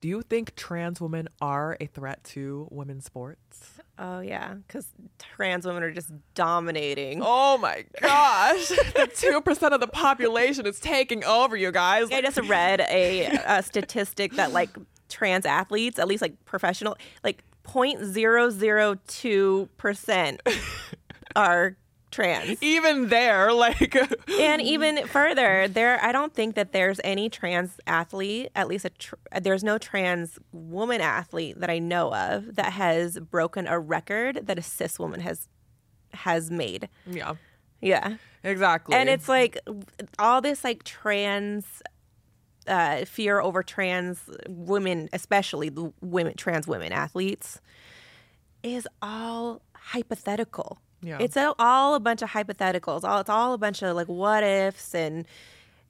Do 0.00 0.08
you 0.08 0.22
think 0.22 0.54
trans 0.56 1.00
women 1.00 1.28
are 1.40 1.76
a 1.80 1.86
threat 1.86 2.22
to 2.34 2.68
women's 2.70 3.04
sports? 3.04 3.78
Oh 4.04 4.18
yeah, 4.18 4.54
because 4.54 4.88
trans 5.20 5.64
women 5.64 5.84
are 5.84 5.92
just 5.92 6.10
dominating. 6.34 7.20
Oh 7.22 7.56
my 7.56 7.84
gosh. 8.00 8.68
the 8.68 9.08
2% 9.08 9.72
of 9.72 9.80
the 9.80 9.86
population 9.86 10.66
is 10.66 10.80
taking 10.80 11.22
over, 11.22 11.56
you 11.56 11.70
guys. 11.70 12.10
I 12.10 12.20
just 12.20 12.40
read 12.48 12.80
a, 12.80 13.26
a 13.46 13.62
statistic 13.62 14.32
that 14.32 14.52
like 14.52 14.70
trans 15.08 15.46
athletes, 15.46 16.00
at 16.00 16.08
least 16.08 16.20
like 16.20 16.44
professional, 16.44 16.96
like 17.22 17.44
0.002 17.62 19.68
percent 19.76 20.42
are 21.36 21.76
trans. 22.12 22.62
Even 22.62 23.08
there, 23.08 23.52
like, 23.52 23.96
and 24.40 24.62
even 24.62 25.06
further 25.06 25.68
there 25.68 26.02
i 26.02 26.12
don't 26.12 26.34
think 26.34 26.54
that 26.54 26.72
there's 26.72 27.00
any 27.04 27.28
trans 27.28 27.78
athlete 27.86 28.50
at 28.54 28.68
least 28.68 28.84
a 28.84 28.90
tr- 28.90 29.14
there's 29.40 29.64
no 29.64 29.78
trans 29.78 30.38
woman 30.52 31.00
athlete 31.00 31.58
that 31.60 31.70
i 31.70 31.78
know 31.78 32.12
of 32.14 32.56
that 32.56 32.72
has 32.72 33.18
broken 33.18 33.66
a 33.66 33.78
record 33.78 34.46
that 34.46 34.58
a 34.58 34.62
cis 34.62 34.98
woman 34.98 35.20
has 35.20 35.48
has 36.12 36.50
made 36.50 36.88
yeah, 37.06 37.34
yeah 37.80 38.16
exactly. 38.44 38.94
and 38.94 39.08
it's 39.08 39.28
like 39.28 39.58
all 40.18 40.40
this 40.40 40.64
like 40.64 40.82
trans 40.84 41.82
uh, 42.66 43.04
fear 43.04 43.40
over 43.40 43.62
trans 43.62 44.30
women 44.48 45.08
especially 45.12 45.68
the 45.68 45.92
women 46.00 46.34
trans 46.36 46.66
women 46.66 46.92
athletes 46.92 47.60
is 48.62 48.86
all 49.00 49.62
hypothetical 49.74 50.78
Yeah. 51.02 51.18
it's 51.20 51.36
all 51.58 51.94
a 51.94 52.00
bunch 52.00 52.22
of 52.22 52.30
hypotheticals. 52.30 53.04
All 53.04 53.20
it's 53.20 53.30
all 53.30 53.52
a 53.52 53.58
bunch 53.58 53.82
of 53.82 53.96
like 53.96 54.08
what 54.08 54.44
ifs 54.44 54.94
and 54.94 55.26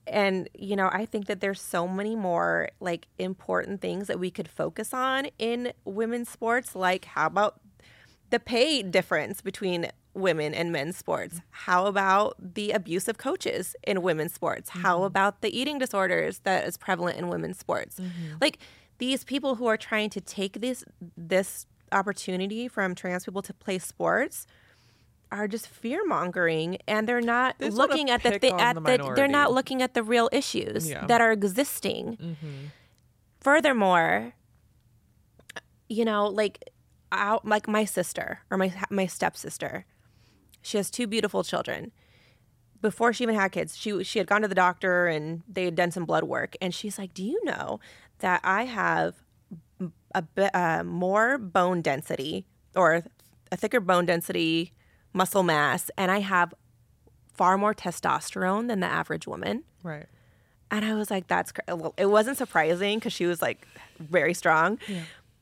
and 0.07 0.49
you 0.55 0.75
know 0.75 0.89
i 0.93 1.07
think 1.07 1.27
that 1.27 1.41
there's 1.41 1.61
so 1.61 1.87
many 1.87 2.17
more 2.17 2.69
like 2.81 3.07
important 3.21 3.81
things 3.81 4.09
that 4.09 4.19
we 4.19 4.33
could 4.33 4.49
focus 4.49 4.93
on 4.93 5.29
in 5.39 5.73
women's 5.85 6.29
sports. 6.29 6.75
Like 6.75 7.05
how 7.05 7.27
about 7.27 7.61
the 8.31 8.41
pay 8.41 8.83
difference 8.83 9.41
between 9.43 9.89
women 10.15 10.55
and 10.55 10.73
men's 10.73 10.97
sports? 10.97 11.41
How 11.51 11.87
about 11.87 12.35
the 12.55 12.73
abuse 12.73 13.09
of 13.09 13.19
coaches 13.19 13.77
in 13.85 14.03
women's 14.03 14.35
sports? 14.35 14.71
How 14.71 14.97
mm-hmm. 14.97 15.07
about 15.07 15.41
the 15.41 15.57
eating 15.57 15.79
disorders 15.79 16.41
that 16.41 16.67
is 16.67 16.77
prevalent 16.77 17.19
in 17.19 17.29
women's 17.29 17.59
sports? 17.59 18.01
Mm-hmm. 18.01 18.37
Like 18.41 18.59
these 18.99 19.25
people 19.25 19.55
who 19.57 19.67
are 19.67 19.77
trying 19.77 20.11
to 20.11 20.21
take 20.21 20.61
this 20.61 20.85
this 21.17 21.67
opportunity 21.93 22.69
from 22.69 22.95
trans 22.95 23.25
people 23.25 23.43
to 23.43 23.53
play 23.53 23.79
sports 23.79 24.47
are 25.33 25.49
just 25.49 25.67
fear 25.67 26.05
mongering 26.07 26.77
and 26.87 27.09
they're 27.09 27.21
not 27.21 27.57
They 27.59 27.71
looking 27.71 28.11
at 28.11 28.23
the 28.23 28.39
thing 28.39 28.61
at 28.61 28.75
the 28.77 28.81
the, 28.83 29.13
they're 29.17 29.27
not 29.29 29.53
looking 29.53 29.83
at 29.83 29.95
the 29.95 30.03
real 30.03 30.29
issues 30.33 30.89
Yeah. 30.89 31.07
that 31.07 31.21
are 31.21 31.33
existing. 31.33 32.37
Furthermore 33.41 34.35
you 35.89 36.05
know 36.05 36.27
like 36.27 36.71
out 37.11 37.45
like 37.45 37.69
my 37.69 37.85
sister 37.85 38.41
or 38.51 38.57
my 38.57 38.73
my 38.91 39.07
stepsister 39.07 39.85
she 40.63 40.77
has 40.77 40.91
two 40.91 41.07
beautiful 41.09 41.43
children. 41.43 41.91
Before 42.81 43.13
she 43.13 43.25
even 43.25 43.35
had 43.35 43.53
kids 43.53 43.77
she 43.77 44.03
she 44.05 44.19
had 44.19 44.27
gone 44.29 44.43
to 44.43 44.49
the 44.49 44.55
doctor 44.55 45.07
and 45.07 45.43
they 45.49 45.65
had 45.65 45.75
done 45.75 45.91
some 45.91 46.05
blood 46.05 46.25
work 46.25 46.57
and 46.61 46.75
she's 46.75 46.99
like 46.99 47.15
do 47.15 47.25
you 47.25 47.41
know 47.45 47.81
that 48.19 48.41
i 48.45 48.65
have 48.65 49.17
a 50.15 50.23
bit 50.23 50.55
uh, 50.55 50.83
more 50.85 51.39
bone 51.39 51.81
density 51.83 52.45
or 52.77 53.03
a 53.51 53.57
thicker 53.57 53.81
bone 53.81 54.05
density 54.07 54.73
muscle 55.13 55.43
mass 55.43 55.91
and 55.97 56.11
i 56.11 56.21
have 56.21 56.55
far 57.35 57.57
more 57.59 57.75
testosterone 57.75 58.69
than 58.69 58.81
the 58.81 58.87
average 58.87 59.27
woman 59.27 59.65
right. 59.83 60.07
and 60.71 60.85
I 60.85 60.95
was 60.95 61.11
like, 61.11 61.27
that's 61.29 61.53
cra-. 61.53 61.77
well, 61.77 61.95
it 61.97 62.07
wasn't 62.07 62.39
surprising 62.39 62.99
because 62.99 63.13
she 63.13 63.27
was 63.27 63.41
like 63.43 63.67
very 63.99 64.33
strong. 64.35 64.79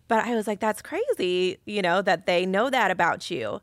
But 0.09 0.25
I 0.25 0.35
was 0.35 0.47
like, 0.49 0.59
that's 0.59 0.83
crazy, 0.83 1.59
you 1.67 1.83
know, 1.83 2.03
that 2.03 2.27
they 2.27 2.45
know 2.47 2.69
that 2.71 2.91
about 2.91 3.31
you. 3.31 3.61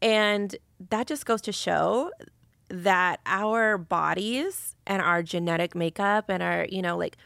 And 0.00 0.54
that 0.90 1.06
just 1.08 1.26
goes 1.26 1.40
to 1.42 1.52
show 1.52 2.10
that 2.68 3.18
our 3.26 3.78
bodies 3.78 4.76
and 4.86 5.02
our 5.02 5.22
genetic 5.24 5.74
makeup 5.74 6.26
and 6.28 6.40
our, 6.42 6.66
you 6.70 6.82
know, 6.82 6.96
like 6.96 7.16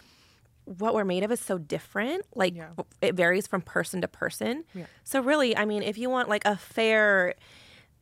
what 0.64 0.94
we're 0.94 1.04
made 1.04 1.22
of 1.22 1.30
is 1.32 1.40
so 1.40 1.58
different. 1.58 2.24
Like 2.34 2.54
Yeah. 2.54 2.70
it 3.02 3.14
varies 3.14 3.46
from 3.46 3.60
person 3.60 4.00
to 4.00 4.08
person. 4.08 4.64
Yeah. 4.74 4.86
So 5.04 5.20
really, 5.20 5.54
I 5.56 5.64
mean, 5.66 5.82
if 5.82 5.98
you 5.98 6.08
want 6.08 6.28
like 6.30 6.44
a 6.46 6.56
fair 6.56 7.34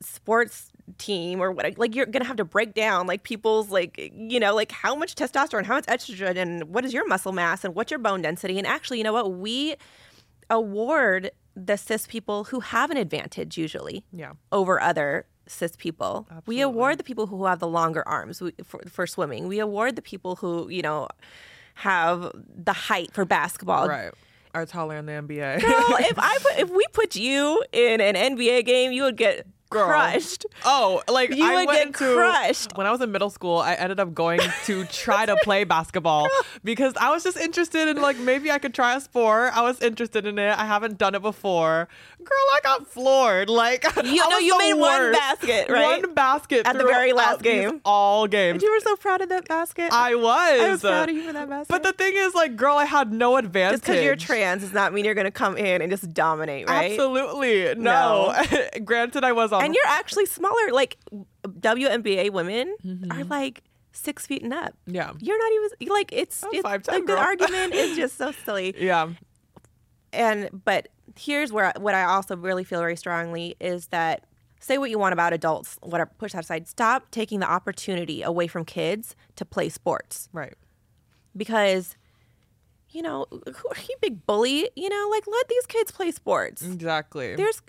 sports 0.02 0.70
team 0.98 1.40
or 1.40 1.52
what 1.52 1.76
like 1.78 1.94
you're 1.94 2.06
gonna 2.06 2.24
have 2.24 2.36
to 2.36 2.44
break 2.44 2.74
down 2.74 3.06
like 3.06 3.22
people's 3.22 3.70
like 3.70 4.10
you 4.14 4.40
know 4.40 4.54
like 4.54 4.72
how 4.72 4.94
much 4.94 5.14
testosterone 5.14 5.64
how 5.64 5.74
much 5.74 5.86
estrogen 5.86 6.36
and 6.36 6.64
what 6.64 6.84
is 6.84 6.92
your 6.92 7.06
muscle 7.06 7.32
mass 7.32 7.64
and 7.64 7.74
what's 7.74 7.90
your 7.90 7.98
bone 8.00 8.22
density 8.22 8.58
and 8.58 8.66
actually 8.66 8.98
you 8.98 9.04
know 9.04 9.12
what 9.12 9.30
we 9.34 9.76
award 10.48 11.30
the 11.54 11.76
cis 11.76 12.06
people 12.06 12.44
who 12.44 12.60
have 12.60 12.90
an 12.90 12.96
advantage 12.96 13.56
usually 13.58 14.04
Yeah. 14.12 14.32
over 14.52 14.80
other 14.80 15.26
cis 15.46 15.76
people 15.76 16.26
we 16.46 16.60
award 16.60 16.98
the 16.98 17.04
people 17.04 17.26
who 17.26 17.44
have 17.44 17.58
the 17.58 17.68
longer 17.68 18.06
arms 18.08 18.42
for, 18.64 18.80
for 18.88 19.06
swimming 19.06 19.48
we 19.48 19.58
award 19.58 19.96
the 19.96 20.02
people 20.02 20.36
who 20.36 20.68
you 20.68 20.82
know 20.82 21.08
have 21.74 22.32
the 22.54 22.72
height 22.72 23.12
for 23.12 23.24
basketball 23.24 23.88
Right. 23.88 24.12
Are 24.52 24.66
taller 24.66 24.96
in 24.96 25.06
the 25.06 25.12
NBA. 25.12 25.60
Girl, 25.60 25.96
if 26.00 26.18
I 26.18 26.36
put, 26.42 26.58
if 26.58 26.70
we 26.70 26.84
put 26.92 27.14
you 27.14 27.62
in 27.70 28.00
an 28.00 28.16
NBA 28.36 28.66
game, 28.66 28.90
you 28.90 29.04
would 29.04 29.16
get 29.16 29.46
Girl. 29.70 29.86
crushed. 29.86 30.46
Oh, 30.64 31.00
like 31.08 31.30
You 31.34 31.44
I 31.44 31.64
would 31.64 31.72
get 31.72 31.94
to, 31.94 32.14
crushed. 32.14 32.76
When 32.76 32.86
I 32.86 32.90
was 32.90 33.00
in 33.00 33.12
middle 33.12 33.30
school, 33.30 33.58
I 33.58 33.74
ended 33.74 34.00
up 34.00 34.12
going 34.12 34.40
to 34.64 34.84
try 34.92 35.26
to 35.26 35.36
play 35.44 35.62
basketball 35.64 36.28
because 36.64 36.94
I 36.96 37.10
was 37.10 37.22
just 37.22 37.36
interested 37.36 37.86
in 37.88 38.02
like 38.02 38.18
maybe 38.18 38.50
I 38.50 38.58
could 38.58 38.74
try 38.74 38.96
a 38.96 39.00
sport. 39.00 39.56
I 39.56 39.62
was 39.62 39.80
interested 39.80 40.26
in 40.26 40.38
it. 40.38 40.58
I 40.58 40.64
haven't 40.64 40.98
done 40.98 41.14
it 41.14 41.22
before. 41.22 41.88
Girl, 42.18 42.46
I 42.52 42.60
got 42.62 42.86
floored. 42.88 43.48
Like 43.48 43.84
You 44.04 44.28
know, 44.28 44.38
you 44.38 44.58
made 44.58 44.74
one 44.74 45.12
basket, 45.12 45.68
right? 45.68 46.02
One 46.02 46.14
basket 46.14 46.66
At 46.66 46.76
the 46.76 46.84
very 46.84 47.12
last 47.12 47.42
game. 47.42 47.80
All 47.84 48.26
games. 48.26 48.54
And 48.54 48.62
you 48.62 48.72
were 48.72 48.80
so 48.80 48.96
proud 48.96 49.20
of 49.20 49.28
that 49.28 49.46
basket. 49.46 49.92
I 49.92 50.16
was. 50.16 50.60
I 50.60 50.70
was 50.70 50.80
proud 50.80 51.08
of 51.08 51.14
you 51.14 51.22
for 51.22 51.32
that 51.32 51.48
basket. 51.48 51.68
But 51.68 51.82
the 51.82 51.92
thing 51.92 52.14
is, 52.16 52.34
like, 52.34 52.56
girl, 52.56 52.76
I 52.76 52.84
had 52.84 53.12
no 53.12 53.36
advantage. 53.36 53.74
just 53.80 53.84
because 53.84 54.04
you're 54.04 54.16
trans 54.16 54.62
does 54.62 54.72
not 54.72 54.92
mean 54.92 55.04
you're 55.04 55.14
going 55.14 55.26
to 55.26 55.30
come 55.30 55.56
in 55.56 55.80
and 55.80 55.90
just 55.90 56.12
dominate, 56.12 56.68
right? 56.68 56.90
Absolutely 56.92 57.74
no. 57.76 58.34
Granted, 58.84 59.24
I 59.24 59.32
was 59.32 59.52
on. 59.52 59.59
And 59.64 59.74
you're 59.74 59.86
actually 59.86 60.26
smaller. 60.26 60.70
Like 60.72 60.96
WNBA 61.46 62.30
women 62.30 62.74
Mm-hmm. 62.84 63.12
are 63.12 63.24
like 63.24 63.62
six 63.92 64.26
feet 64.26 64.42
and 64.42 64.52
up. 64.54 64.74
yeah, 64.86 65.12
You're 65.18 65.38
not 65.38 65.52
even 65.80 65.88
like 65.92 66.10
it's, 66.12 66.44
it's 66.52 66.66
5'10", 66.66 66.84
the 66.84 67.00
good 67.02 67.18
argument 67.18 67.74
is 67.74 67.96
just 67.96 68.16
so 68.16 68.30
silly. 68.44 68.74
yeah, 68.78 69.10
and 70.12 70.48
but 70.64 70.88
here's 71.18 71.52
where 71.52 71.72
what 71.78 71.94
I 71.94 72.04
also 72.04 72.36
really 72.36 72.62
feel 72.64 72.78
very 72.80 72.96
strongly 72.96 73.56
is 73.60 73.88
that 73.88 74.24
say 74.60 74.78
what 74.78 74.90
you 74.90 74.98
want 74.98 75.12
about 75.12 75.32
adults, 75.32 75.76
whatever, 75.82 76.10
push 76.18 76.32
that 76.32 76.44
aside. 76.44 76.68
Stop 76.68 77.10
taking 77.10 77.40
the 77.40 77.50
opportunity 77.50 78.22
away 78.22 78.46
from 78.46 78.64
kids 78.64 79.16
to 79.36 79.44
play 79.44 79.68
sports 79.68 80.28
right. 80.32 80.54
because 81.36 81.96
you 82.92 83.02
know, 83.02 83.26
who 83.30 83.68
are 83.68 83.80
you 83.88 83.96
big 84.00 84.26
bully? 84.26 84.68
You 84.74 84.88
know, 84.88 85.08
like 85.12 85.24
let 85.26 85.48
these 85.48 85.66
kids 85.66 85.92
play 85.92 86.10
sports. 86.10 86.62
Exactly. 86.62 87.36
There's, 87.36 87.62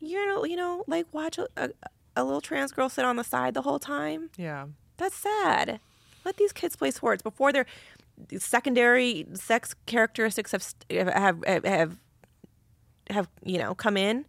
you 0.00 0.24
know, 0.26 0.44
you 0.44 0.56
know, 0.56 0.84
like 0.86 1.06
watch 1.12 1.38
a, 1.38 1.46
a, 1.56 1.70
a 2.16 2.24
little 2.24 2.40
trans 2.40 2.72
girl 2.72 2.88
sit 2.88 3.04
on 3.04 3.16
the 3.16 3.24
side 3.24 3.54
the 3.54 3.62
whole 3.62 3.78
time. 3.78 4.30
yeah. 4.36 4.66
That's 4.96 5.16
sad. 5.16 5.80
Let 6.24 6.36
these 6.36 6.52
kids 6.52 6.76
play 6.76 6.90
sports 6.90 7.22
before 7.22 7.52
their 7.52 7.64
secondary 8.38 9.26
sex 9.34 9.74
characteristics 9.86 10.52
have 10.52 10.64
have 11.08 11.42
have, 11.46 11.64
have 11.64 11.96
have 13.08 13.28
you 13.44 13.58
know 13.58 13.74
come 13.74 13.96
in. 13.96 14.24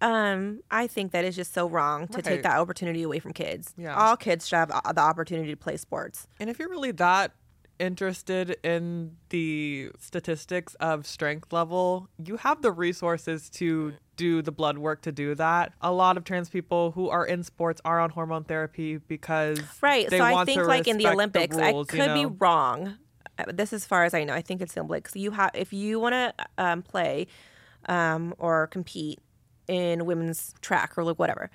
Um, 0.00 0.60
I 0.70 0.86
think 0.86 1.12
that 1.12 1.24
is 1.24 1.34
just 1.36 1.54
so 1.54 1.68
wrong 1.68 2.08
to 2.08 2.14
Right. 2.16 2.24
take 2.24 2.42
that 2.42 2.58
opportunity 2.58 3.02
away 3.02 3.20
from 3.20 3.32
kids. 3.32 3.72
Yeah. 3.78 3.94
All 3.94 4.16
kids 4.16 4.46
should 4.48 4.56
have 4.56 4.70
uh, 4.70 4.92
the 4.92 5.00
opportunity 5.00 5.50
to 5.50 5.56
play 5.56 5.76
sports. 5.78 6.26
And 6.38 6.50
if 6.50 6.58
you're 6.58 6.68
really 6.68 6.90
that 6.92 7.32
interested 7.78 8.56
in 8.62 9.16
the 9.30 9.90
statistics 9.98 10.74
of 10.74 11.06
strength 11.06 11.52
level, 11.52 12.08
you 12.22 12.36
have 12.38 12.60
the 12.62 12.70
resources 12.72 13.48
to 13.50 13.94
do 14.16 14.42
the 14.42 14.52
blood 14.52 14.78
work 14.78 15.02
to 15.02 15.12
do 15.12 15.34
that. 15.34 15.72
A 15.80 15.92
lot 15.92 16.16
of 16.16 16.24
trans 16.24 16.48
people 16.48 16.92
who 16.92 17.08
are 17.08 17.24
in 17.26 17.42
sports 17.42 17.80
are 17.84 18.00
on 18.00 18.10
hormone 18.10 18.44
therapy 18.44 18.98
because 18.98 19.60
Right. 19.80 20.08
they 20.08 20.18
so 20.18 20.24
I 20.24 20.44
think 20.44 20.64
like 20.66 20.88
in 20.88 20.98
the 20.98 21.08
Olympics, 21.08 21.56
rules, 21.56 21.88
I 21.90 21.96
you 21.96 22.02
could 22.02 22.14
be 22.14 22.26
wrong. 22.26 22.96
Uh, 23.38 23.44
This 23.52 23.72
as 23.72 23.84
far 23.84 24.04
as 24.04 24.14
I 24.14 24.24
know. 24.24 24.34
I 24.34 24.42
think 24.42 24.60
it's 24.60 24.74
the 24.74 24.80
Olympics. 24.80 25.16
You 25.16 25.32
have 25.32 25.50
if 25.54 25.72
you 25.72 25.98
want 26.00 26.12
to 26.14 26.34
um, 26.58 26.82
play 26.82 27.26
um, 27.86 28.34
or 28.38 28.66
compete 28.68 29.18
in 29.66 30.06
women's 30.06 30.54
track 30.60 30.96
or 30.96 31.04
like 31.04 31.18
whatever, 31.18 31.50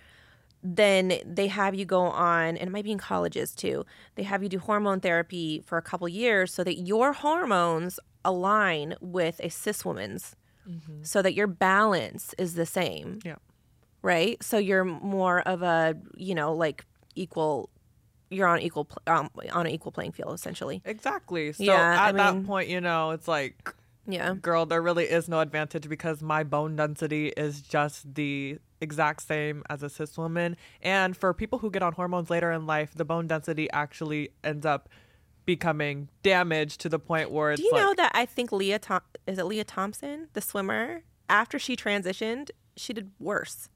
then 0.61 1.19
they 1.25 1.47
have 1.47 1.73
you 1.73 1.85
go 1.85 2.01
on, 2.01 2.57
and 2.57 2.67
it 2.67 2.71
might 2.71 2.83
be 2.83 2.91
in 2.91 2.97
colleges 2.97 3.55
too. 3.55 3.85
They 4.15 4.23
have 4.23 4.43
you 4.43 4.49
do 4.49 4.59
hormone 4.59 4.99
therapy 4.99 5.63
for 5.65 5.77
a 5.77 5.81
couple 5.81 6.07
years 6.09 6.53
so 6.53 6.63
that 6.63 6.75
your 6.75 7.13
hormones 7.13 7.99
align 8.25 8.95
with 8.99 9.39
a 9.41 9.49
cis 9.49 9.85
woman's, 9.85 10.35
so 11.01 11.21
that 11.21 11.33
your 11.33 11.47
balance 11.47 12.33
is 12.37 12.53
the 12.55 12.65
same 12.65 13.19
Yeah. 13.23 13.35
right? 14.01 14.41
So 14.43 14.57
you're 14.57 14.83
more 14.85 15.41
of 15.41 15.61
a, 15.61 15.95
you 16.15 16.35
know, 16.35 16.53
like 16.53 16.85
equal. 17.15 17.69
You're 18.31 18.47
on 18.47 18.59
equal 18.59 18.87
um, 19.07 19.29
on 19.51 19.65
an 19.65 19.71
equal 19.71 19.91
playing 19.91 20.11
field, 20.11 20.33
essentially. 20.35 20.81
Exactly. 20.85 21.51
So 21.53 21.63
Yeah, 21.63 21.73
at 21.93 21.99
I 21.99 22.11
that 22.11 22.35
mean- 22.35 22.45
point, 22.45 22.69
you 22.69 22.79
know, 22.79 23.09
it's 23.11 23.27
like 23.27 23.73
Yeah, 24.07 24.35
girl, 24.35 24.65
there 24.67 24.81
really 24.83 25.05
is 25.05 25.27
no 25.27 25.39
advantage 25.39 25.89
because 25.89 26.21
my 26.21 26.43
bone 26.43 26.75
density 26.75 27.29
is 27.29 27.61
just 27.61 28.13
the 28.13 28.59
exact 28.81 29.23
same 29.23 29.63
as 29.69 29.81
a 29.83 29.89
cis 29.89 30.15
woman. 30.17 30.57
And 30.81 31.17
for 31.17 31.33
people 31.33 31.59
who 31.59 31.71
get 31.71 31.81
on 31.81 31.93
hormones 31.93 32.29
later 32.29 32.51
in 32.51 32.67
life, 32.67 32.93
the 32.95 33.03
bone 33.05 33.25
density 33.27 33.69
actually 33.71 34.29
ends 34.43 34.65
up 34.65 34.89
becoming 35.49 36.09
damaged 36.21 36.79
to 36.81 36.89
the 36.89 36.99
point 36.99 37.31
where 37.31 37.51
it's 37.51 37.59
Do 37.59 37.65
you 37.65 37.71
like, 37.73 37.81
know 37.81 37.93
that 37.95 38.11
I 38.13 38.27
think 38.27 38.51
Leah 38.51 38.77
Tom- 38.77 39.01
is 39.25 39.39
it 39.39 39.45
Leah 39.45 39.63
Thompson, 39.63 40.27
the 40.33 40.41
swimmer, 40.41 41.01
after 41.27 41.57
she 41.57 41.75
transitioned, 41.75 42.51
she 42.77 42.93
did 42.93 43.09
worse 43.19 43.67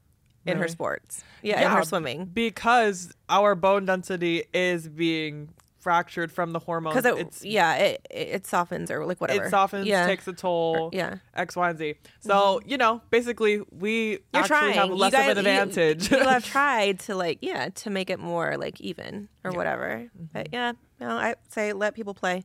in 0.45 0.57
her 0.59 0.67
sports. 0.67 1.23
Yeah, 1.41 1.65
in 1.65 1.71
her 1.71 1.83
swimming. 1.83 2.25
because 2.25 3.11
our 3.27 3.55
bone 3.55 3.85
density 3.85 4.43
is 4.53 4.87
being 4.87 5.49
fractured 5.83 6.31
from 6.31 6.51
the 6.53 6.59
hormones. 6.59 6.95
Because 6.95 7.17
it, 7.19 7.21
it's 7.27 7.45
yeah, 7.45 7.75
it, 7.75 8.07
it 8.09 8.47
softens 8.47 8.89
or 8.89 9.05
like 9.05 9.19
whatever. 9.21 9.45
it 9.45 9.49
softens, 9.49 9.85
Yeah, 9.85 10.07
takes 10.07 10.27
a 10.27 10.33
toll. 10.33 10.89
yeah. 10.93 11.07
Mm-hmm. 11.11 11.17
X, 11.41 11.55
Y, 11.55 11.69
and 11.69 11.77
Z. 11.77 11.95
So 12.21 12.61
you 12.65 12.77
know, 12.77 13.01
basically, 13.11 13.61
we 13.71 14.09
You're 14.11 14.19
actually 14.33 14.47
trying. 14.47 14.73
have 14.75 14.87
You 14.89 14.95
less 14.95 15.11
guys- 15.11 15.31
of 15.31 15.37
an 15.37 15.45
advantage. 15.45 16.09
You, 16.11 16.19
have 16.19 16.45
tried 16.57 16.99
to 17.01 17.15
like 17.15 17.39
yeah 17.41 17.69
to 17.69 17.89
make 17.89 18.09
it 18.09 18.19
more 18.19 18.57
like 18.57 18.79
even 18.81 19.29
or 19.43 19.51
Yeah. 19.51 19.57
whatever. 19.57 20.07
But 20.33 20.49
yeah, 20.51 20.71
no, 20.99 21.09
I 21.09 21.35
say 21.49 21.73
let 21.73 21.93
people 21.95 22.13
play. 22.13 22.43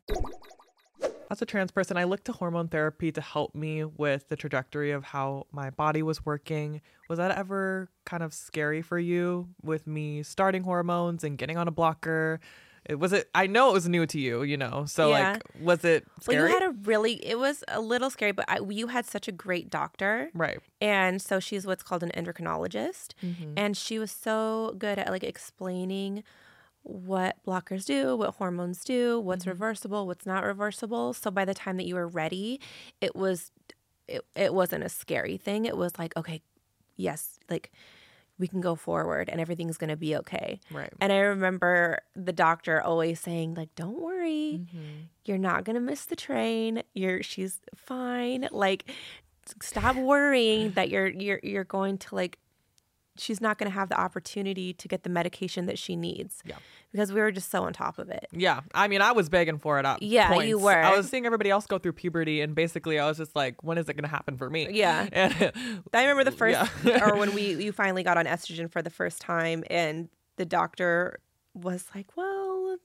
As 1.30 1.43
a 1.43 1.47
trans 1.47 1.70
person, 1.70 1.99
I 1.99 2.05
looked 2.05 2.24
to 2.24 2.32
hormone 2.32 2.68
therapy 2.68 3.12
to 3.12 3.20
help 3.20 3.55
me 3.55 3.84
with 3.84 4.28
the 4.30 4.34
trajectory 4.36 4.93
of 4.93 5.05
how 5.05 5.47
my 5.53 5.68
body 5.68 6.03
was 6.03 6.24
working. 6.24 6.80
Was 7.11 7.18
that 7.18 7.32
ever 7.36 7.91
kind 8.07 8.22
of 8.22 8.32
scary 8.32 8.80
for 8.80 8.99
you 8.99 9.49
with 9.62 9.86
me 9.86 10.22
starting 10.22 10.62
hormones 10.62 11.24
and 11.24 11.36
getting 11.36 11.59
on 11.59 11.68
a 11.68 11.70
blocker? 11.70 12.41
It 12.89 12.99
was 12.99 13.12
it. 13.12 13.28
I 13.34 13.47
know 13.47 13.68
it 13.70 13.72
was 13.74 13.89
new 13.89 14.07
to 14.07 14.18
you, 14.18 14.43
you 14.43 14.57
know. 14.57 14.84
So 14.86 15.11
Yeah. 15.11 15.32
like, 15.34 15.43
was 15.61 15.84
it 15.84 16.07
scary? 16.20 16.39
Well, 16.39 16.49
you 16.49 16.55
had 16.55 16.62
a 16.62 16.70
really 16.84 17.14
it 17.24 17.39
was 17.39 17.62
a 17.68 17.80
little 17.80 18.09
scary, 18.11 18.32
but 18.32 18.47
I, 18.49 18.61
you 18.61 18.86
had 18.89 19.05
such 19.07 19.28
a 19.28 19.32
great 19.32 19.68
doctor. 19.70 20.30
right. 20.34 20.59
And 20.80 21.20
so 21.20 21.39
she's 21.41 21.66
what's 21.66 21.82
called 21.82 22.03
an 22.03 22.11
endocrinologist. 22.16 23.09
Mm-hmm. 23.22 23.53
And 23.57 23.76
she 23.76 23.99
was 23.99 24.11
so 24.11 24.74
good 24.78 24.99
at 24.99 25.11
like 25.11 25.22
explaining 25.24 26.24
what 26.82 27.36
blockers 27.47 27.84
do, 27.84 28.16
what 28.16 28.34
hormones 28.36 28.82
do, 28.84 29.20
what's 29.20 29.43
Mm-hmm. 29.43 29.51
reversible, 29.51 30.07
what's 30.07 30.24
not 30.24 30.43
reversible. 30.45 31.12
So 31.12 31.30
by 31.30 31.45
the 31.45 31.55
time 31.55 31.76
that 31.76 31.86
you 31.86 31.95
were 31.97 32.09
ready, 32.09 32.61
it 33.01 33.14
was 33.14 33.51
it, 34.07 34.24
it 34.34 34.55
wasn't 34.55 34.84
a 34.84 34.89
scary 34.89 35.36
thing. 35.36 35.66
It 35.66 35.76
was 35.76 35.99
like, 35.99 36.16
okay, 36.16 36.41
yes, 36.97 37.39
like 37.51 37.70
we 38.39 38.49
can 38.49 38.61
go 38.61 38.74
forward 38.74 39.28
and 39.28 39.41
everything's 39.41 39.76
going 39.76 39.91
to 39.91 39.97
be 39.97 40.16
okay. 40.16 40.61
Right. 40.70 40.93
And 41.01 41.12
I 41.12 41.18
remember 41.18 42.01
the 42.14 42.32
doctor 42.32 42.80
always 42.80 43.20
saying 43.20 43.55
like, 43.55 43.74
"Don't 43.74 44.01
worry. 44.01 44.61
Mm-hmm. 44.61 45.03
You're 45.24 45.39
not 45.39 45.64
going 45.64 45.74
to 45.74 45.80
miss 45.80 46.05
the 46.05 46.16
train. 46.16 46.82
You're 46.95 47.22
she's 47.22 47.61
fine. 47.74 48.49
Like 48.51 48.91
stop 49.62 49.97
worrying 49.97 50.70
that 50.74 50.89
you're 50.91 51.09
you're 51.09 51.41
you're 51.43 51.64
going 51.64 51.99
to 51.99 52.14
like 52.14 52.39
she's 53.18 53.40
not 53.40 53.58
going 53.58 53.70
to 53.70 53.74
have 53.74 53.88
the 53.88 53.98
opportunity 54.00 54.72
to 54.72 54.88
get 54.88 55.02
the 55.02 55.10
medication 55.10 55.66
that 55.66 55.78
she 55.78 55.96
needs." 55.96 56.42
Yeah. 56.44 56.56
Because 56.92 57.12
we 57.12 57.20
were 57.20 57.30
just 57.30 57.50
so 57.50 57.64
on 57.64 57.72
top 57.72 57.98
of 57.98 58.08
it. 58.08 58.26
Yeah, 58.32 58.60
I 58.74 58.88
mean, 58.88 59.02
I 59.02 59.12
was 59.12 59.28
begging 59.28 59.58
for 59.58 59.78
it 59.78 59.84
at 59.84 60.02
Yeah, 60.02 60.40
you 60.40 60.58
were. 60.58 60.72
I 60.72 60.96
was 60.96 61.08
seeing 61.08 61.26
everybody 61.26 61.50
else 61.50 61.66
go 61.66 61.78
through 61.78 61.92
puberty, 61.92 62.40
and 62.40 62.54
basically, 62.54 62.98
I 62.98 63.06
was 63.06 63.18
just 63.18 63.36
like, 63.36 63.62
"When 63.62 63.76
is 63.78 63.88
it 63.88 63.94
going 63.94 64.04
to 64.04 64.08
happen 64.10 64.36
for 64.36 64.48
me?" 64.48 64.68
Yeah. 64.70 65.06
And 65.12 65.52
I 65.92 66.02
remember 66.02 66.24
the 66.24 66.32
first, 66.36 66.58
Yeah. 66.84 67.04
or 67.06 67.16
when 67.16 67.34
we 67.34 67.54
you 67.62 67.72
finally 67.72 68.02
got 68.02 68.16
on 68.16 68.24
estrogen 68.26 68.70
for 68.70 68.80
the 68.82 68.90
first 68.90 69.20
time, 69.20 69.64
and 69.68 70.08
the 70.36 70.46
doctor 70.46 71.18
was 71.54 71.84
like, 71.94 72.16
"Well, 72.16 72.76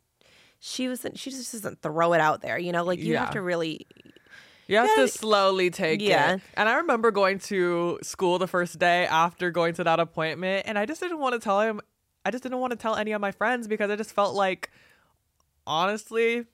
she 0.60 0.88
wasn't 0.90 1.18
she 1.20 1.30
just 1.30 1.52
doesn't 1.52 1.82
throw 1.82 2.14
it 2.14 2.22
out 2.22 2.42
there, 2.42 2.58
you 2.58 2.72
know. 2.72 2.84
Like 2.84 3.00
you 3.00 3.14
Yeah. 3.14 3.22
have 3.26 3.32
to 3.32 3.42
really, 3.42 3.86
You 4.68 4.78
have 4.78 4.90
Yeah, 4.96 5.04
to 5.04 5.08
slowly 5.10 5.70
take 5.70 6.02
yeah. 6.02 6.36
it. 6.36 6.42
And 6.56 6.70
I 6.70 6.76
remember 6.78 7.12
going 7.12 7.40
to 7.40 8.00
school 8.02 8.40
the 8.40 8.48
first 8.48 8.80
day 8.80 9.06
after 9.06 9.52
going 9.52 9.74
to 9.76 9.84
that 9.84 10.00
appointment, 10.00 10.66
and 10.68 10.78
I 10.80 10.86
just 10.86 11.02
didn't 11.02 11.20
want 11.20 11.34
to 11.34 11.40
tell 11.40 11.62
him. 11.62 11.82
I 12.26 12.32
just 12.32 12.44
didn't 12.44 12.60
want 12.60 12.72
to 12.72 12.78
tell 12.78 12.96
any 12.96 13.12
of 13.12 13.20
my 13.20 13.32
friends 13.32 13.68
because 13.68 13.90
I 13.92 13.98
just 13.98 14.14
felt 14.14 14.34
like, 14.36 14.72
honestly, 15.66 16.46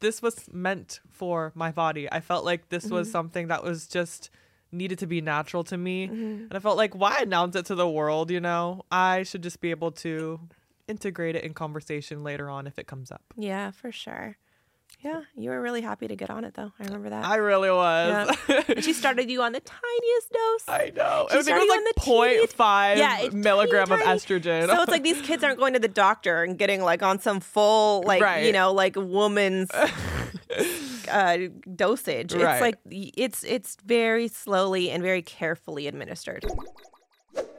this 0.00 0.20
was 0.22 0.48
meant 0.52 1.00
for 1.10 1.52
my 1.54 1.70
body. 1.70 2.10
I 2.10 2.20
felt 2.20 2.44
like 2.44 2.68
this 2.68 2.90
was 2.90 3.06
Mm-hmm. 3.08 3.12
something 3.12 3.48
that 3.48 3.62
was 3.64 3.86
just 3.86 4.30
needed 4.70 4.98
to 4.98 5.06
be 5.06 5.20
natural 5.20 5.64
to 5.64 5.76
me. 5.76 6.04
And 6.04 6.52
I 6.52 6.58
felt 6.58 6.76
like, 6.76 6.94
why 6.94 7.18
announce 7.20 7.56
it 7.56 7.66
to 7.66 7.74
the 7.74 7.88
world? 7.88 8.30
You 8.30 8.40
know, 8.40 8.82
I 8.90 9.22
should 9.22 9.42
just 9.42 9.60
be 9.60 9.70
able 9.70 9.92
to 9.92 10.40
integrate 10.88 11.36
it 11.36 11.44
in 11.44 11.54
conversation 11.54 12.22
later 12.24 12.48
on 12.50 12.66
if 12.66 12.78
it 12.78 12.86
comes 12.86 13.10
up. 13.10 13.22
yeah, 13.36 13.70
for 13.70 13.92
sure. 13.92 14.36
Yeah, 15.00 15.22
you 15.36 15.50
were 15.50 15.60
really 15.60 15.80
happy 15.80 16.06
to 16.08 16.14
get 16.16 16.30
on 16.30 16.44
it 16.44 16.54
though. 16.54 16.72
I 16.78 16.84
remember 16.84 17.10
that. 17.10 17.24
I 17.24 17.36
really 17.36 17.70
was. 17.70 18.36
and 18.68 18.84
she 18.84 18.92
started 18.92 19.30
you 19.30 19.42
on 19.42 19.52
the 19.52 19.60
tiniest 19.60 20.32
dose. 20.32 20.68
I 20.68 20.92
know. 20.94 21.26
She 21.30 21.38
I 21.38 21.42
think 21.42 21.44
started 21.44 21.64
it 21.64 21.68
was 21.68 21.94
the 22.04 22.10
like 22.12 22.30
teeniest- 22.30 22.56
0.5 22.56 22.96
Yeah, 22.98 23.28
milligram 23.32 23.88
tiny, 23.88 24.02
of 24.02 24.08
estrogen. 24.08 24.66
So 24.68 24.82
it's 24.82 24.90
like 24.92 25.02
these 25.02 25.20
kids 25.22 25.42
aren't 25.42 25.58
going 25.58 25.72
to 25.72 25.78
the 25.80 25.88
doctor 25.88 26.42
and 26.44 26.56
getting 26.58 26.82
like 26.82 27.02
on 27.02 27.18
some 27.18 27.40
full 27.40 28.02
like 28.06 28.44
you 28.44 28.52
know 28.52 28.72
like 28.72 28.94
woman's 28.96 29.70
uh, 31.10 31.38
dosage. 31.74 32.32
It's 32.34 32.60
like 32.60 32.76
it's 32.86 33.44
it's 33.44 33.76
very 33.84 34.28
slowly 34.28 34.90
and 34.90 35.02
very 35.02 35.22
carefully 35.22 35.86
administered. 35.88 36.44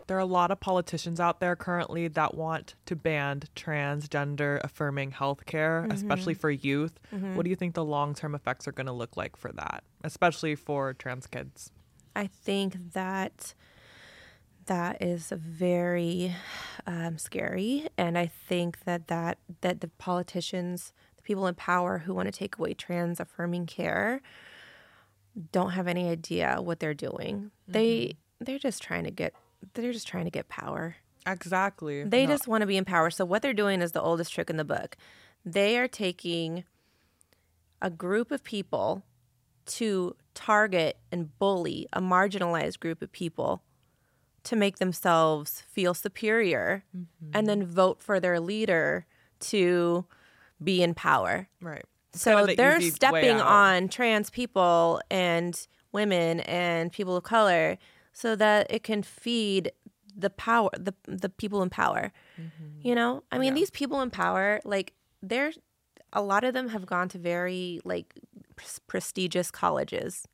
There 0.08 0.18
are 0.18 0.22
a 0.22 0.26
lot 0.26 0.51
of 0.51 0.60
politicians 0.60 1.20
out 1.20 1.39
there 1.39 1.56
currently 1.56 2.08
that 2.10 2.36
want 2.36 2.76
to 2.88 2.95
ban 2.95 3.41
transgender 3.56 4.60
affirming 4.64 5.12
healthcare, 5.12 5.84
Mm-hmm. 5.84 5.91
especially 5.91 6.34
for 6.34 6.49
youth. 6.51 6.99
What 7.12 7.43
do 7.43 7.49
you 7.49 7.56
think 7.56 7.74
the 7.76 7.86
long 7.86 8.14
term 8.14 8.36
effects 8.36 8.68
are 8.68 8.72
going 8.74 8.88
to 8.88 8.91
look 8.93 9.16
like 9.18 9.36
for 9.38 9.51
that, 9.54 9.84
especially 10.04 10.56
for 10.56 10.93
trans 10.93 11.28
kids? 11.28 11.72
I 12.16 12.28
think 12.28 12.93
that 12.93 13.54
that 14.66 15.01
is 15.01 15.32
very 15.36 16.34
um, 16.88 17.18
scary, 17.18 17.88
and 17.97 18.18
I 18.18 18.28
think 18.28 18.84
that 18.86 19.08
that 19.08 19.38
that 19.62 19.82
the 19.82 19.88
politicians, 19.88 20.93
the 21.18 21.22
people 21.24 21.47
in 21.47 21.56
power 21.56 21.99
who 21.99 22.14
want 22.14 22.28
to 22.28 22.32
take 22.32 22.58
away 22.58 22.74
trans 22.74 23.20
affirming 23.20 23.66
care, 23.66 24.22
don't 25.51 25.72
have 25.72 25.88
any 25.88 26.10
idea 26.10 26.58
what 26.62 26.80
they're 26.80 26.93
doing. 26.93 27.51
They 27.68 28.16
they're 28.39 28.60
just 28.60 28.82
trying 28.84 29.04
to 29.06 29.12
get 29.12 29.34
they're 29.74 29.91
just 29.93 30.07
trying 30.07 30.26
to 30.26 30.32
get 30.32 30.49
power. 30.49 30.95
Exactly. 31.26 32.03
They 32.03 32.26
No, 32.26 32.34
just 32.34 32.47
want 32.47 32.61
to 32.61 32.68
be 32.68 32.78
in 32.78 32.86
power. 32.86 33.09
So 33.09 33.26
what 33.26 33.41
they're 33.41 33.53
doing 33.53 33.82
is 33.82 33.91
the 33.93 34.01
oldest 34.01 34.34
trick 34.34 34.49
in 34.49 34.57
the 34.57 34.66
book. 34.66 34.97
They 35.45 35.78
are 35.78 35.88
taking 35.88 36.64
a 37.82 37.89
group 37.89 38.32
of 38.32 38.43
people 38.43 39.03
to 39.66 40.16
target 40.34 40.97
and 41.11 41.38
bully 41.39 41.88
a 41.93 42.01
marginalized 42.01 42.80
group 42.80 43.01
of 43.01 43.11
people 43.11 43.64
to 44.43 44.55
make 44.55 44.78
themselves 44.78 45.64
feel 45.70 45.93
superior 45.93 46.84
mm-hmm. 46.95 47.30
and 47.34 47.47
then 47.47 47.66
vote 47.66 48.01
for 48.01 48.20
their 48.20 48.39
leader 48.39 49.05
to 49.39 50.05
be 50.61 50.82
in 50.84 50.93
power. 50.93 51.47
right. 51.61 51.86
It's 52.14 52.22
So 52.22 52.32
kind 52.32 52.41
of 52.41 52.47
the 52.49 52.55
they're 52.55 52.82
stepping 52.82 53.39
on 53.41 53.88
trans 53.88 54.30
people 54.30 55.01
and 55.09 55.55
women 55.91 56.41
and 56.41 56.91
people 56.91 57.16
of 57.16 57.24
color 57.24 57.78
so 58.14 58.36
that 58.36 58.68
it 58.70 58.84
can 58.84 59.03
feed 59.03 59.72
the 60.16 60.30
power 60.30 60.70
the 60.78 60.93
the 61.07 61.30
people 61.30 61.61
in 61.64 61.70
power. 61.70 62.11
Mm-hmm. 62.39 62.88
You 62.88 62.95
know? 62.95 63.24
I 63.32 63.38
mean 63.38 63.53
these 63.55 63.72
people 63.72 64.01
in 64.01 64.11
power 64.11 64.61
like 64.64 64.93
they're 65.22 65.51
a 66.14 66.22
lot 66.22 66.43
of 66.43 66.53
them 66.53 66.70
have 66.70 66.86
gone 66.86 67.09
to 67.09 67.18
very 67.18 67.80
like 67.84 68.14
pres- 68.55 68.80
prestigious 68.88 69.49
colleges, 69.49 70.28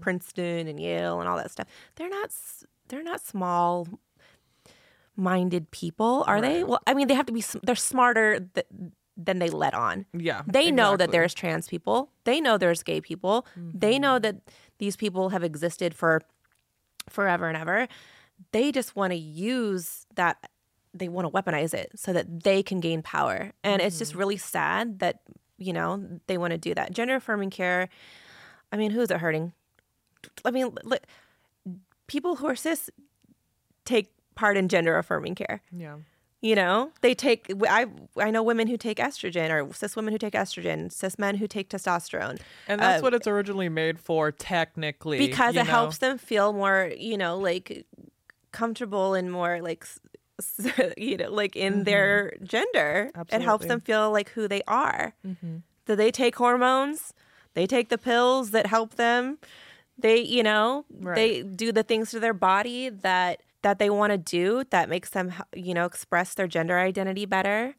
Princeton 0.00 0.66
and 0.66 0.80
Yale 0.80 1.20
and 1.20 1.28
all 1.28 1.36
that 1.36 1.50
stuff. 1.50 1.68
They're 1.94 2.10
not 2.10 2.30
they're 2.88 3.02
not 3.04 3.20
small 3.20 3.86
minded 5.16 5.70
people, 5.70 6.24
are 6.26 6.40
they? 6.40 6.64
Well, 6.64 6.80
I 6.86 6.94
mean, 6.94 7.08
they 7.08 7.14
have 7.14 7.26
to 7.26 7.32
be. 7.32 7.44
They're 7.62 7.76
smarter 7.76 8.40
th- 8.54 8.66
than 9.16 9.38
they 9.38 9.50
let 9.50 9.74
on. 9.74 10.06
Yeah. 10.12 10.42
They 10.46 10.70
know 10.70 10.96
that 10.96 11.12
there's 11.12 11.34
trans 11.34 11.68
people. 11.68 12.10
They 12.24 12.40
know 12.40 12.56
there's 12.58 12.82
gay 12.82 13.00
people. 13.00 13.46
They 13.56 13.98
know 13.98 14.18
that 14.18 14.36
these 14.78 14.96
people 14.96 15.28
have 15.28 15.44
existed 15.44 15.94
for 15.94 16.22
forever 17.10 17.48
and 17.48 17.56
ever. 17.56 17.88
They 18.52 18.72
just 18.72 18.96
want 18.96 19.12
to 19.12 19.18
use 19.18 20.06
that. 20.14 20.50
They 20.94 21.08
want 21.08 21.26
to 21.26 21.30
weaponize 21.30 21.74
it 21.74 21.92
so 21.94 22.12
that 22.12 22.42
they 22.42 22.62
can 22.62 22.80
gain 22.80 23.02
power. 23.02 23.52
And 23.62 23.80
it's 23.82 23.98
just 23.98 24.12
mm-hmm. 24.12 24.18
really 24.20 24.36
sad 24.36 24.98
that, 25.00 25.20
you 25.58 25.72
know, 25.72 26.20
they 26.26 26.38
want 26.38 26.52
to 26.52 26.58
do 26.58 26.74
that. 26.74 26.92
Gender 26.92 27.16
affirming 27.16 27.50
care, 27.50 27.88
I 28.72 28.76
mean, 28.76 28.90
who's 28.90 29.10
it 29.10 29.18
hurting? 29.18 29.52
I 30.44 30.50
mean, 30.50 30.74
li- 30.84 30.98
people 32.06 32.36
who 32.36 32.46
are 32.46 32.56
cis 32.56 32.90
take 33.84 34.12
part 34.34 34.56
in 34.56 34.68
gender 34.68 34.96
affirming 34.96 35.34
care. 35.34 35.62
Yeah. 35.70 35.96
You 36.42 36.54
know, 36.54 36.90
they 37.02 37.14
take. 37.14 37.52
I 37.68 37.86
I 38.16 38.30
know 38.30 38.42
women 38.42 38.66
who 38.66 38.78
take 38.78 38.96
estrogen, 38.96 39.50
or 39.50 39.74
cis 39.74 39.94
women 39.94 40.12
who 40.12 40.18
take 40.18 40.32
estrogen, 40.32 40.90
cis 40.90 41.18
men 41.18 41.36
who 41.36 41.46
take 41.46 41.68
testosterone, 41.68 42.40
And 42.66 42.80
that's 42.80 43.00
Uh, 43.00 43.04
what 43.04 43.12
it's 43.12 43.26
originally 43.26 43.68
made 43.68 43.98
for, 44.00 44.32
technically. 44.32 45.18
because 45.18 45.54
it 45.54 45.64
know? 45.64 45.70
helps 45.70 45.98
them 45.98 46.16
feel 46.16 46.54
more, 46.54 46.90
you 46.96 47.18
know, 47.18 47.36
like 47.36 47.84
comfortable 48.52 49.12
and 49.14 49.30
more 49.30 49.60
like, 49.60 49.86
you 50.96 51.18
know, 51.18 51.30
like 51.30 51.56
in 51.56 51.84
their 51.84 52.34
gender. 52.42 53.10
It 53.30 53.42
helps 53.42 53.64
Mm-hmm. 53.64 53.68
Them 53.68 53.80
feel 53.80 54.10
like 54.10 54.30
who 54.30 54.48
they 54.48 54.62
are. 54.66 55.12
Mm-hmm. 55.26 55.56
Do 55.86 55.94
they 55.96 56.10
take 56.10 56.36
hormones? 56.36 57.12
They 57.54 57.66
take 57.66 57.88
the 57.90 57.98
pills 57.98 58.52
that 58.52 58.66
help 58.66 58.94
them. 58.94 59.38
They, 59.98 60.20
you 60.20 60.42
know, 60.42 60.86
they 61.16 61.42
do 61.42 61.72
the 61.72 61.82
things 61.82 62.10
to 62.12 62.20
their 62.20 62.32
body 62.32 62.88
that 62.88 63.42
that 63.62 63.78
they 63.78 63.90
want 63.90 64.10
to 64.12 64.18
do 64.18 64.64
that 64.70 64.88
makes 64.88 65.10
them, 65.10 65.32
you 65.54 65.74
know, 65.74 65.84
express 65.84 66.34
their 66.34 66.46
gender 66.46 66.78
identity 66.78 67.26
better. 67.26 67.74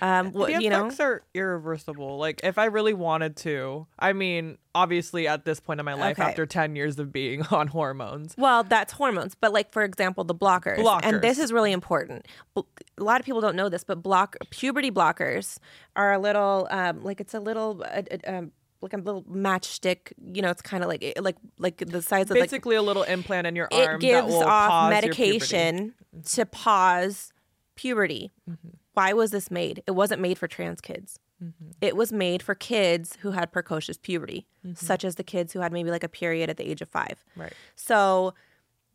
Um, 0.00 0.32
what, 0.32 0.52
the 0.52 0.62
you 0.62 0.70
know, 0.70 0.86
effects 0.86 1.00
are 1.00 1.22
irreversible. 1.34 2.16
Like 2.18 2.40
if 2.42 2.58
I 2.58 2.66
really 2.66 2.94
wanted 2.94 3.36
to, 3.38 3.86
I 3.98 4.12
mean, 4.12 4.58
obviously 4.74 5.28
at 5.28 5.44
this 5.44 5.60
point 5.60 5.80
in 5.80 5.84
my 5.84 5.94
life, 5.94 6.18
Okay. 6.18 6.28
after 6.28 6.46
ten 6.46 6.74
years 6.76 6.98
of 6.98 7.12
being 7.12 7.42
on 7.50 7.68
hormones, 7.68 8.34
Well, 8.38 8.62
that's 8.64 8.92
hormones, 8.92 9.34
but 9.34 9.52
like 9.52 9.72
for 9.72 9.82
example, 9.82 10.24
the 10.24 10.34
blockers. 10.34 10.78
And 11.02 11.20
this 11.20 11.38
is 11.38 11.52
really 11.52 11.72
important. 11.72 12.26
A 12.56 12.62
lot 12.98 13.20
of 13.20 13.26
people 13.26 13.40
don't 13.40 13.56
know 13.56 13.68
this, 13.68 13.84
but 13.84 14.02
block 14.02 14.36
puberty 14.50 14.90
blockers 14.90 15.58
are 15.96 16.12
a 16.12 16.18
little 16.18 16.66
um, 16.70 17.02
like 17.02 17.20
it's 17.20 17.34
a 17.34 17.40
little 17.40 17.84
uh, 17.84 18.02
uh, 18.10 18.16
um, 18.38 18.52
like 18.80 18.92
a 18.92 18.96
little 18.96 19.22
matchstick. 19.24 20.12
You 20.32 20.42
know, 20.42 20.50
it's 20.50 20.62
kind 20.62 20.82
of 20.82 20.88
like 20.88 21.12
like 21.20 21.36
like 21.58 21.78
the 21.78 22.02
size 22.02 22.24
of 22.24 22.30
like 22.30 22.42
basically 22.42 22.76
a 22.76 22.82
little 22.82 23.02
implant 23.02 23.46
in 23.46 23.56
your 23.56 23.68
it 23.70 23.88
arm 23.88 24.00
that 24.00 24.06
gives 24.06 24.28
will 24.28 24.42
off 24.42 24.70
pause 24.70 24.92
your 24.92 25.00
puberty. 25.12 25.28
medication 25.28 25.94
to 26.24 26.46
pause 26.46 27.32
puberty. 27.74 28.32
Mm-hmm. 28.48 28.68
Why 28.94 29.12
was 29.12 29.30
this 29.30 29.50
made? 29.50 29.82
It 29.86 29.92
wasn't 29.92 30.20
made 30.20 30.38
for 30.38 30.48
trans 30.48 30.80
kids. 30.80 31.18
Mm-hmm. 31.42 31.70
It 31.80 31.96
was 31.96 32.12
made 32.12 32.42
for 32.42 32.54
kids 32.54 33.16
who 33.20 33.30
had 33.30 33.50
precocious 33.50 33.96
puberty, 33.96 34.46
such 34.74 35.04
as 35.04 35.14
the 35.14 35.24
kids 35.24 35.52
who 35.52 35.60
had 35.60 35.72
maybe 35.72 35.90
like 35.90 36.04
a 36.04 36.08
period 36.08 36.50
at 36.50 36.58
the 36.58 36.68
age 36.68 36.82
of 36.82 36.88
five. 36.88 37.24
Right. 37.34 37.52
So 37.74 38.34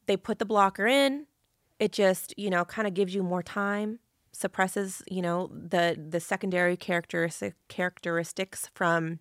they 0.06 0.16
put 0.16 0.38
the 0.38 0.46
blocker 0.46 0.86
in. 0.86 1.26
It 1.80 1.92
just, 1.92 2.38
you 2.38 2.50
know, 2.50 2.64
kind 2.64 2.88
of 2.88 2.94
gives 2.94 3.16
you 3.16 3.24
more 3.24 3.42
time, 3.42 4.00
suppresses, 4.32 5.02
you 5.10 5.22
know, 5.22 5.50
the 5.52 6.00
the 6.10 6.20
secondary 6.20 6.78
characteristic 6.78 7.56
characteristics 7.68 8.70
from 8.76 9.20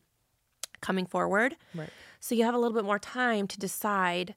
coming 0.84 1.06
forward. 1.06 1.56
Right. 1.74 1.90
So 2.20 2.34
you 2.34 2.44
have 2.44 2.54
a 2.54 2.58
little 2.58 2.76
bit 2.76 2.84
more 2.84 2.98
time 2.98 3.48
to 3.48 3.58
decide 3.58 4.34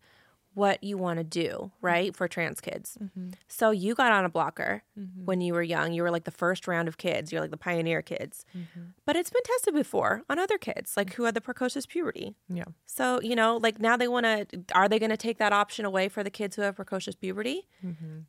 what 0.53 0.83
you 0.83 0.97
want 0.97 1.19
to 1.19 1.23
do, 1.23 1.71
right, 1.81 2.15
for 2.15 2.27
trans 2.27 2.59
kids. 2.59 2.97
Mm-hmm. 2.99 3.29
So 3.47 3.69
you 3.69 3.93
got 3.93 4.11
on 4.11 4.25
a 4.25 4.29
blocker 4.29 4.81
mm-hmm. 4.99 5.25
when 5.25 5.39
you 5.39 5.53
were 5.53 5.61
young. 5.61 5.93
You 5.93 6.01
were 6.01 6.09
like 6.09 6.23
the 6.23 6.31
first 6.31 6.67
round 6.67 6.87
of 6.87 6.97
kids. 6.97 7.31
You're 7.31 7.41
like 7.41 7.51
the 7.51 7.57
pioneer 7.57 8.01
kids. 8.01 8.43
Mm-hmm. 8.57 8.81
But 9.05 9.15
it's 9.15 9.29
been 9.29 9.43
tested 9.43 9.75
before 9.75 10.23
on 10.27 10.39
other 10.39 10.57
kids, 10.57 10.97
like 10.97 11.13
who 11.13 11.25
had 11.25 11.35
the 11.35 11.41
precocious 11.41 11.85
puberty. 11.85 12.33
Yeah. 12.49 12.63
So, 12.87 13.21
you 13.21 13.35
know, 13.35 13.57
like 13.57 13.79
now 13.79 13.97
they 13.97 14.07
want 14.07 14.25
to, 14.25 14.47
are 14.73 14.89
they 14.89 14.97
going 14.97 15.11
to 15.11 15.17
take 15.17 15.37
that 15.37 15.53
option 15.53 15.85
away 15.85 16.09
for 16.09 16.23
the 16.23 16.31
kids 16.31 16.55
who 16.55 16.63
have 16.63 16.75
precocious 16.75 17.13
puberty? 17.13 17.67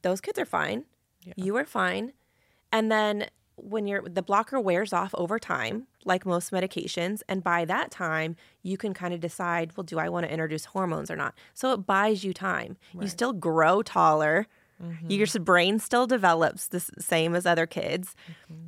Those 0.03 0.21
kids 0.21 0.39
are 0.39 0.45
fine. 0.45 0.85
You 1.35 1.57
are 1.57 1.65
fine. 1.65 2.13
And 2.71 2.93
then 2.93 3.29
when 3.59 3.87
you're, 3.87 4.03
the 4.03 4.23
blocker 4.23 4.61
wears 4.61 4.93
off 4.93 5.15
over 5.15 5.39
time, 5.39 5.87
like 6.05 6.25
most 6.25 6.53
medications. 6.53 7.23
And 7.29 7.43
by 7.43 7.65
that 7.67 7.91
time, 7.91 8.37
you 8.63 8.77
can 8.77 8.95
kind 8.95 9.13
of 9.13 9.21
decide, 9.21 9.77
well, 9.77 9.85
do 9.85 9.99
I 9.99 10.09
want 10.09 10.27
to 10.27 10.33
introduce 10.33 10.67
hormones 10.67 11.11
or 11.11 11.17
not? 11.17 11.35
So 11.55 11.73
it 11.73 11.87
buys 11.87 12.25
you 12.25 12.33
time. 12.33 12.77
You 12.95 13.09
still 13.09 13.33
grow 13.33 13.83
taller. 13.83 14.47
Your 15.09 15.27
brain 15.41 15.79
still 15.81 16.07
develops 16.07 16.69
the 16.69 16.81
same 16.81 17.35
as 17.35 17.47
other 17.47 17.67
kids. 17.67 18.15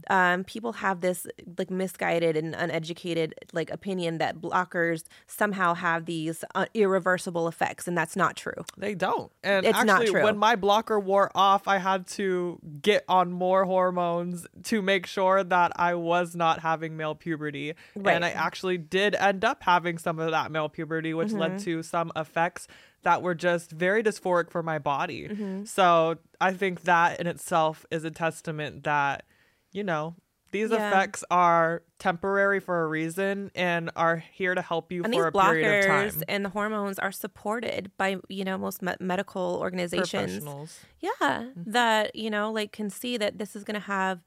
Um, 0.09 0.43
people 0.45 0.73
have 0.75 1.01
this 1.01 1.27
like 1.59 1.71
misguided 1.71 2.37
and 2.37 2.55
uneducated 2.55 3.35
like 3.53 3.71
opinion 3.71 4.19
that 4.19 4.41
blockers 4.41 5.05
somehow 5.27 5.75
have 5.75 6.07
these 6.07 6.45
uh, 6.55 6.67
irreversible 6.75 7.47
effects, 7.47 7.87
and 7.87 7.97
that's 7.97 8.17
not 8.17 8.37
true. 8.37 8.65
They 8.77 8.95
don't. 8.95 9.31
And 9.45 9.65
It's 9.65 9.85
not 9.85 10.07
true. 10.07 10.25
when 10.25 10.37
my 10.37 10.57
blocker 10.57 10.99
wore 10.99 11.31
off, 11.35 11.69
I 11.69 11.79
had 11.79 12.07
to 12.09 12.59
get 12.83 13.05
on 13.09 13.31
more 13.33 13.65
hormones 13.65 14.47
to 14.65 14.83
make 14.83 15.07
sure 15.07 15.45
that 15.45 15.73
I 15.77 15.95
was 15.95 16.35
not 16.35 16.59
having 16.61 16.97
male 16.97 17.15
puberty. 17.15 17.75
Right. 17.95 18.15
And 18.17 18.25
I 18.25 18.31
actually 18.31 18.79
did 18.79 19.15
end 19.15 19.45
up 19.45 19.63
having 19.63 19.99
some 19.99 20.19
of 20.19 20.31
that 20.33 20.51
male 20.51 20.69
puberty, 20.69 21.15
which 21.15 21.33
led 21.33 21.51
Mm-hmm. 21.53 21.65
to 21.65 21.83
some 21.83 22.13
effects 22.15 22.69
that 23.03 23.23
were 23.23 23.35
just 23.35 23.71
very 23.71 24.03
dysphoric 24.03 24.51
for 24.51 24.63
my 24.63 24.79
body. 24.79 25.29
Mm-hmm. 25.29 25.65
So 25.65 26.17
I 26.41 26.53
think 26.53 26.83
that 26.83 27.21
in 27.21 27.27
itself 27.27 27.87
is 27.91 28.05
a 28.05 28.11
testament 28.11 28.85
that, 28.85 29.25
you 29.73 29.83
know, 29.85 30.17
these 30.53 30.71
Yeah. 30.71 30.89
effects 30.89 31.23
are 31.31 31.83
temporary 32.01 32.59
for 32.59 32.83
a 32.83 32.87
reason 32.89 33.53
and 33.55 33.89
are 33.95 34.17
here 34.17 34.55
to 34.55 34.61
help 34.63 34.91
you 34.91 35.05
And 35.05 35.15
for 35.15 35.29
a 35.29 35.33
period 35.33 35.85
of 35.85 36.13
time. 36.13 36.23
and 36.29 36.45
the 36.45 36.49
hormones 36.49 36.99
are 36.99 37.13
supported 37.13 37.93
by 37.97 38.17
you 38.29 38.45
know 38.45 38.59
most 38.59 38.83
me- 38.83 38.97
medical 38.99 39.59
organizations. 39.61 40.11
Professionals. 40.43 40.81
Yeah, 40.99 41.11
Mm-hmm. 41.21 41.71
that 41.71 42.17
you 42.17 42.31
know 42.31 42.51
like 42.51 42.73
can 42.73 42.91
see 42.91 43.17
that 43.17 43.39
this 43.39 43.55
is 43.55 43.63
going 43.63 43.79
to 43.81 43.87
have 43.87 44.25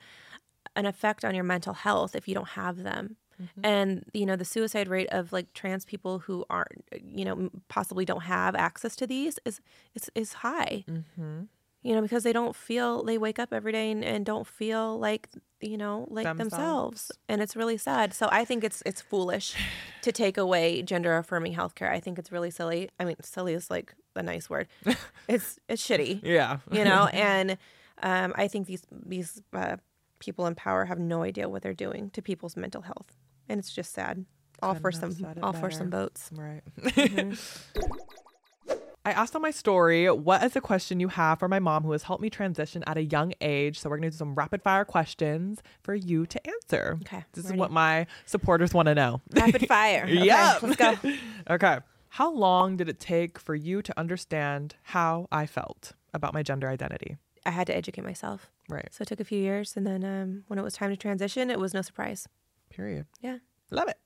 an 0.78 0.86
effect 0.86 1.26
on 1.26 1.36
your 1.36 1.43
mental 1.43 1.74
health 1.74 2.15
if 2.15 2.26
you 2.28 2.34
don't 2.34 2.49
have 2.49 2.84
them. 2.84 3.17
Mm-hmm. 3.43 3.65
And 3.65 4.05
you 4.13 4.25
know 4.25 4.35
the 4.35 4.45
suicide 4.45 4.87
rate 4.87 5.07
of 5.11 5.31
like 5.33 5.53
trans 5.53 5.85
people 5.85 6.19
who 6.19 6.45
aren't 6.49 6.83
you 7.03 7.25
know 7.25 7.49
possibly 7.67 8.05
don't 8.05 8.23
have 8.23 8.55
access 8.55 8.95
to 8.97 9.07
these 9.07 9.39
is 9.45 9.61
is 9.95 10.09
is 10.15 10.33
high. 10.33 10.85
Mm-hmm. 10.89 11.43
You 11.83 11.95
know 11.95 12.01
because 12.01 12.23
they 12.23 12.31
don't 12.33 12.55
feel 12.55 13.03
they 13.03 13.17
wake 13.17 13.39
up 13.39 13.51
every 13.53 13.71
day 13.73 13.91
and, 13.91 14.03
and 14.05 14.25
don't 14.25 14.47
feel 14.47 14.97
like 14.99 15.27
you 15.59 15.77
know 15.77 16.07
like 16.09 16.23
Themselves. 16.25 16.51
themselves. 16.51 17.11
and 17.27 17.41
it's 17.41 17.55
really 17.55 17.77
sad. 17.77 18.13
So 18.13 18.29
I 18.31 18.45
think 18.45 18.63
it's 18.63 18.81
it's 18.85 19.01
foolish 19.01 19.55
to 20.01 20.11
take 20.11 20.37
away 20.37 20.81
gender 20.81 21.17
affirming 21.17 21.55
healthcare. 21.55 21.89
I 21.91 21.99
think 21.99 22.17
it's 22.19 22.31
really 22.31 22.51
silly. 22.51 22.89
I 22.99 23.05
mean, 23.05 23.15
silly 23.21 23.53
is 23.53 23.69
like 23.69 23.93
a 24.15 24.23
nice 24.23 24.49
word. 24.49 24.67
it's 25.27 25.59
it's 25.67 25.85
shitty 25.85 26.21
Yeah. 26.23 26.59
you 26.71 26.83
know 26.85 27.07
and 27.13 27.57
um, 28.01 28.33
i 28.35 28.47
think 28.47 28.67
these 28.67 28.83
these 28.91 29.41
uh, 29.53 29.77
people 30.19 30.45
in 30.45 30.55
power 30.55 30.85
have 30.85 30.99
no 30.99 31.23
idea 31.23 31.49
what 31.49 31.61
they're 31.63 31.73
doing 31.73 32.09
to 32.11 32.21
people's 32.21 32.55
mental 32.55 32.81
health 32.83 33.17
and 33.49 33.59
it's 33.59 33.71
just 33.71 33.93
sad 33.93 34.25
all 34.61 34.73
for 34.75 34.91
Couldn't 34.91 35.13
some 35.15 35.27
all 35.43 35.53
for 35.53 35.69
some 35.71 35.89
votes 35.89 36.29
Right. 36.33 36.61
Mm-hmm. 36.81 37.33
I 39.05 39.11
asked 39.11 39.35
on 39.35 39.41
my 39.41 39.51
story, 39.51 40.09
what 40.09 40.41
is 40.45 40.55
a 40.55 40.61
question 40.61 41.01
you 41.01 41.09
have 41.09 41.37
for 41.37 41.49
my 41.49 41.59
mom 41.59 41.83
who 41.83 41.91
has 41.91 42.03
helped 42.03 42.21
me 42.21 42.29
transition 42.29 42.85
at 42.87 42.95
a 42.95 43.03
young 43.03 43.33
age? 43.41 43.77
So 43.77 43.89
we're 43.89 43.97
going 43.97 44.09
to 44.09 44.11
do 44.11 44.17
some 44.17 44.33
rapid 44.33 44.61
fire 44.61 44.85
questions 44.85 45.61
for 45.83 45.93
you 45.93 46.25
to 46.25 46.47
answer. 46.47 46.97
Okay, 47.01 47.25
This 47.33 47.43
is 47.43 47.51
what 47.51 47.69
my 47.69 48.07
supporters 48.25 48.73
want 48.73 48.85
to 48.85 48.95
know. 48.95 49.19
rapid 49.31 49.67
fire 49.67 50.03
okay, 50.05 50.23
Yep. 50.23 50.61
let's 50.63 50.75
go 50.77 50.95
okay. 51.49 51.79
How 52.11 52.31
long 52.31 52.77
did 52.77 52.87
it 52.87 53.01
take 53.01 53.39
for 53.39 53.55
you 53.55 53.81
to 53.81 53.99
understand 53.99 54.75
how 54.83 55.27
I 55.33 55.47
felt 55.47 55.91
about 56.13 56.33
my 56.33 56.41
gender 56.43 56.69
identity? 56.69 57.17
i 57.45 57.51
had 57.51 57.67
to 57.67 57.75
educate 57.75 58.05
myself 58.05 58.49
Right. 58.69 58.87
so 58.89 59.01
it 59.01 59.09
took 59.09 59.19
a 59.19 59.25
few 59.25 59.37
years 59.37 59.75
and 59.75 59.85
then 59.85 60.05
um, 60.05 60.43
when 60.47 60.57
it 60.57 60.61
was 60.61 60.75
time 60.75 60.91
to 60.91 60.95
transition 60.95 61.49
it 61.49 61.59
was 61.59 61.73
no 61.73 61.81
surprise 61.81 62.25
Period. 62.76 63.05
yeah 63.21 63.38
Love 63.71 63.88
it. 63.88 63.97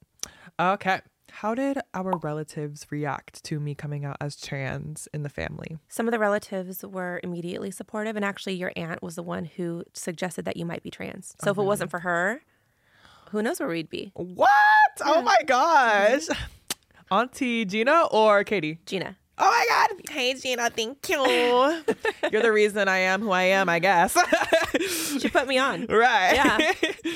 Okay. 0.60 1.02
How 1.30 1.54
did 1.54 1.78
our 1.94 2.18
relatives 2.18 2.88
react 2.90 3.44
to 3.44 3.60
me 3.60 3.76
coming 3.76 4.06
out 4.06 4.16
as 4.22 4.36
trans 4.38 5.08
in 5.14 5.24
the 5.24 5.30
family? 5.30 5.78
some 5.90 6.08
of 6.08 6.12
the 6.12 6.20
relatives 6.20 6.84
were 6.86 7.20
immediately 7.24 7.70
supportive 7.72 8.16
and 8.16 8.24
actually 8.26 8.54
your 8.54 8.72
aunt 8.76 9.02
was 9.04 9.16
the 9.16 9.24
one 9.24 9.46
who 9.46 9.84
suggested 9.94 10.46
that 10.46 10.58
you 10.58 10.66
might 10.66 10.82
be 10.84 10.90
trans 10.90 11.36
so 11.42 11.52
if 11.52 11.58
it 11.58 11.62
wasn't 11.64 11.92
for 11.92 12.00
her 12.00 12.42
who 13.32 13.42
knows 13.42 13.60
where 13.60 13.70
we'd 13.70 13.90
be 13.90 14.12
What? 14.16 14.50
Oh 15.02 15.22
my 15.22 15.36
gosh. 15.46 16.28
Mm-hmm. 16.28 16.44
Auntie 17.14 17.66
Gina 17.66 18.06
or 18.12 18.44
Katie? 18.44 18.80
gina 18.86 19.18
Oh 19.40 19.46
my 19.46 19.66
God. 19.70 20.02
Hey, 20.10 20.34
Gina. 20.34 20.68
Thank 20.72 21.08
you. 21.10 21.24
You're 22.32 22.42
the 22.42 22.52
reason 22.52 22.88
I 22.88 22.98
am 22.98 23.22
who 23.22 23.30
I 23.30 23.44
am, 23.44 23.70
I 23.70 23.78
guess. 23.78 24.18
she 25.22 25.30
put 25.30 25.48
me 25.48 25.60
on 25.60 25.86
right. 25.90 26.34
Yeah. 26.34 27.12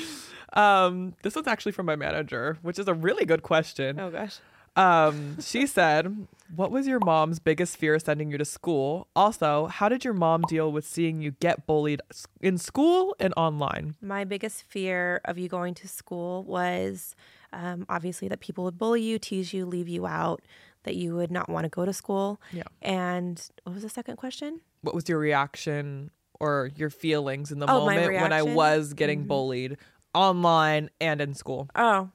Um, 0.52 1.14
this 1.22 1.34
was 1.34 1.46
actually 1.46 1.72
from 1.72 1.86
my 1.86 1.96
manager, 1.96 2.58
which 2.62 2.78
is 2.78 2.88
a 2.88 2.94
really 2.94 3.24
good 3.24 3.42
question. 3.42 3.98
Oh 3.98 4.10
gosh. 4.10 4.38
Um, 4.74 5.40
she 5.40 5.66
said, 5.78 6.26
"What 6.54 6.70
was 6.70 6.86
your 6.86 7.00
mom's 7.00 7.38
biggest 7.38 7.76
fear 7.76 7.98
sending 7.98 8.30
you 8.30 8.38
to 8.38 8.44
school? 8.44 9.08
Also, 9.14 9.66
how 9.66 9.88
did 9.88 10.04
your 10.04 10.14
mom 10.14 10.42
deal 10.48 10.72
with 10.72 10.86
seeing 10.86 11.20
you 11.20 11.32
get 11.32 11.66
bullied 11.66 12.00
in 12.40 12.58
school 12.58 13.14
and 13.20 13.34
online?" 13.36 13.94
My 14.00 14.24
biggest 14.24 14.62
fear 14.64 15.20
of 15.24 15.38
you 15.38 15.48
going 15.48 15.74
to 15.74 15.88
school 15.88 16.42
was 16.44 17.14
um, 17.52 17.84
obviously 17.88 18.28
that 18.28 18.40
people 18.40 18.64
would 18.64 18.78
bully 18.78 19.02
you, 19.02 19.18
tease 19.18 19.52
you, 19.52 19.66
leave 19.66 19.88
you 19.88 20.06
out, 20.06 20.42
that 20.84 20.94
you 20.96 21.14
would 21.16 21.30
not 21.30 21.48
want 21.50 21.64
to 21.64 21.68
go 21.68 21.84
to 21.84 21.92
school. 21.92 22.40
Yeah. 22.50 22.62
And 22.80 23.42
what 23.64 23.74
was 23.74 23.82
the 23.82 23.90
second 23.90 24.16
question? 24.16 24.60
What 24.80 24.94
was 24.94 25.06
your 25.08 25.18
reaction 25.18 26.10
or 26.40 26.70
your 26.76 26.90
feelings 26.90 27.52
in 27.52 27.58
the 27.60 27.66
Oh, 27.70 27.86
moment 27.86 28.14
when 28.14 28.32
I 28.32 28.42
was 28.42 28.94
getting 28.94 29.24
bullied 29.24 29.76
online 30.14 30.90
and 31.00 31.20
in 31.20 31.34
school? 31.34 31.68
Oh, 31.74 32.10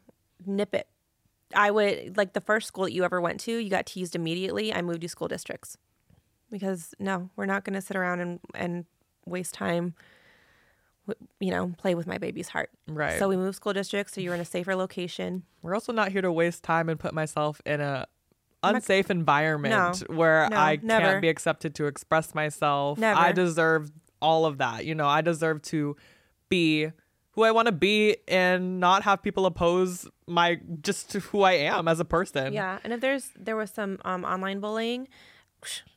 nip 0.46 0.74
it. 0.76 0.88
I 1.56 1.72
would 1.72 2.18
like 2.18 2.34
the 2.34 2.42
first 2.42 2.68
school 2.68 2.84
that 2.86 2.92
you 2.94 3.04
ever 3.04 3.22
went 3.22 3.40
to, 3.42 3.52
you 3.58 3.70
got 3.70 3.86
teased 3.86 4.16
immediately. 4.16 4.74
I 4.74 4.82
moved 4.82 5.02
you 5.04 5.10
school 5.10 5.28
districts 5.30 5.78
because 6.52 6.94
no, 7.00 7.30
we're 7.36 7.46
not 7.46 7.64
going 7.64 7.74
to 7.76 7.82
sit 7.82 7.96
around 7.96 8.20
and, 8.20 8.40
and 8.54 8.86
waste 9.26 9.54
time, 9.54 9.96
you 11.40 11.52
know, 11.52 11.74
play 11.78 11.96
with 11.96 12.06
my 12.06 12.18
baby's 12.18 12.50
heart. 12.50 12.70
Right. 12.88 13.18
So 13.18 13.30
we 13.30 13.38
moved 13.38 13.56
school 13.56 13.72
districts. 13.74 14.14
So 14.14 14.22
you're 14.22 14.36
in 14.36 14.42
a 14.42 14.46
safer 14.46 14.76
location. 14.76 15.44
We're 15.62 15.74
also 15.74 15.94
not 15.94 16.12
here 16.12 16.22
to 16.22 16.32
waste 16.32 16.64
time 16.64 16.90
and 16.90 17.00
put 17.00 17.14
myself 17.14 17.62
in 17.66 17.80
a 17.80 18.08
unsafe 18.64 19.10
environment 19.10 20.04
No. 20.10 20.16
where 20.16 20.50
No, 20.50 20.58
I 20.58 20.80
never. 20.82 21.06
can't 21.06 21.22
be 21.22 21.30
accepted 21.30 21.76
to 21.76 21.86
express 21.86 22.36
myself. 22.36 22.98
Never. 22.98 23.18
I 23.18 23.32
deserve 23.32 23.92
all 24.22 24.46
of 24.46 24.58
that. 24.58 24.84
You 24.86 24.96
know, 24.96 25.08
I 25.08 25.22
deserve 25.22 25.62
to 25.64 25.96
be 26.50 26.92
who 27.38 27.44
I 27.44 27.52
want 27.52 27.68
to 27.68 27.72
be 27.72 28.18
and 28.28 28.80
not 28.80 29.04
have 29.04 29.22
people 29.22 29.46
oppose 29.46 30.08
my 30.26 30.60
just 30.82 31.14
who 31.14 31.44
I 31.44 31.52
am 31.54 31.88
as 31.88 32.00
a 32.00 32.06
person. 32.06 32.52
Yeah. 32.52 32.80
And 32.84 32.92
if 32.92 33.00
there's, 33.00 33.30
there 33.40 33.56
was 33.56 33.70
some 33.70 34.00
um, 34.04 34.26
online 34.26 34.60
bullying, 34.60 35.08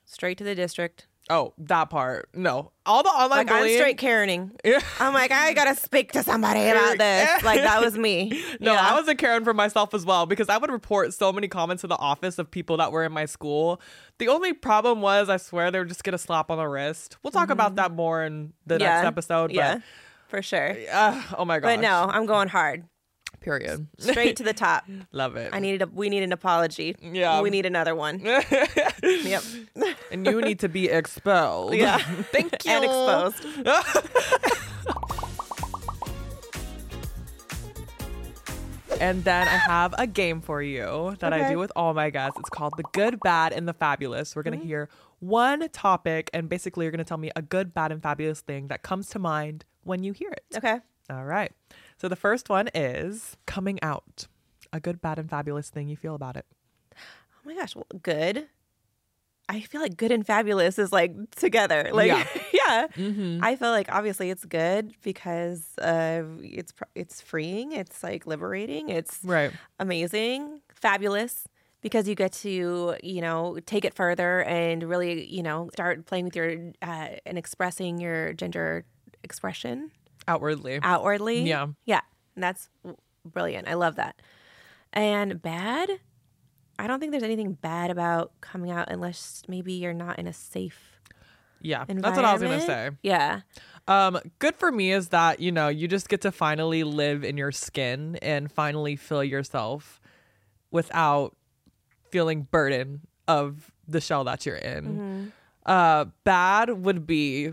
straight 0.04 0.36
to 0.36 0.44
the 0.44 0.54
district. 0.54 1.06
Oh, 1.30 1.54
that 1.58 1.88
part. 1.88 2.28
No. 2.34 2.72
All 2.84 3.02
the 3.02 3.08
online 3.08 3.46
Like 3.46 3.50
I'm 3.52 3.68
straight 3.74 3.96
Karening. 3.96 4.50
Yeah. 4.64 4.80
I'm 4.98 5.14
like, 5.14 5.30
I 5.32 5.54
got 5.54 5.64
to 5.74 5.80
speak 5.80 6.12
to 6.12 6.22
somebody 6.22 6.60
about 6.68 6.98
this. 6.98 7.42
Like 7.42 7.62
that 7.62 7.80
was 7.80 7.96
me. 7.96 8.44
No, 8.60 8.72
Yeah. 8.74 8.90
I 8.90 8.98
was 8.98 9.08
a 9.08 9.14
Karen 9.14 9.42
for 9.44 9.54
myself 9.54 9.94
as 9.94 10.04
well 10.04 10.26
because 10.26 10.50
I 10.50 10.58
would 10.58 10.70
report 10.70 11.14
so 11.14 11.32
many 11.32 11.48
comments 11.48 11.80
to 11.82 11.86
the 11.86 11.96
office 11.96 12.38
of 12.38 12.50
people 12.50 12.76
that 12.78 12.92
were 12.92 13.04
in 13.04 13.12
my 13.12 13.24
school. 13.24 13.80
The 14.18 14.28
only 14.28 14.52
problem 14.52 15.00
was, 15.00 15.30
I 15.30 15.38
swear, 15.38 15.70
they 15.70 15.78
were 15.78 15.86
just 15.86 16.04
gonna 16.04 16.18
slap 16.18 16.50
on 16.50 16.58
the 16.58 16.66
wrist. 16.66 17.16
We'll 17.22 17.30
talk 17.30 17.48
about 17.48 17.76
that 17.76 17.92
more 17.92 18.22
in 18.24 18.52
the 18.66 18.78
next 18.78 18.90
Mm-hmm. 18.90 19.02
Yeah. 19.04 19.08
episode. 19.08 19.52
Yeah. 19.52 19.78
For 20.30 20.42
sure. 20.42 20.76
uh, 20.90 21.22
oh 21.36 21.44
my 21.44 21.58
god! 21.58 21.66
But 21.66 21.80
no, 21.80 22.08
I'm 22.08 22.24
going 22.24 22.48
hard. 22.48 22.84
Period. 23.40 23.86
Straight 23.98 24.36
to 24.36 24.42
the 24.42 24.52
top. 24.52 24.84
Love 25.12 25.36
it. 25.36 25.50
I 25.52 25.60
needed 25.60 25.82
a 25.82 25.86
we 25.86 26.08
need 26.08 26.22
an 26.22 26.32
apology. 26.32 26.94
Yeah. 27.00 27.40
We 27.40 27.50
need 27.50 27.66
another 27.66 27.94
one. 27.94 28.20
yep. 29.02 29.42
and 30.12 30.26
you 30.26 30.40
need 30.42 30.60
to 30.60 30.68
be 30.68 30.88
expelled. 30.88 31.74
Yeah. 31.74 31.98
Thank 31.98 32.64
you. 32.64 32.70
And 32.70 32.84
exposed. 32.84 33.44
And 39.00 39.24
then 39.24 39.48
I 39.48 39.56
have 39.56 39.94
a 39.96 40.06
game 40.06 40.42
for 40.42 40.62
you 40.62 41.16
that 41.20 41.32
I 41.32 41.50
do 41.50 41.58
with 41.58 41.72
all 41.74 41.94
my 41.94 42.10
guests. 42.10 42.38
It's 42.38 42.50
called 42.50 42.74
The 42.76 42.84
Good, 42.92 43.18
Bad, 43.20 43.54
and 43.54 43.66
the 43.66 43.72
Fabulous. 43.72 44.36
We're 44.36 44.42
going 44.42 44.60
to 44.60 44.64
hear 44.66 44.90
one 45.20 45.66
topic, 45.70 46.28
and 46.34 46.50
basically, 46.50 46.84
you're 46.84 46.92
going 46.92 46.98
to 46.98 47.04
tell 47.04 47.16
me 47.16 47.30
a 47.34 47.40
good, 47.40 47.72
bad, 47.72 47.92
and 47.92 48.02
fabulous 48.02 48.42
thing 48.42 48.66
that 48.66 48.82
comes 48.82 49.08
to 49.10 49.18
mind 49.18 49.64
when 49.84 50.02
you 50.02 50.12
hear 50.12 50.30
it. 50.30 50.44
Okay. 50.56 50.78
All 51.10 51.24
right. 51.24 51.52
So 51.98 52.08
the 52.08 52.16
first 52.16 52.48
one 52.48 52.68
is 52.74 53.36
coming 53.46 53.78
out. 53.82 54.26
A 54.72 54.78
good, 54.80 55.00
bad, 55.00 55.18
and 55.18 55.28
fabulous 55.28 55.68
thing 55.70 55.88
you 55.88 55.96
feel 55.96 56.14
about 56.14 56.36
it. 56.36 56.46
Oh 56.96 56.98
my 57.44 57.54
gosh. 57.54 57.74
Well, 57.74 57.86
good. 58.02 58.46
I 59.48 59.60
feel 59.62 59.80
like 59.80 59.96
good 59.96 60.12
and 60.12 60.24
fabulous 60.24 60.78
is 60.78 60.92
like 60.92 61.12
together. 61.32 61.90
Like 61.92 62.06
Yeah. 62.08 62.24
yeah. 62.52 62.86
Mm-hmm. 62.96 63.42
I 63.42 63.56
feel 63.56 63.70
like 63.70 63.88
obviously 63.90 64.30
it's 64.30 64.44
good 64.44 64.94
because 65.02 65.66
uh, 65.78 66.22
it's 66.40 66.72
it's 66.94 67.20
freeing. 67.20 67.72
It's 67.72 68.04
like 68.04 68.26
liberating. 68.26 68.90
It's 68.90 69.18
Right. 69.24 69.50
amazing, 69.80 70.60
fabulous 70.72 71.48
because 71.82 72.06
you 72.06 72.14
get 72.14 72.32
to 72.34 72.94
you 73.02 73.20
know 73.20 73.58
take 73.66 73.84
it 73.84 73.94
further 73.94 74.44
and 74.44 74.84
really 74.84 75.26
you 75.26 75.42
know 75.42 75.68
start 75.72 76.06
playing 76.06 76.26
with 76.26 76.36
your 76.36 76.72
uh, 76.82 77.08
and 77.26 77.36
expressing 77.36 77.98
your 77.98 78.32
gender 78.34 78.84
expression 79.22 79.90
Outwardly. 80.28 80.78
outwardly. 80.82 81.42
Yeah. 81.42 81.68
yeah, 81.84 82.00
and 82.36 82.42
that's 82.42 82.68
brilliant. 83.24 83.68
I 83.68 83.74
love 83.74 83.96
that. 83.96 84.20
And 84.92 85.40
bad, 85.40 85.90
I 86.78 86.86
don't 86.86 87.00
think 87.00 87.12
there's 87.12 87.22
anything 87.22 87.52
bad 87.54 87.90
about 87.90 88.32
coming 88.40 88.70
out 88.70 88.90
unless 88.90 89.42
maybe 89.48 89.72
you're 89.72 89.92
not 89.94 90.18
in 90.18 90.26
a 90.26 90.32
safe 90.32 91.00
Yeah. 91.60 91.84
That's 91.86 92.16
what 92.16 92.24
I 92.24 92.32
was 92.32 92.42
to 92.42 92.60
say. 92.60 92.90
Yeah, 93.02 93.40
Um, 93.86 94.18
good 94.38 94.56
for 94.56 94.70
me 94.72 94.92
is 94.92 95.08
that, 95.08 95.40
you 95.40 95.52
know, 95.52 95.68
you 95.68 95.88
just 95.88 96.08
get 96.08 96.20
to 96.22 96.32
finally 96.32 96.84
live 96.84 97.24
in 97.24 97.36
your 97.36 97.52
skin 97.52 98.16
and 98.22 98.50
finally 98.50 98.96
feel 98.96 99.24
yourself 99.24 100.00
without 100.70 101.36
feeling 102.10 102.42
burden 102.50 103.00
of 103.28 103.70
the 103.88 104.00
shell 104.00 104.24
that 104.24 104.46
you're 104.46 104.56
in. 104.56 104.84
Mm-hmm. 104.84 105.28
Uh, 105.66 106.06
bad 106.24 106.70
would 106.84 107.06
be 107.06 107.52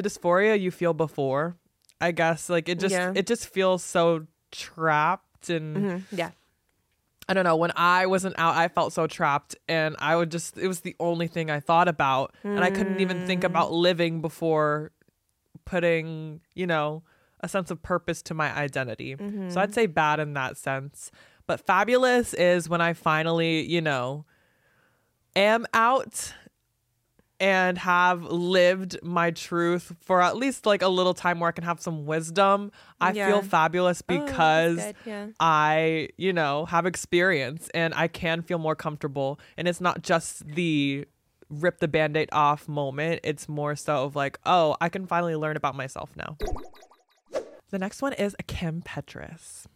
the 0.00 0.08
dysphoria 0.08 0.58
you 0.58 0.70
feel 0.70 0.94
before. 0.94 1.56
I 2.00 2.12
guess 2.12 2.48
like 2.48 2.68
it 2.68 2.78
just 2.78 2.92
Yeah. 2.92 3.12
it 3.14 3.26
just 3.26 3.48
feels 3.48 3.82
so 3.82 4.26
trapped 4.52 5.50
and 5.50 5.76
Mhm. 5.76 6.02
yeah, 6.12 6.30
I 7.28 7.34
don't 7.34 7.44
know. 7.44 7.56
When 7.56 7.72
I 7.76 8.06
wasn't 8.06 8.38
out, 8.38 8.54
I 8.56 8.68
felt 8.68 8.92
so 8.92 9.06
trapped, 9.06 9.56
and 9.68 9.96
I 9.98 10.16
would 10.16 10.30
just, 10.30 10.56
it 10.56 10.68
was 10.68 10.80
the 10.80 10.94
only 10.98 11.26
thing 11.26 11.50
I 11.50 11.60
thought 11.60 11.88
about. 11.88 12.34
And 12.44 12.64
I 12.64 12.70
couldn't 12.70 13.00
even 13.00 13.20
think 13.20 13.44
about 13.44 13.70
living 13.72 14.20
before 14.22 14.92
putting, 15.66 16.40
you 16.54 16.66
know, 16.66 17.02
a 17.40 17.48
sense 17.48 17.70
of 17.70 17.82
purpose 17.82 18.22
to 18.22 18.34
my 18.34 18.50
identity. 18.56 19.16
So 19.48 19.60
I'd 19.60 19.74
say 19.74 19.86
bad 19.86 20.20
in 20.20 20.32
that 20.34 20.56
sense. 20.56 21.10
But 21.46 21.60
fabulous 21.60 22.32
is 22.34 22.68
when 22.68 22.80
I 22.80 22.94
finally, 22.94 23.60
you 23.66 23.80
know, 23.82 24.24
am 25.36 25.66
out 25.74 26.32
and 27.40 27.78
have 27.78 28.24
lived 28.24 28.98
my 29.02 29.30
truth 29.30 29.92
for 30.00 30.20
at 30.20 30.36
least 30.36 30.66
like 30.66 30.82
a 30.82 30.88
little 30.88 31.14
time 31.14 31.38
where 31.40 31.48
I 31.48 31.52
can 31.52 31.64
have 31.64 31.80
some 31.80 32.04
wisdom. 32.04 32.72
I 33.00 33.12
Yeah. 33.12 33.28
feel 33.28 33.42
fabulous 33.42 34.02
Oh, 34.08 34.18
because 34.24 34.76
good, 34.76 34.96
yeah. 35.04 35.26
I, 35.38 36.08
you 36.16 36.32
know, 36.32 36.66
have 36.66 36.84
experience 36.86 37.68
and 37.74 37.94
I 37.94 38.08
can 38.08 38.42
feel 38.42 38.58
more 38.58 38.74
comfortable. 38.74 39.38
And 39.56 39.68
it's 39.68 39.80
not 39.80 40.02
just 40.02 40.46
the 40.46 41.06
rip 41.48 41.78
the 41.78 41.88
band 41.88 42.16
aid 42.16 42.28
off 42.32 42.68
moment. 42.68 43.20
It's 43.24 43.48
more 43.48 43.76
so 43.76 44.04
of 44.04 44.16
like, 44.16 44.38
oh, 44.44 44.76
I 44.80 44.88
can 44.88 45.06
finally 45.06 45.36
learn 45.36 45.56
about 45.56 45.74
myself 45.76 46.10
now. 46.16 46.36
The 47.70 47.78
next 47.78 48.02
one 48.02 48.14
is 48.14 48.34
Kim 48.46 48.82
Petras. 48.82 49.66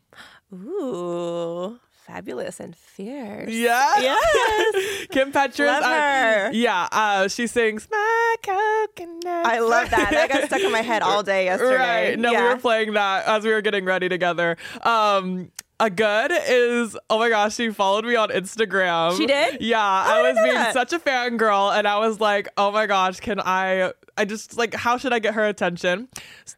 Ooh, 0.53 1.79
fabulous 2.07 2.61
and 2.61 2.75
fierce. 2.77 3.51
Yeah. 3.51 3.93
Yes. 4.01 5.07
Kim 5.11 5.33
Petras. 5.33 5.67
Love 5.67 5.83
I- 5.85 6.51
yeah. 6.53 6.89
Uh, 6.93 7.29
she 7.29 7.47
sings 7.47 7.89
My 7.91 8.35
Coconut. 8.43 9.47
I 9.47 9.59
love 9.61 9.91
that. 9.91 10.11
That 10.11 10.29
got 10.31 10.45
stuck 10.45 10.61
in 10.61 10.73
my 10.73 10.83
head 10.83 11.03
all 11.03 11.23
day 11.23 11.45
yesterday. 11.47 12.11
Right. 12.11 12.19
No, 12.19 12.31
we 12.31 12.41
were 12.43 12.57
playing 12.57 12.93
that 12.95 13.27
as 13.27 13.45
we 13.45 13.51
were 13.51 13.61
getting 13.63 13.85
ready 13.85 14.09
together. 14.09 14.57
Um, 14.83 15.51
a 15.81 15.91
good 15.91 16.31
is 16.49 16.97
oh 17.11 17.19
my 17.19 17.29
gosh, 17.29 17.57
she 17.57 17.71
followed 17.71 18.05
me 18.05 18.15
on 18.15 18.29
Instagram. 18.29 19.17
She 19.17 19.27
did? 19.27 19.61
Yeah, 19.61 19.81
I 19.81 20.21
I, 20.21 20.23
was 20.23 20.39
being 20.41 20.55
that. 20.55 20.73
such 20.75 20.93
a 20.93 20.99
fangirl, 21.01 21.77
and 21.77 21.89
I 21.89 21.99
was 21.99 22.21
like, 22.21 22.49
oh 22.57 22.71
my 22.71 22.87
gosh, 22.87 23.19
can 23.19 23.41
I? 23.41 23.93
I 24.23 24.25
just 24.25 24.57
like, 24.57 24.73
how 24.75 24.99
should 24.99 25.13
I 25.13 25.19
get 25.19 25.35
her 25.35 25.45
attention? 25.45 26.07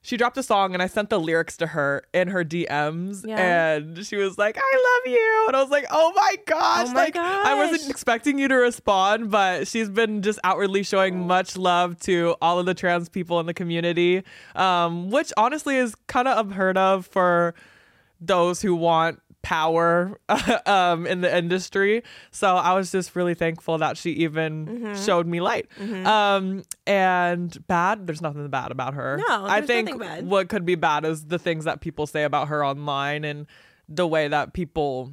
She 0.02 0.18
dropped 0.18 0.36
a 0.36 0.42
song, 0.42 0.74
and 0.74 0.82
I 0.82 0.86
sent 0.86 1.08
the 1.08 1.18
lyrics 1.18 1.56
to 1.56 1.66
her 1.68 2.02
in 2.12 2.28
her 2.28 2.44
DMs, 2.44 3.26
Yeah. 3.26 3.38
and 3.76 4.06
she 4.06 4.16
was 4.16 4.36
like, 4.36 4.58
I 4.58 4.60
love 5.06 5.12
you, 5.14 5.44
and 5.48 5.56
I 5.56 5.62
was 5.62 5.70
like, 5.70 5.86
oh 5.90 6.12
my 6.14 6.36
gosh, 6.46 6.88
Oh 6.90 6.92
my 6.92 7.04
like 7.04 7.16
I 7.16 7.54
wasn't 7.54 7.90
expecting 7.90 8.38
you 8.38 8.48
to 8.48 8.54
respond, 8.56 9.30
but 9.30 9.66
she's 9.66 9.88
been 9.88 10.20
just 10.20 10.38
outwardly 10.44 10.82
showing 10.82 11.26
much 11.26 11.56
love 11.56 11.98
to 12.00 12.36
all 12.42 12.58
of 12.58 12.66
the 12.66 12.74
trans 12.74 13.08
people 13.08 13.40
in 13.40 13.46
the 13.46 13.54
community, 13.54 14.22
um, 14.56 15.10
which 15.10 15.32
honestly 15.38 15.76
is 15.76 15.94
kind 16.06 16.28
of 16.28 16.46
unheard 16.46 16.76
of 16.76 17.06
for 17.06 17.54
those 18.20 18.60
who 18.62 18.74
want 18.74 19.20
power 19.44 20.18
um, 20.66 21.06
in 21.06 21.20
the 21.20 21.36
industry. 21.36 22.02
So 22.32 22.56
I 22.56 22.72
was 22.74 22.90
just 22.90 23.14
really 23.14 23.34
thankful 23.34 23.78
that 23.78 23.96
she 23.96 24.10
even 24.12 24.66
Mm-hmm. 24.66 25.04
showed 25.04 25.26
me 25.26 25.40
light. 25.40 25.68
Um, 26.04 26.64
and 26.86 27.64
bad, 27.68 28.06
there's 28.06 28.20
nothing 28.22 28.48
bad 28.48 28.72
about 28.72 28.94
her. 28.94 29.22
No, 29.28 29.46
I 29.46 29.60
think 29.60 29.90
what 30.22 30.48
could 30.48 30.64
be 30.64 30.74
bad 30.74 31.04
is 31.04 31.26
the 31.26 31.38
things 31.38 31.64
that 31.66 31.80
people 31.80 32.06
say 32.06 32.24
about 32.24 32.48
her 32.48 32.64
online 32.64 33.24
and 33.24 33.46
the 33.88 34.06
way 34.06 34.26
that 34.28 34.52
people. 34.54 35.12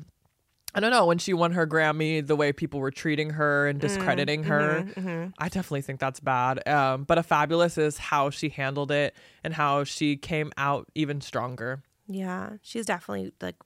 I 0.73 0.79
don't 0.79 0.91
know 0.91 1.05
when 1.05 1.17
she 1.17 1.33
won 1.33 1.51
her 1.51 1.67
Grammy, 1.67 2.25
the 2.25 2.37
way 2.37 2.53
people 2.53 2.79
were 2.79 2.91
treating 2.91 3.31
her 3.31 3.65
Mm, 3.65 3.69
and 3.71 3.79
discrediting 3.81 4.43
her. 4.45 4.85
mm-hmm, 4.95 5.27
I 5.37 5.49
definitely 5.49 5.81
think 5.81 5.99
that's 5.99 6.21
bad. 6.21 6.65
Um, 6.65 7.03
but 7.03 7.17
a 7.17 7.23
fabulous 7.23 7.77
is 7.77 7.97
how 7.97 8.29
she 8.29 8.47
handled 8.47 8.89
it 8.89 9.13
and 9.43 9.53
how 9.53 9.83
she 9.83 10.15
came 10.15 10.53
out 10.55 10.87
even 10.95 11.19
stronger. 11.19 11.83
Yeah, 12.07 12.51
she's 12.61 12.85
definitely 12.85 13.33
like 13.41 13.57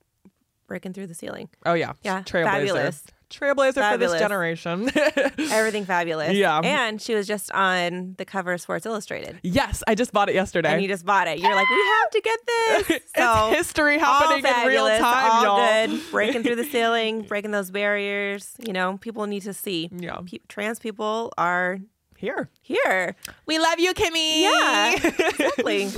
breaking 0.68 0.93
through 0.93 1.07
the 1.07 1.13
ceiling. 1.16 1.49
Oh 1.66 1.74
yeah, 1.74 1.93
Yeah, 2.03 2.22
trailblazer, 2.24 2.43
fabulous. 2.45 3.03
trailblazer 3.30 3.91
for 3.91 3.97
this 3.97 4.13
generation. 4.20 4.89
Everything 5.51 5.86
fabulous. 5.86 6.34
Yeah. 6.34 6.59
and 6.63 7.01
she 7.01 7.13
was 7.16 7.28
just 7.28 7.51
on 7.51 8.16
the 8.18 8.26
cover 8.26 8.53
of 8.53 8.61
Sports 8.61 8.86
Illustrated, 8.86 9.39
yes, 9.43 9.84
I 9.88 9.95
just 9.95 10.11
bought 10.11 10.30
it 10.30 10.36
yesterday. 10.36 10.74
and 10.74 10.82
you 10.82 10.88
just 10.88 11.05
bought 11.05 11.28
it. 11.28 11.39
You're 11.39 11.53
like, 11.55 11.70
we 11.70 11.76
have 12.01 12.09
to 12.11 12.22
get 12.22 12.39
this. 12.47 12.89
it's 13.16 13.57
history 13.57 13.97
happening 13.99 14.45
all 14.45 14.61
in 14.61 14.68
real 14.68 14.88
time, 14.88 15.32
all 15.32 15.43
y'all. 15.43 15.88
good. 15.88 16.01
Breaking 16.11 16.43
through 16.43 16.55
the 16.55 16.63
ceiling, 16.72 17.22
breaking 17.24 17.51
those 17.51 17.72
barriers. 17.72 18.53
You 18.66 18.74
know, 18.74 18.97
people 18.97 19.26
need 19.28 19.41
to 19.43 19.53
see. 19.53 19.89
Yeah. 19.95 20.20
Pe- 20.26 20.39
trans 20.47 20.80
people 20.80 21.32
are 21.38 21.80
Here, 22.18 22.49
here. 22.61 23.16
we 23.45 23.59
love 23.59 23.80
you, 23.80 23.93
Kimmy. 23.93 24.41
Yeah, 24.41 24.93
exactly. 24.95 25.89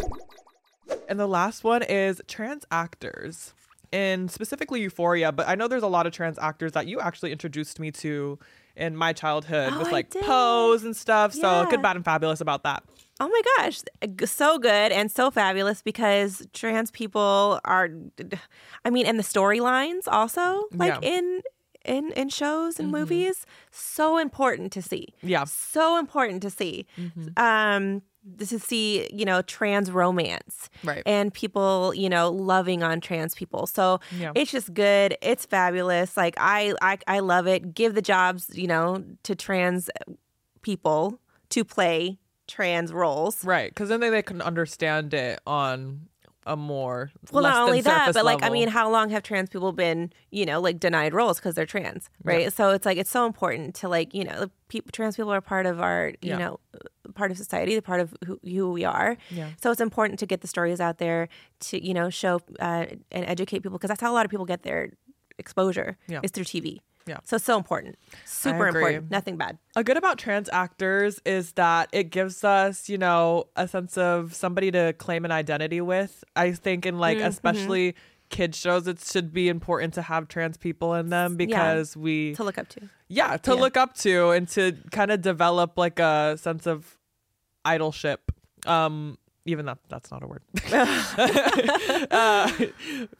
And 1.09 1.19
the 1.19 1.27
last 1.27 1.63
one 1.65 1.83
is 1.83 2.21
trans 2.27 2.63
actors, 2.71 3.53
and 3.91 4.29
specifically 4.31 4.81
Euphoria. 4.81 5.31
But 5.31 5.47
I 5.47 5.55
know 5.55 5.67
there's 5.67 5.83
a 5.83 5.87
lot 5.87 6.05
of 6.07 6.13
trans 6.13 6.37
actors 6.39 6.73
that 6.73 6.87
you 6.87 6.99
actually 6.99 7.31
introduced 7.31 7.79
me 7.79 7.91
to 7.91 8.37
in 8.75 8.95
my 8.95 9.11
childhood 9.13 9.73
Oh, 9.73 9.79
with 9.79 9.91
like. 9.91 10.11
Pose 10.11 10.83
and 10.83 10.95
stuff. 10.95 11.33
So 11.33 11.65
good, 11.69 11.81
bad, 11.81 11.95
and 11.95 12.05
fabulous 12.05 12.41
about 12.41 12.63
that. 12.63 12.83
Oh 13.19 13.27
my 13.27 13.41
gosh, 13.57 13.81
so 14.29 14.59
good 14.59 14.91
and 14.91 15.09
so 15.11 15.31
fabulous 15.31 15.81
because 15.81 16.45
trans 16.53 16.91
people 16.91 17.59
are 17.65 17.89
I 18.85 18.91
mean 18.91 19.07
and 19.07 19.17
the 19.17 19.23
storylines 19.23 20.01
also 20.07 20.65
like 20.71 20.93
Yeah. 21.01 21.09
in 21.17 21.41
in 21.83 22.11
in 22.11 22.29
shows 22.29 22.79
and 22.79 22.91
movies 22.91 23.45
so 23.71 24.19
important 24.19 24.71
to 24.73 24.83
see. 24.83 25.07
Yeah. 25.23 25.45
So 25.45 25.97
important 25.97 26.43
to 26.43 26.51
see. 26.51 26.85
Um 27.37 28.03
to 28.39 28.59
see, 28.59 29.09
you 29.13 29.25
know, 29.25 29.41
trans 29.41 29.89
romance. 29.91 30.69
Right. 30.83 31.03
And 31.05 31.33
people, 31.33 31.93
you 31.95 32.09
know, 32.09 32.29
loving 32.31 32.83
on 32.83 32.99
trans 33.01 33.35
people. 33.35 33.67
So 33.67 33.99
Yeah. 34.17 34.31
it's 34.35 34.51
just 34.51 34.73
good. 34.73 35.17
It's 35.21 35.45
fabulous. 35.45 36.17
Like 36.17 36.35
I 36.37 36.73
I 36.81 36.97
I 37.07 37.19
love 37.19 37.47
it. 37.47 37.73
Give 37.73 37.93
the 37.95 38.01
jobs, 38.01 38.49
you 38.53 38.67
know, 38.67 39.03
to 39.23 39.35
trans 39.35 39.89
people 40.61 41.19
to 41.49 41.63
play 41.63 42.19
trans 42.47 42.93
roles. 42.93 43.43
Right, 43.43 43.69
because 43.71 43.89
then 43.89 43.99
they, 43.99 44.09
they 44.09 44.21
can 44.21 44.41
understand 44.41 45.13
it 45.13 45.39
on 45.45 46.07
a 46.47 46.55
more 46.55 47.11
Well, 47.31 47.43
not 47.43 47.61
only 47.61 47.81
that, 47.81 48.13
but 48.13 48.25
like, 48.25 48.41
I 48.41 48.49
mean, 48.49 48.69
how 48.69 48.89
long 48.89 49.09
have 49.11 49.21
trans 49.21 49.49
people 49.49 49.71
been, 49.73 50.11
you 50.31 50.45
know, 50.45 50.59
like 50.61 50.79
denied 50.79 51.13
roles 51.13 51.37
because 51.37 51.55
they're 51.55 51.65
trans, 51.65 52.09
right? 52.23 52.51
So 52.53 52.71
it's 52.71 52.85
like 52.85 52.97
it's 52.97 53.09
so 53.11 53.25
important 53.25 53.75
to 53.75 53.89
like, 53.89 54.13
you 54.15 54.23
know, 54.23 54.47
people, 54.69 54.89
trans 54.91 55.15
people 55.17 55.31
are 55.33 55.41
part 55.41 55.65
of 55.65 55.79
our, 55.81 56.09
you 56.21 56.29
Yeah. 56.31 56.37
know, 56.37 56.59
part 57.13 57.31
of 57.31 57.37
society, 57.37 57.73
they're 57.73 57.81
part 57.81 57.99
of 57.99 58.15
who, 58.25 58.39
who 58.43 58.71
we 58.71 58.85
are. 58.85 59.17
Yeah. 59.29 59.49
So 59.61 59.71
it's 59.71 59.81
important 59.81 60.19
to 60.19 60.25
get 60.25 60.41
the 60.41 60.47
stories 60.47 60.79
out 60.79 60.97
there 60.97 61.27
to, 61.67 61.85
you 61.85 61.93
know, 61.93 62.09
show 62.09 62.41
uh, 62.59 62.85
and 63.11 63.25
educate 63.25 63.59
people 63.63 63.77
because 63.77 63.89
that's 63.89 64.01
how 64.01 64.11
a 64.11 64.15
lot 64.15 64.25
of 64.25 64.31
people 64.31 64.45
get 64.45 64.63
their 64.63 64.91
exposure 65.37 65.97
Yeah. 66.07 66.21
is 66.23 66.31
through 66.31 66.45
TV. 66.45 66.79
Yeah. 67.07 67.17
So 67.23 67.37
so 67.37 67.57
important, 67.57 67.95
super 68.25 68.67
important, 68.67 69.09
nothing 69.11 69.37
bad. 69.37 69.57
a 69.75 69.83
good 69.83 69.97
about 69.97 70.17
trans 70.17 70.49
actors 70.51 71.19
is 71.25 71.53
that 71.53 71.89
it 71.91 72.05
gives 72.11 72.43
us, 72.43 72.89
you 72.89 72.97
know, 72.97 73.45
a 73.55 73.67
sense 73.67 73.97
of 73.97 74.33
somebody 74.35 74.71
to 74.71 74.93
claim 74.97 75.23
an 75.25 75.31
identity 75.31 75.81
with. 75.81 76.23
I 76.35 76.51
think 76.51 76.85
in 76.85 76.99
like 76.99 77.17
Mm-hmm. 77.19 77.27
especially 77.27 77.95
kids 78.29 78.57
shows, 78.57 78.87
it 78.87 78.99
should 78.99 79.31
be 79.33 79.47
important 79.47 79.93
to 79.93 80.01
have 80.01 80.27
trans 80.27 80.57
people 80.57 80.93
in 80.95 81.09
them 81.09 81.37
because 81.37 81.95
we 81.95 82.35
To 82.35 82.43
look 82.43 82.57
up 82.57 82.67
to. 82.69 82.81
yeah 83.07 83.37
to 83.37 83.51
Yeah. 83.55 83.61
look 83.61 83.77
up 83.77 83.95
to 83.99 84.31
and 84.31 84.47
to 84.49 84.73
kind 84.91 85.11
of 85.11 85.21
develop 85.21 85.77
like 85.77 85.97
a 85.99 86.37
sense 86.37 86.67
of 86.67 86.97
idolship 87.65 88.17
um 88.65 89.17
even 89.47 89.65
that 89.65 89.77
that's 89.89 90.11
not 90.11 90.21
a 90.23 90.27
word 90.27 90.41
uh, 92.11 92.51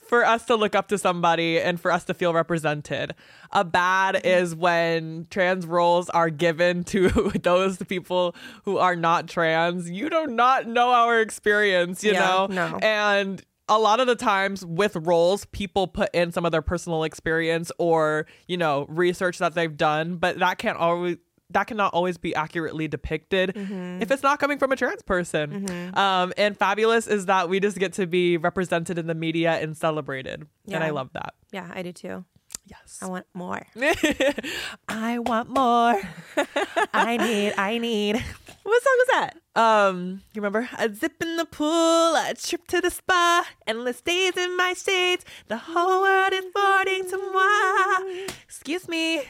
for 0.08 0.26
us 0.26 0.46
to 0.46 0.56
look 0.56 0.76
up 0.76 0.88
to 0.90 0.98
somebody 0.98 1.60
and 1.60 1.80
for 1.80 1.92
us 1.92 2.04
to 2.06 2.14
feel 2.14 2.34
represented 2.34 3.14
a 3.52 3.64
bad 3.64 4.16
Mm-hmm. 4.16 4.28
is 4.28 4.56
when 4.56 5.28
trans 5.30 5.66
roles 5.66 6.10
are 6.12 6.30
given 6.30 6.84
to 6.86 7.10
those 7.44 7.78
people 7.78 8.36
who 8.64 8.78
are 8.78 8.96
not 8.96 9.28
trans 9.28 9.90
you 9.90 10.10
do 10.10 10.28
not 10.28 10.68
know 10.68 10.92
our 10.92 11.20
experience 11.22 12.04
you 12.04 12.14
Yeah, 12.14 12.20
know 12.20 12.48
no. 12.50 12.78
and 12.82 13.44
a 13.70 13.78
lot 13.78 14.00
of 14.00 14.08
the 14.08 14.16
times 14.16 14.66
with 14.66 14.96
roles, 14.96 15.44
people 15.46 15.88
put 15.88 16.10
in 16.16 16.32
some 16.32 16.46
of 16.46 16.54
their 16.54 16.62
personal 16.62 17.04
experience 17.04 17.70
or, 17.78 18.26
you 18.48 18.56
know, 18.56 18.86
research 18.88 19.40
that 19.40 19.56
they've 19.56 19.76
done, 19.76 20.16
but 20.16 20.40
that 20.40 20.58
can't 20.58 20.78
always 20.78 21.18
that 21.52 21.66
cannot 21.68 21.94
always 21.94 22.18
be 22.18 22.36
accurately 22.36 22.88
depicted 22.88 23.54
Mm-hmm. 23.56 24.02
if 24.02 24.12
it's 24.12 24.24
not 24.24 24.40
coming 24.40 24.58
from 24.60 24.72
a 24.72 24.76
trans 24.76 25.02
person. 25.02 25.92
Um, 25.96 26.34
and 26.38 26.58
fabulous 26.58 27.08
is 27.08 27.26
that 27.28 27.48
we 27.50 27.60
just 27.60 27.78
get 27.80 27.94
to 27.94 28.06
be 28.08 28.38
represented 28.38 28.98
in 28.98 29.08
the 29.08 29.16
media 29.16 29.54
and 29.54 29.76
celebrated. 29.78 30.46
And 30.72 30.84
I 30.84 30.90
love 30.90 31.10
that. 31.14 31.34
Yeah, 31.52 31.70
I 31.74 31.82
do 31.84 31.92
too. 31.94 32.26
Yes. 32.66 33.00
I 33.02 33.08
want 33.08 33.26
more. 33.34 33.66
I 34.90 35.20
want 35.20 35.50
more. 35.50 36.02
I 36.94 37.16
need, 37.18 37.54
I 37.58 37.78
need. 37.78 38.16
What 38.64 38.84
song 38.84 38.98
is 39.02 39.08
that? 39.08 39.38
Um, 39.56 40.22
you 40.34 40.42
remember? 40.42 40.68
A 40.78 40.94
zip 40.94 41.14
in 41.22 41.38
the 41.38 41.46
pool, 41.46 42.16
a 42.16 42.34
trip 42.38 42.68
to 42.68 42.82
the 42.82 42.90
spa, 42.90 43.46
endless 43.66 44.02
days 44.02 44.36
in 44.36 44.58
my 44.58 44.74
shades. 44.74 45.24
The 45.48 45.58
whole 45.58 46.02
world 46.02 46.34
is 46.34 46.46
boarding 46.54 47.10
to 47.10 47.18
moi. 47.32 48.26
Excuse 48.44 48.90
me. 48.90 49.22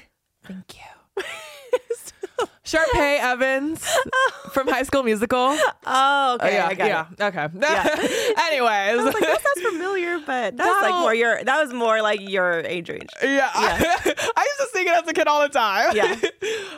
Thank 0.43 0.75
you. 0.77 0.96
Sharpay 2.63 3.19
Evans 3.21 3.81
from 4.51 4.67
High 4.67 4.83
School 4.83 5.01
Musical. 5.03 5.37
Oh, 5.39 5.73
Oh, 5.85 6.35
okay. 6.35 6.55
yeah, 6.55 6.67
I 6.67 6.73
got 6.73 6.87
yeah, 6.87 7.05
it. 7.17 7.21
okay. 7.35 7.47
Yeah. 7.61 8.43
Anyways, 8.47 9.05
Like, 9.05 9.19
that 9.21 9.41
sounds 9.41 9.67
familiar, 9.73 10.19
but 10.19 10.57
that 10.57 10.65
was 10.65 10.81
like 10.81 11.01
more 11.01 11.15
your 11.15 11.41
that 11.45 11.63
was 11.63 11.73
more 11.73 12.01
like 12.01 12.19
your 12.29 12.59
age 12.59 12.89
range. 12.89 13.09
Yeah. 13.23 13.49
I 13.55 13.95
used 14.05 14.59
to 14.59 14.67
sing 14.73 14.85
it 14.87 14.93
as 15.01 15.07
a 15.07 15.13
kid 15.13 15.27
all 15.27 15.41
the 15.43 15.49
time. 15.49 15.95
Yeah. 15.95 16.13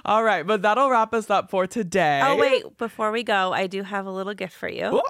all 0.06 0.24
right, 0.24 0.46
but 0.46 0.62
that'll 0.62 0.92
wrap 0.92 1.14
us 1.16 1.30
up 1.32 1.50
for 1.50 1.66
today. 1.66 2.22
Oh 2.24 2.36
wait, 2.38 2.78
before 2.78 3.12
we 3.12 3.24
go, 3.24 3.52
I 3.52 3.66
do 3.66 3.82
have 3.82 4.06
a 4.06 4.12
little 4.12 4.36
gift 4.36 4.54
for 4.54 4.70
you. 4.70 4.86
Oh. 4.86 5.02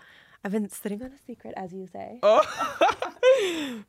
I've 0.44 0.52
been 0.54 0.70
sitting 0.70 1.02
on 1.04 1.12
a 1.12 1.18
secret, 1.28 1.54
as 1.58 1.74
you 1.74 1.88
say. 1.88 2.20
Oh. 2.24 2.42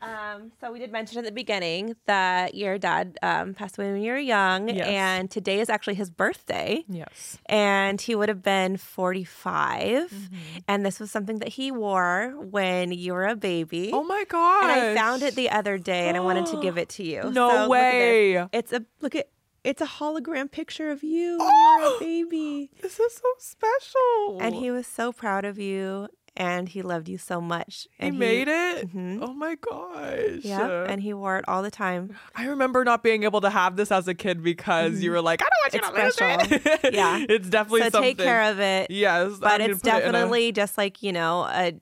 Um, 0.00 0.52
so 0.60 0.70
we 0.70 0.78
did 0.78 0.92
mention 0.92 1.18
at 1.18 1.24
the 1.24 1.32
beginning 1.32 1.96
that 2.06 2.54
your 2.54 2.78
dad 2.78 3.18
um, 3.22 3.52
passed 3.54 3.78
away 3.78 3.90
when 3.92 4.00
you 4.00 4.12
were 4.12 4.18
young, 4.18 4.68
Yes. 4.68 4.86
and 4.86 5.30
today 5.30 5.58
is 5.60 5.68
actually 5.68 5.94
his 5.94 6.08
birthday. 6.10 6.84
yes. 6.88 7.38
and 7.46 8.00
he 8.00 8.14
would 8.14 8.28
have 8.28 8.42
been 8.42 8.76
45 8.76 10.10
Mm-hmm. 10.10 10.36
and 10.68 10.86
this 10.86 11.00
was 11.00 11.10
something 11.10 11.38
that 11.40 11.48
he 11.48 11.72
wore 11.72 12.34
when 12.38 12.92
you 12.92 13.12
were 13.12 13.26
a 13.26 13.34
baby 13.36 13.90
Oh 13.92 14.04
my 14.04 14.24
god. 14.28 14.64
and 14.70 14.70
i 14.72 14.94
found 14.94 15.22
it 15.22 15.34
the 15.34 15.50
other 15.50 15.78
day 15.78 16.08
and 16.08 16.16
i 16.16 16.20
wanted 16.20 16.46
to 16.46 16.60
give 16.62 16.78
it 16.78 16.88
to 16.90 17.02
you 17.02 17.22
No 17.30 17.30
So 17.30 17.44
look 17.46 17.48
at 17.56 17.62
this. 17.62 17.68
way. 17.70 18.46
it's 18.52 18.72
a 18.72 18.84
look 19.00 19.14
at 19.14 19.28
it's 19.62 19.82
a 19.82 19.86
hologram 19.86 20.50
picture 20.50 20.90
of 20.90 21.02
you 21.02 21.38
when 21.38 21.48
Oh. 21.50 21.78
you 21.78 21.90
were 21.90 21.96
a 21.96 22.00
baby 22.30 22.70
This 22.80 22.98
is 23.00 23.14
so 23.14 23.28
special. 23.38 24.38
and 24.40 24.54
he 24.54 24.70
was 24.70 24.86
so 24.86 25.12
proud 25.12 25.44
of 25.44 25.58
you 25.58 26.08
and 26.40 26.68
he 26.70 26.80
loved 26.82 27.08
you 27.08 27.18
so 27.18 27.40
much 27.40 27.86
he 27.98 28.06
and 28.08 28.18
made 28.18 28.48
it. 28.48 28.92
Mhm. 28.94 29.18
Oh 29.20 29.34
my 29.34 29.54
gosh. 29.56 30.40
yeah 30.42 30.86
and 30.88 31.02
he 31.02 31.12
wore 31.12 31.36
it 31.38 31.44
all 31.46 31.62
the 31.62 31.70
time 31.70 32.16
I 32.34 32.46
remember 32.46 32.82
not 32.84 33.02
being 33.02 33.22
able 33.24 33.40
to 33.42 33.50
have 33.50 33.76
this 33.76 33.92
as 33.92 34.08
a 34.08 34.14
kid 34.14 34.42
because 34.42 35.02
you 35.02 35.10
were 35.10 35.20
like, 35.20 35.40
I 35.42 35.48
don't 35.52 35.62
want 35.62 35.74
you 35.74 36.06
It's 36.06 36.18
to 36.18 36.26
lose 36.26 36.50
it. 36.52 36.60
special. 36.62 36.90
Yeah. 37.00 37.26
it's 37.28 37.48
definitely 37.48 37.82
so 37.82 37.90
something. 37.90 38.16
take 38.16 38.18
care 38.18 38.50
of 38.50 38.58
it 38.60 38.90
Yes, 38.90 39.32
but 39.38 39.60
I'm 39.60 39.70
it's 39.70 39.80
put 39.82 39.88
it 39.88 39.96
a- 39.96 40.00
definitely 40.00 40.52
just 40.52 40.78
like 40.78 41.02
you 41.02 41.12
know 41.12 41.44
a 41.44 41.74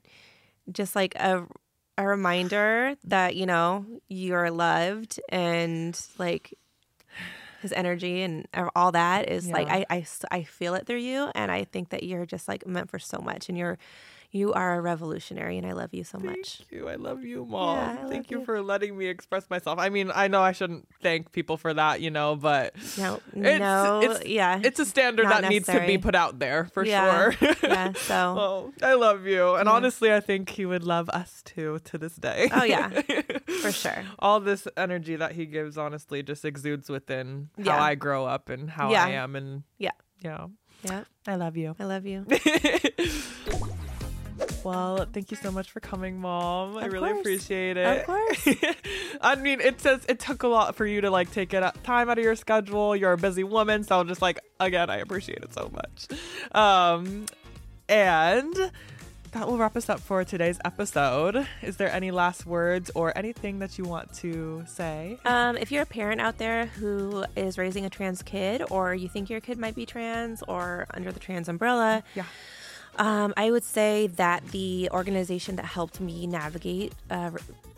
just 0.71 0.95
like 0.95 1.15
a 1.15 1.47
a 1.97 2.05
reminder 2.07 2.95
that 3.05 3.35
you 3.35 3.45
know 3.45 3.85
you're 4.07 4.51
loved 4.51 5.19
and 5.29 5.99
like 6.17 6.53
his 7.61 7.73
energy 7.73 8.21
and 8.21 8.47
all 8.75 8.93
that 8.93 9.29
is 9.29 9.47
like 9.49 9.67
I, 9.67 9.79
I 9.79 9.79
I, 9.79 9.85
I 9.95 9.99
s- 9.99 10.23
I 10.31 10.43
feel 10.43 10.75
it 10.75 10.85
through 10.85 10.99
you 10.99 11.29
and 11.35 11.51
I 11.51 11.65
think 11.65 11.89
that 11.89 12.03
you're 12.03 12.25
just 12.25 12.47
like 12.47 12.65
meant 12.65 12.89
for 12.89 12.99
so 12.99 13.17
much 13.19 13.49
and 13.49 13.57
you're 13.57 13.77
you 14.31 14.53
are 14.53 14.75
a 14.75 14.81
revolutionary 14.81 15.57
and 15.57 15.65
I 15.65 15.71
love 15.73 15.93
you 15.93 16.03
so 16.03 16.19
much. 16.19 16.57
Thank 16.59 16.71
you. 16.71 16.87
I 16.87 16.95
love 16.95 17.23
you, 17.23 17.45
mom. 17.45 17.77
Yeah, 17.77 18.07
thank 18.07 18.29
you, 18.29 18.39
you. 18.39 18.45
for 18.45 18.61
letting 18.61 18.95
me 18.97 19.07
express 19.07 19.49
myself. 19.49 19.79
I 19.79 19.89
mean, 19.89 20.11
I 20.13 20.27
know 20.27 20.41
I 20.41 20.51
shouldn't 20.51 20.87
thank 21.01 21.31
people 21.31 21.57
for 21.57 21.73
that, 21.73 22.01
you 22.01 22.11
know, 22.11 22.35
but 22.35 22.75
No, 22.97 23.19
It's- 23.35 23.59
no, 23.59 24.01
it's- 24.03 24.25
yeah, 24.27 24.59
it's 24.63 24.79
a 24.79 24.85
standard 24.85 25.27
that 25.29 25.49
needs 25.49 25.65
to 25.67 25.79
be 25.85 25.97
put 25.97 26.13
out 26.15 26.37
there 26.39 26.65
for 26.65 26.85
Yeah, 26.85 27.31
sure. 27.31 27.55
yeah. 27.63 27.91
So, 27.97 28.15
oh, 28.15 28.73
I 28.83 28.93
love 28.93 29.25
you. 29.25 29.55
And 29.55 29.65
Yeah. 29.67 29.73
honestly, 29.73 30.13
I 30.13 30.19
think 30.19 30.49
he 30.49 30.65
would 30.65 30.83
love 30.83 31.09
us 31.09 31.41
too 31.43 31.79
to 31.85 31.97
this 31.97 32.15
day. 32.15 32.49
oh 32.53 32.63
yeah, 32.63 32.89
for 33.61 33.71
sure. 33.71 34.03
All 34.19 34.39
this 34.39 34.67
energy 34.77 35.15
that 35.15 35.31
he 35.33 35.45
gives, 35.47 35.77
honestly, 35.77 36.21
just 36.23 36.45
exudes 36.45 36.89
within 36.89 37.49
Yeah. 37.57 37.77
how 37.77 37.83
I 37.83 37.95
grow 37.95 38.25
up 38.25 38.49
and 38.49 38.69
how. 38.69 38.91
I 38.93 39.09
am. 39.11 39.35
And 39.35 39.63
Yeah, 39.79 39.91
yeah, 40.21 40.47
yeah. 40.83 41.03
I 41.27 41.35
love 41.35 41.57
you. 41.57 41.75
I 41.79 41.85
love 41.85 42.05
you. 42.05 42.25
Well, 44.63 45.05
thank 45.11 45.31
you 45.31 45.37
so 45.37 45.51
much 45.51 45.71
for 45.71 45.79
coming, 45.79 46.19
Mom. 46.19 46.77
I 46.77 46.85
really 46.85 47.09
course. 47.09 47.19
appreciate 47.21 47.77
it. 47.77 47.99
Of 47.99 48.05
course. 48.05 48.47
I 49.21 49.35
mean, 49.35 49.61
it 49.61 49.79
says 49.81 50.05
it 50.09 50.19
took 50.19 50.43
a 50.43 50.47
lot 50.47 50.75
for 50.75 50.85
you 50.85 51.01
to 51.01 51.09
like 51.09 51.31
take 51.31 51.53
it 51.53 51.63
out- 51.63 51.83
time 51.83 52.09
out 52.09 52.17
of 52.17 52.23
your 52.23 52.35
schedule. 52.35 52.95
You're 52.95 53.13
a 53.13 53.17
busy 53.17 53.43
woman, 53.43 53.83
so 53.83 53.99
I'm 53.99 54.07
just 54.07 54.21
like 54.21 54.39
again, 54.59 54.89
I 54.89 54.97
appreciate 54.97 55.39
it 55.43 55.53
so 55.53 55.71
much. 55.73 56.07
Um, 56.53 57.25
and 57.87 58.71
that 59.31 59.47
will 59.47 59.57
wrap 59.57 59.77
us 59.77 59.89
up 59.89 59.99
for 59.99 60.23
today's 60.23 60.57
episode. 60.65 61.47
Is 61.61 61.77
there 61.77 61.91
any 61.91 62.09
last 62.09 62.45
words 62.47 62.89
or 62.95 63.15
anything 63.17 63.59
that 63.59 63.77
you 63.77 63.83
want 63.83 64.11
to 64.15 64.63
say? 64.67 65.19
Um, 65.23 65.55
if 65.55 65.71
you're 65.71 65.83
a 65.83 65.87
parent 65.87 66.19
out 66.19 66.39
there 66.39 66.65
who 66.65 67.23
is 67.35 67.57
raising 67.57 67.85
a 67.85 67.89
trans 67.91 68.23
kid, 68.23 68.63
or 68.71 68.95
you 68.95 69.07
think 69.07 69.29
your 69.29 69.39
kid 69.39 69.57
might 69.59 69.75
be 69.75 69.85
trans 69.85 70.41
or 70.47 70.87
under 70.93 71.11
the 71.11 71.19
trans 71.19 71.47
umbrella, 71.47 72.03
Yeah. 72.15 72.23
Um, 72.99 73.33
I 73.37 73.49
would 73.49 73.63
say 73.63 74.07
that 74.07 74.45
the 74.47 74.89
organization 74.91 75.55
that 75.55 75.65
helped 75.65 75.99
me 75.99 76.27
navigate 76.27 76.93
uh, 77.09 77.31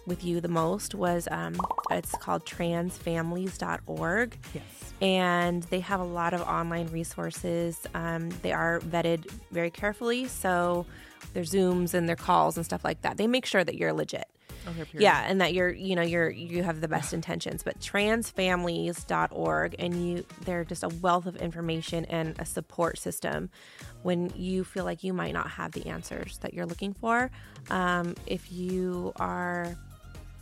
with 0.06 0.24
you 0.24 0.42
the 0.42 0.48
most 0.48 0.96
was 0.96 1.28
um, 1.32 1.56
it's 1.92 2.12
called 2.12 2.46
transfamilies.org. 2.46 4.38
Yes. 4.54 4.64
and 5.02 5.64
they 5.64 5.80
have 5.80 6.00
a 6.00 6.06
lot 6.06 6.34
of 6.34 6.42
online 6.42 6.88
resources. 6.88 7.80
Um, 7.94 8.30
they 8.42 8.52
are 8.52 8.80
vetted 8.82 9.30
very 9.52 9.72
carefully, 9.72 10.28
so 10.28 10.86
their 11.34 11.44
Zooms 11.44 11.94
and 11.94 12.10
their 12.10 12.16
calls 12.16 12.58
and 12.58 12.66
stuff 12.66 12.84
like 12.84 13.02
that. 13.04 13.18
They 13.18 13.28
make 13.28 13.46
sure 13.46 13.64
that 13.64 13.76
you're 13.76 13.94
legit. 13.94 14.28
Okay. 14.68 14.86
Yeah, 14.94 15.26
and 15.28 15.42
that 15.42 15.54
you're, 15.56 15.72
you 15.72 15.96
know, 15.96 16.04
you're 16.04 16.30
you 16.30 16.62
have 16.62 16.82
the 16.82 16.88
best 16.88 17.14
intentions. 17.14 17.64
But 17.64 17.80
transfamilies.org 17.80 19.76
and 19.80 20.08
you 20.08 20.26
they're 20.46 20.64
just 20.64 20.84
a 20.84 20.90
wealth 20.90 21.26
of 21.26 21.36
information 21.38 22.06
and 22.06 22.36
a 22.40 22.46
support 22.46 23.00
system 23.00 23.50
when 24.04 24.32
you 24.36 24.64
feel 24.64 24.84
like 24.86 25.04
you 25.04 25.14
might 25.14 25.34
not 25.34 25.50
have 25.50 25.72
the 25.74 25.88
answers 25.88 26.38
that 26.40 26.54
you're 26.54 26.66
looking 26.66 26.94
for. 26.94 27.30
Um, 27.70 28.16
if 28.26 28.52
you 28.52 29.14
are 29.18 29.76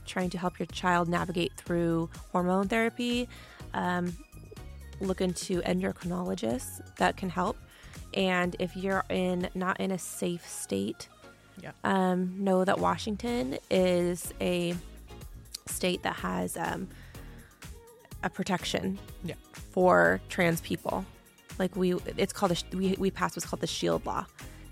trying 0.05 0.29
to 0.31 0.37
help 0.37 0.57
your 0.59 0.65
child 0.67 1.07
navigate 1.09 1.53
through 1.55 2.09
hormone 2.31 2.67
therapy, 2.67 3.27
um, 3.73 4.15
look 4.99 5.21
into 5.21 5.61
endocrinologists 5.61 6.81
that 6.97 7.17
can 7.17 7.29
help. 7.29 7.57
And 8.13 8.55
if 8.59 8.75
you're 8.75 9.03
in 9.09 9.49
not 9.53 9.79
in 9.79 9.91
a 9.91 9.99
safe 9.99 10.47
state, 10.49 11.09
Yeah. 11.61 11.71
um, 11.83 12.43
know 12.43 12.65
that 12.65 12.79
Washington 12.79 13.57
is 13.69 14.33
a 14.41 14.75
state 15.67 16.01
that 16.03 16.15
has 16.15 16.57
um, 16.57 16.87
a 18.23 18.29
protection 18.29 18.97
Yeah. 19.23 19.35
for 19.51 20.21
trans 20.29 20.61
people. 20.61 21.05
Like 21.59 21.75
we, 21.75 21.93
it's 22.17 22.33
called 22.33 22.51
a, 22.53 22.75
we 22.75 22.95
we 22.97 23.11
passed 23.11 23.35
what's 23.35 23.45
called 23.45 23.61
the 23.61 23.67
Shield 23.67 24.05
Law, 24.05 24.25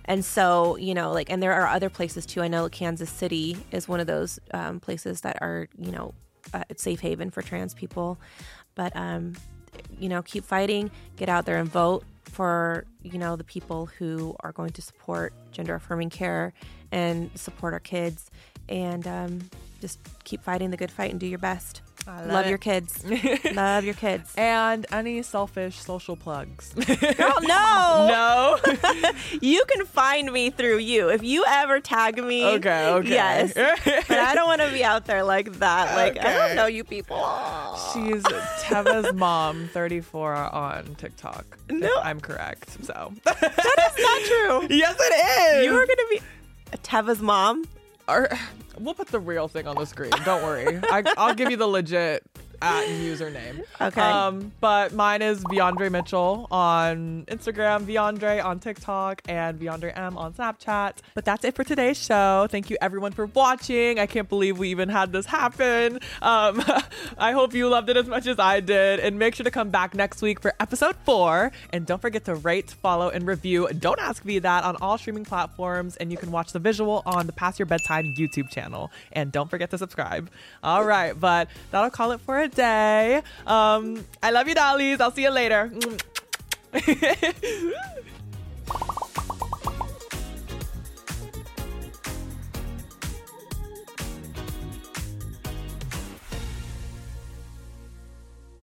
and 0.05 0.23
so 0.23 0.77
you 0.77 0.93
know, 0.93 1.11
like, 1.11 1.29
and 1.29 1.43
there 1.43 1.53
are 1.53 1.67
other 1.67 1.89
places 1.89 2.25
too. 2.25 2.41
I 2.41 2.47
know 2.47 2.69
Kansas 2.69 3.09
City 3.09 3.57
is 3.71 3.88
one 3.88 3.99
of 3.99 4.07
those 4.07 4.39
um, 4.53 4.79
places 4.79 5.21
that 5.21 5.38
are 5.41 5.67
you 5.77 5.91
know 5.91 6.13
a 6.53 6.63
safe 6.77 7.01
haven 7.01 7.29
for 7.29 7.41
trans 7.41 7.73
people, 7.73 8.17
but 8.75 8.95
um, 8.95 9.33
you 9.99 10.09
know, 10.09 10.21
keep 10.21 10.45
fighting, 10.45 10.91
get 11.15 11.29
out 11.29 11.45
there 11.45 11.57
and 11.57 11.69
vote 11.69 12.03
for 12.23 12.85
you 13.03 13.17
know 13.17 13.35
the 13.35 13.43
people 13.43 13.88
who 13.97 14.35
are 14.41 14.51
going 14.51 14.71
to 14.71 14.81
support 14.81 15.33
gender 15.51 15.75
affirming 15.75 16.09
care 16.09 16.53
and 16.91 17.29
support 17.35 17.73
our 17.73 17.79
kids, 17.79 18.31
and 18.69 19.07
um, 19.07 19.41
just 19.81 19.99
keep 20.23 20.43
fighting 20.43 20.69
the 20.69 20.77
good 20.77 20.91
fight 20.91 21.11
and 21.11 21.19
do 21.19 21.27
your 21.27 21.39
best. 21.39 21.81
I 22.08 22.24
Love 22.24 22.47
your 22.47 22.58
kids. 22.58 23.03
Love 23.53 23.84
your 23.84 23.93
kids. 23.93 24.34
And 24.38 24.86
any 24.91 25.22
selfish 25.24 25.78
social 25.78 26.16
plugs? 26.16 26.74
Girl, 26.74 27.38
no. 27.41 28.08
no. 28.08 28.58
You 29.41 29.64
can 29.68 29.86
find 29.86 30.32
me 30.32 30.49
through 30.49 30.78
you. 30.80 31.10
If 31.10 31.22
you 31.24 31.43
ever 31.47 31.80
tag 31.80 32.24
me. 32.24 32.45
okay, 32.45 32.89
okay. 32.91 33.10
Yes. 33.10 33.53
But 33.53 34.12
I 34.20 34.36
don't 34.36 34.47
want 34.47 34.62
to 34.62 34.72
be 34.72 34.84
out 34.84 35.05
there 35.05 35.24
like 35.24 35.51
that. 35.60 35.95
Like, 35.95 36.24
I 36.24 36.34
don't 36.34 36.55
know 36.55 36.66
you 36.66 36.84
people. 36.84 37.18
She's 37.93 38.24
Teva's 38.62 39.14
mom, 39.14 39.70
34 39.74 40.34
on 40.36 40.95
TikTok. 40.95 41.45
No. 41.70 41.93
I'm 42.01 42.22
correct. 42.22 42.84
So. 42.86 43.14
That's 43.24 43.99
not 43.99 44.22
true. 44.22 44.68
yes, 44.70 44.95
it 44.99 45.58
is. 45.58 45.66
You 45.66 45.74
are 45.74 45.86
going 45.86 45.97
to 45.97 46.08
be 46.10 46.22
Teva's 46.84 47.22
mom. 47.22 47.66
We'll 48.80 48.93
put 48.93 49.08
the 49.08 49.20
real 49.20 49.47
thing 49.47 49.68
on 49.68 49.76
the 49.76 49.86
screen. 49.86 50.12
Don't 50.24 50.43
worry. 50.43 50.80
I, 50.84 51.03
I'll 51.18 51.34
give 51.34 51.49
you 51.49 51.58
the 51.58 51.68
legit 51.68 52.24
at 52.62 52.86
username. 52.88 53.64
Okay. 53.80 54.01
Um, 54.01 54.51
but 54.60 54.93
mine 54.93 55.22
is 55.22 55.43
Viandre 55.45 55.91
Mitchell 55.91 56.47
on 56.51 57.26
Instagram, 57.28 57.86
Viandre 57.86 58.43
on 58.43 58.60
TikTok, 58.60 59.22
and 59.28 59.60
Viandre 59.60 59.97
M 59.97 60.18
on 60.18 60.34
Snapchat. 60.34 60.93
But 61.14 61.26
that's 61.26 61.45
it 61.45 61.55
for 61.55 61.64
today's 61.64 61.97
show. 61.97 62.47
Thank 62.49 62.70
you 62.70 62.78
everyone 62.82 63.12
for 63.12 63.28
watching. 63.28 63.99
I 63.99 64.05
can't 64.05 64.30
believe 64.30 64.58
we 64.58 64.70
even 64.70 64.89
had 64.89 65.12
this 65.12 65.26
happen. 65.26 65.99
Um, 66.22 66.64
I 67.18 67.32
hope 67.32 67.53
you 67.53 67.70
loved 67.70 67.89
it 67.89 67.97
as 67.97 68.08
much 68.08 68.28
as 68.28 68.39
I 68.39 68.60
did. 68.60 68.99
And 68.99 69.20
make 69.20 69.36
sure 69.36 69.43
to 69.43 69.51
come 69.51 69.70
back 69.70 69.93
next 69.93 70.22
week 70.22 70.41
for 70.41 70.53
episode 70.60 70.95
four. 71.05 71.51
And 71.72 71.86
don't 71.86 72.01
forget 72.01 72.26
to 72.26 72.36
rate, 72.36 72.72
follow, 72.72 73.10
and 73.10 73.28
review 73.28 73.68
Don't 73.80 73.99
Ask 73.99 74.26
Me 74.26 74.39
That 74.39 74.64
on 74.64 74.76
all 74.82 74.97
streaming 74.97 75.26
platforms. 75.26 75.95
And 75.97 76.12
you 76.12 76.18
can 76.18 76.32
watch 76.32 76.53
the 76.53 76.60
visual 76.60 77.03
on 77.05 77.28
the 77.28 77.34
Past 77.34 77.60
Your 77.60 77.66
Bedtime 77.66 78.16
YouTube 78.16 78.49
channel. 78.49 78.91
And 79.14 79.32
don't 79.32 79.49
forget 79.49 79.70
to 79.72 79.78
subscribe. 79.78 80.30
All 80.64 80.84
right, 80.84 81.18
but 81.20 81.49
that'll 81.72 81.89
call 81.89 82.12
it 82.12 82.22
for 82.22 82.39
a 82.39 82.46
today. 82.49 83.21
Um, 83.45 84.05
I 84.21 84.31
love 84.31 84.47
you, 84.47 84.55
dollies. 84.55 85.01
I'll 85.01 85.11
see 85.11 85.23
you 85.23 85.31
later. 85.31 85.71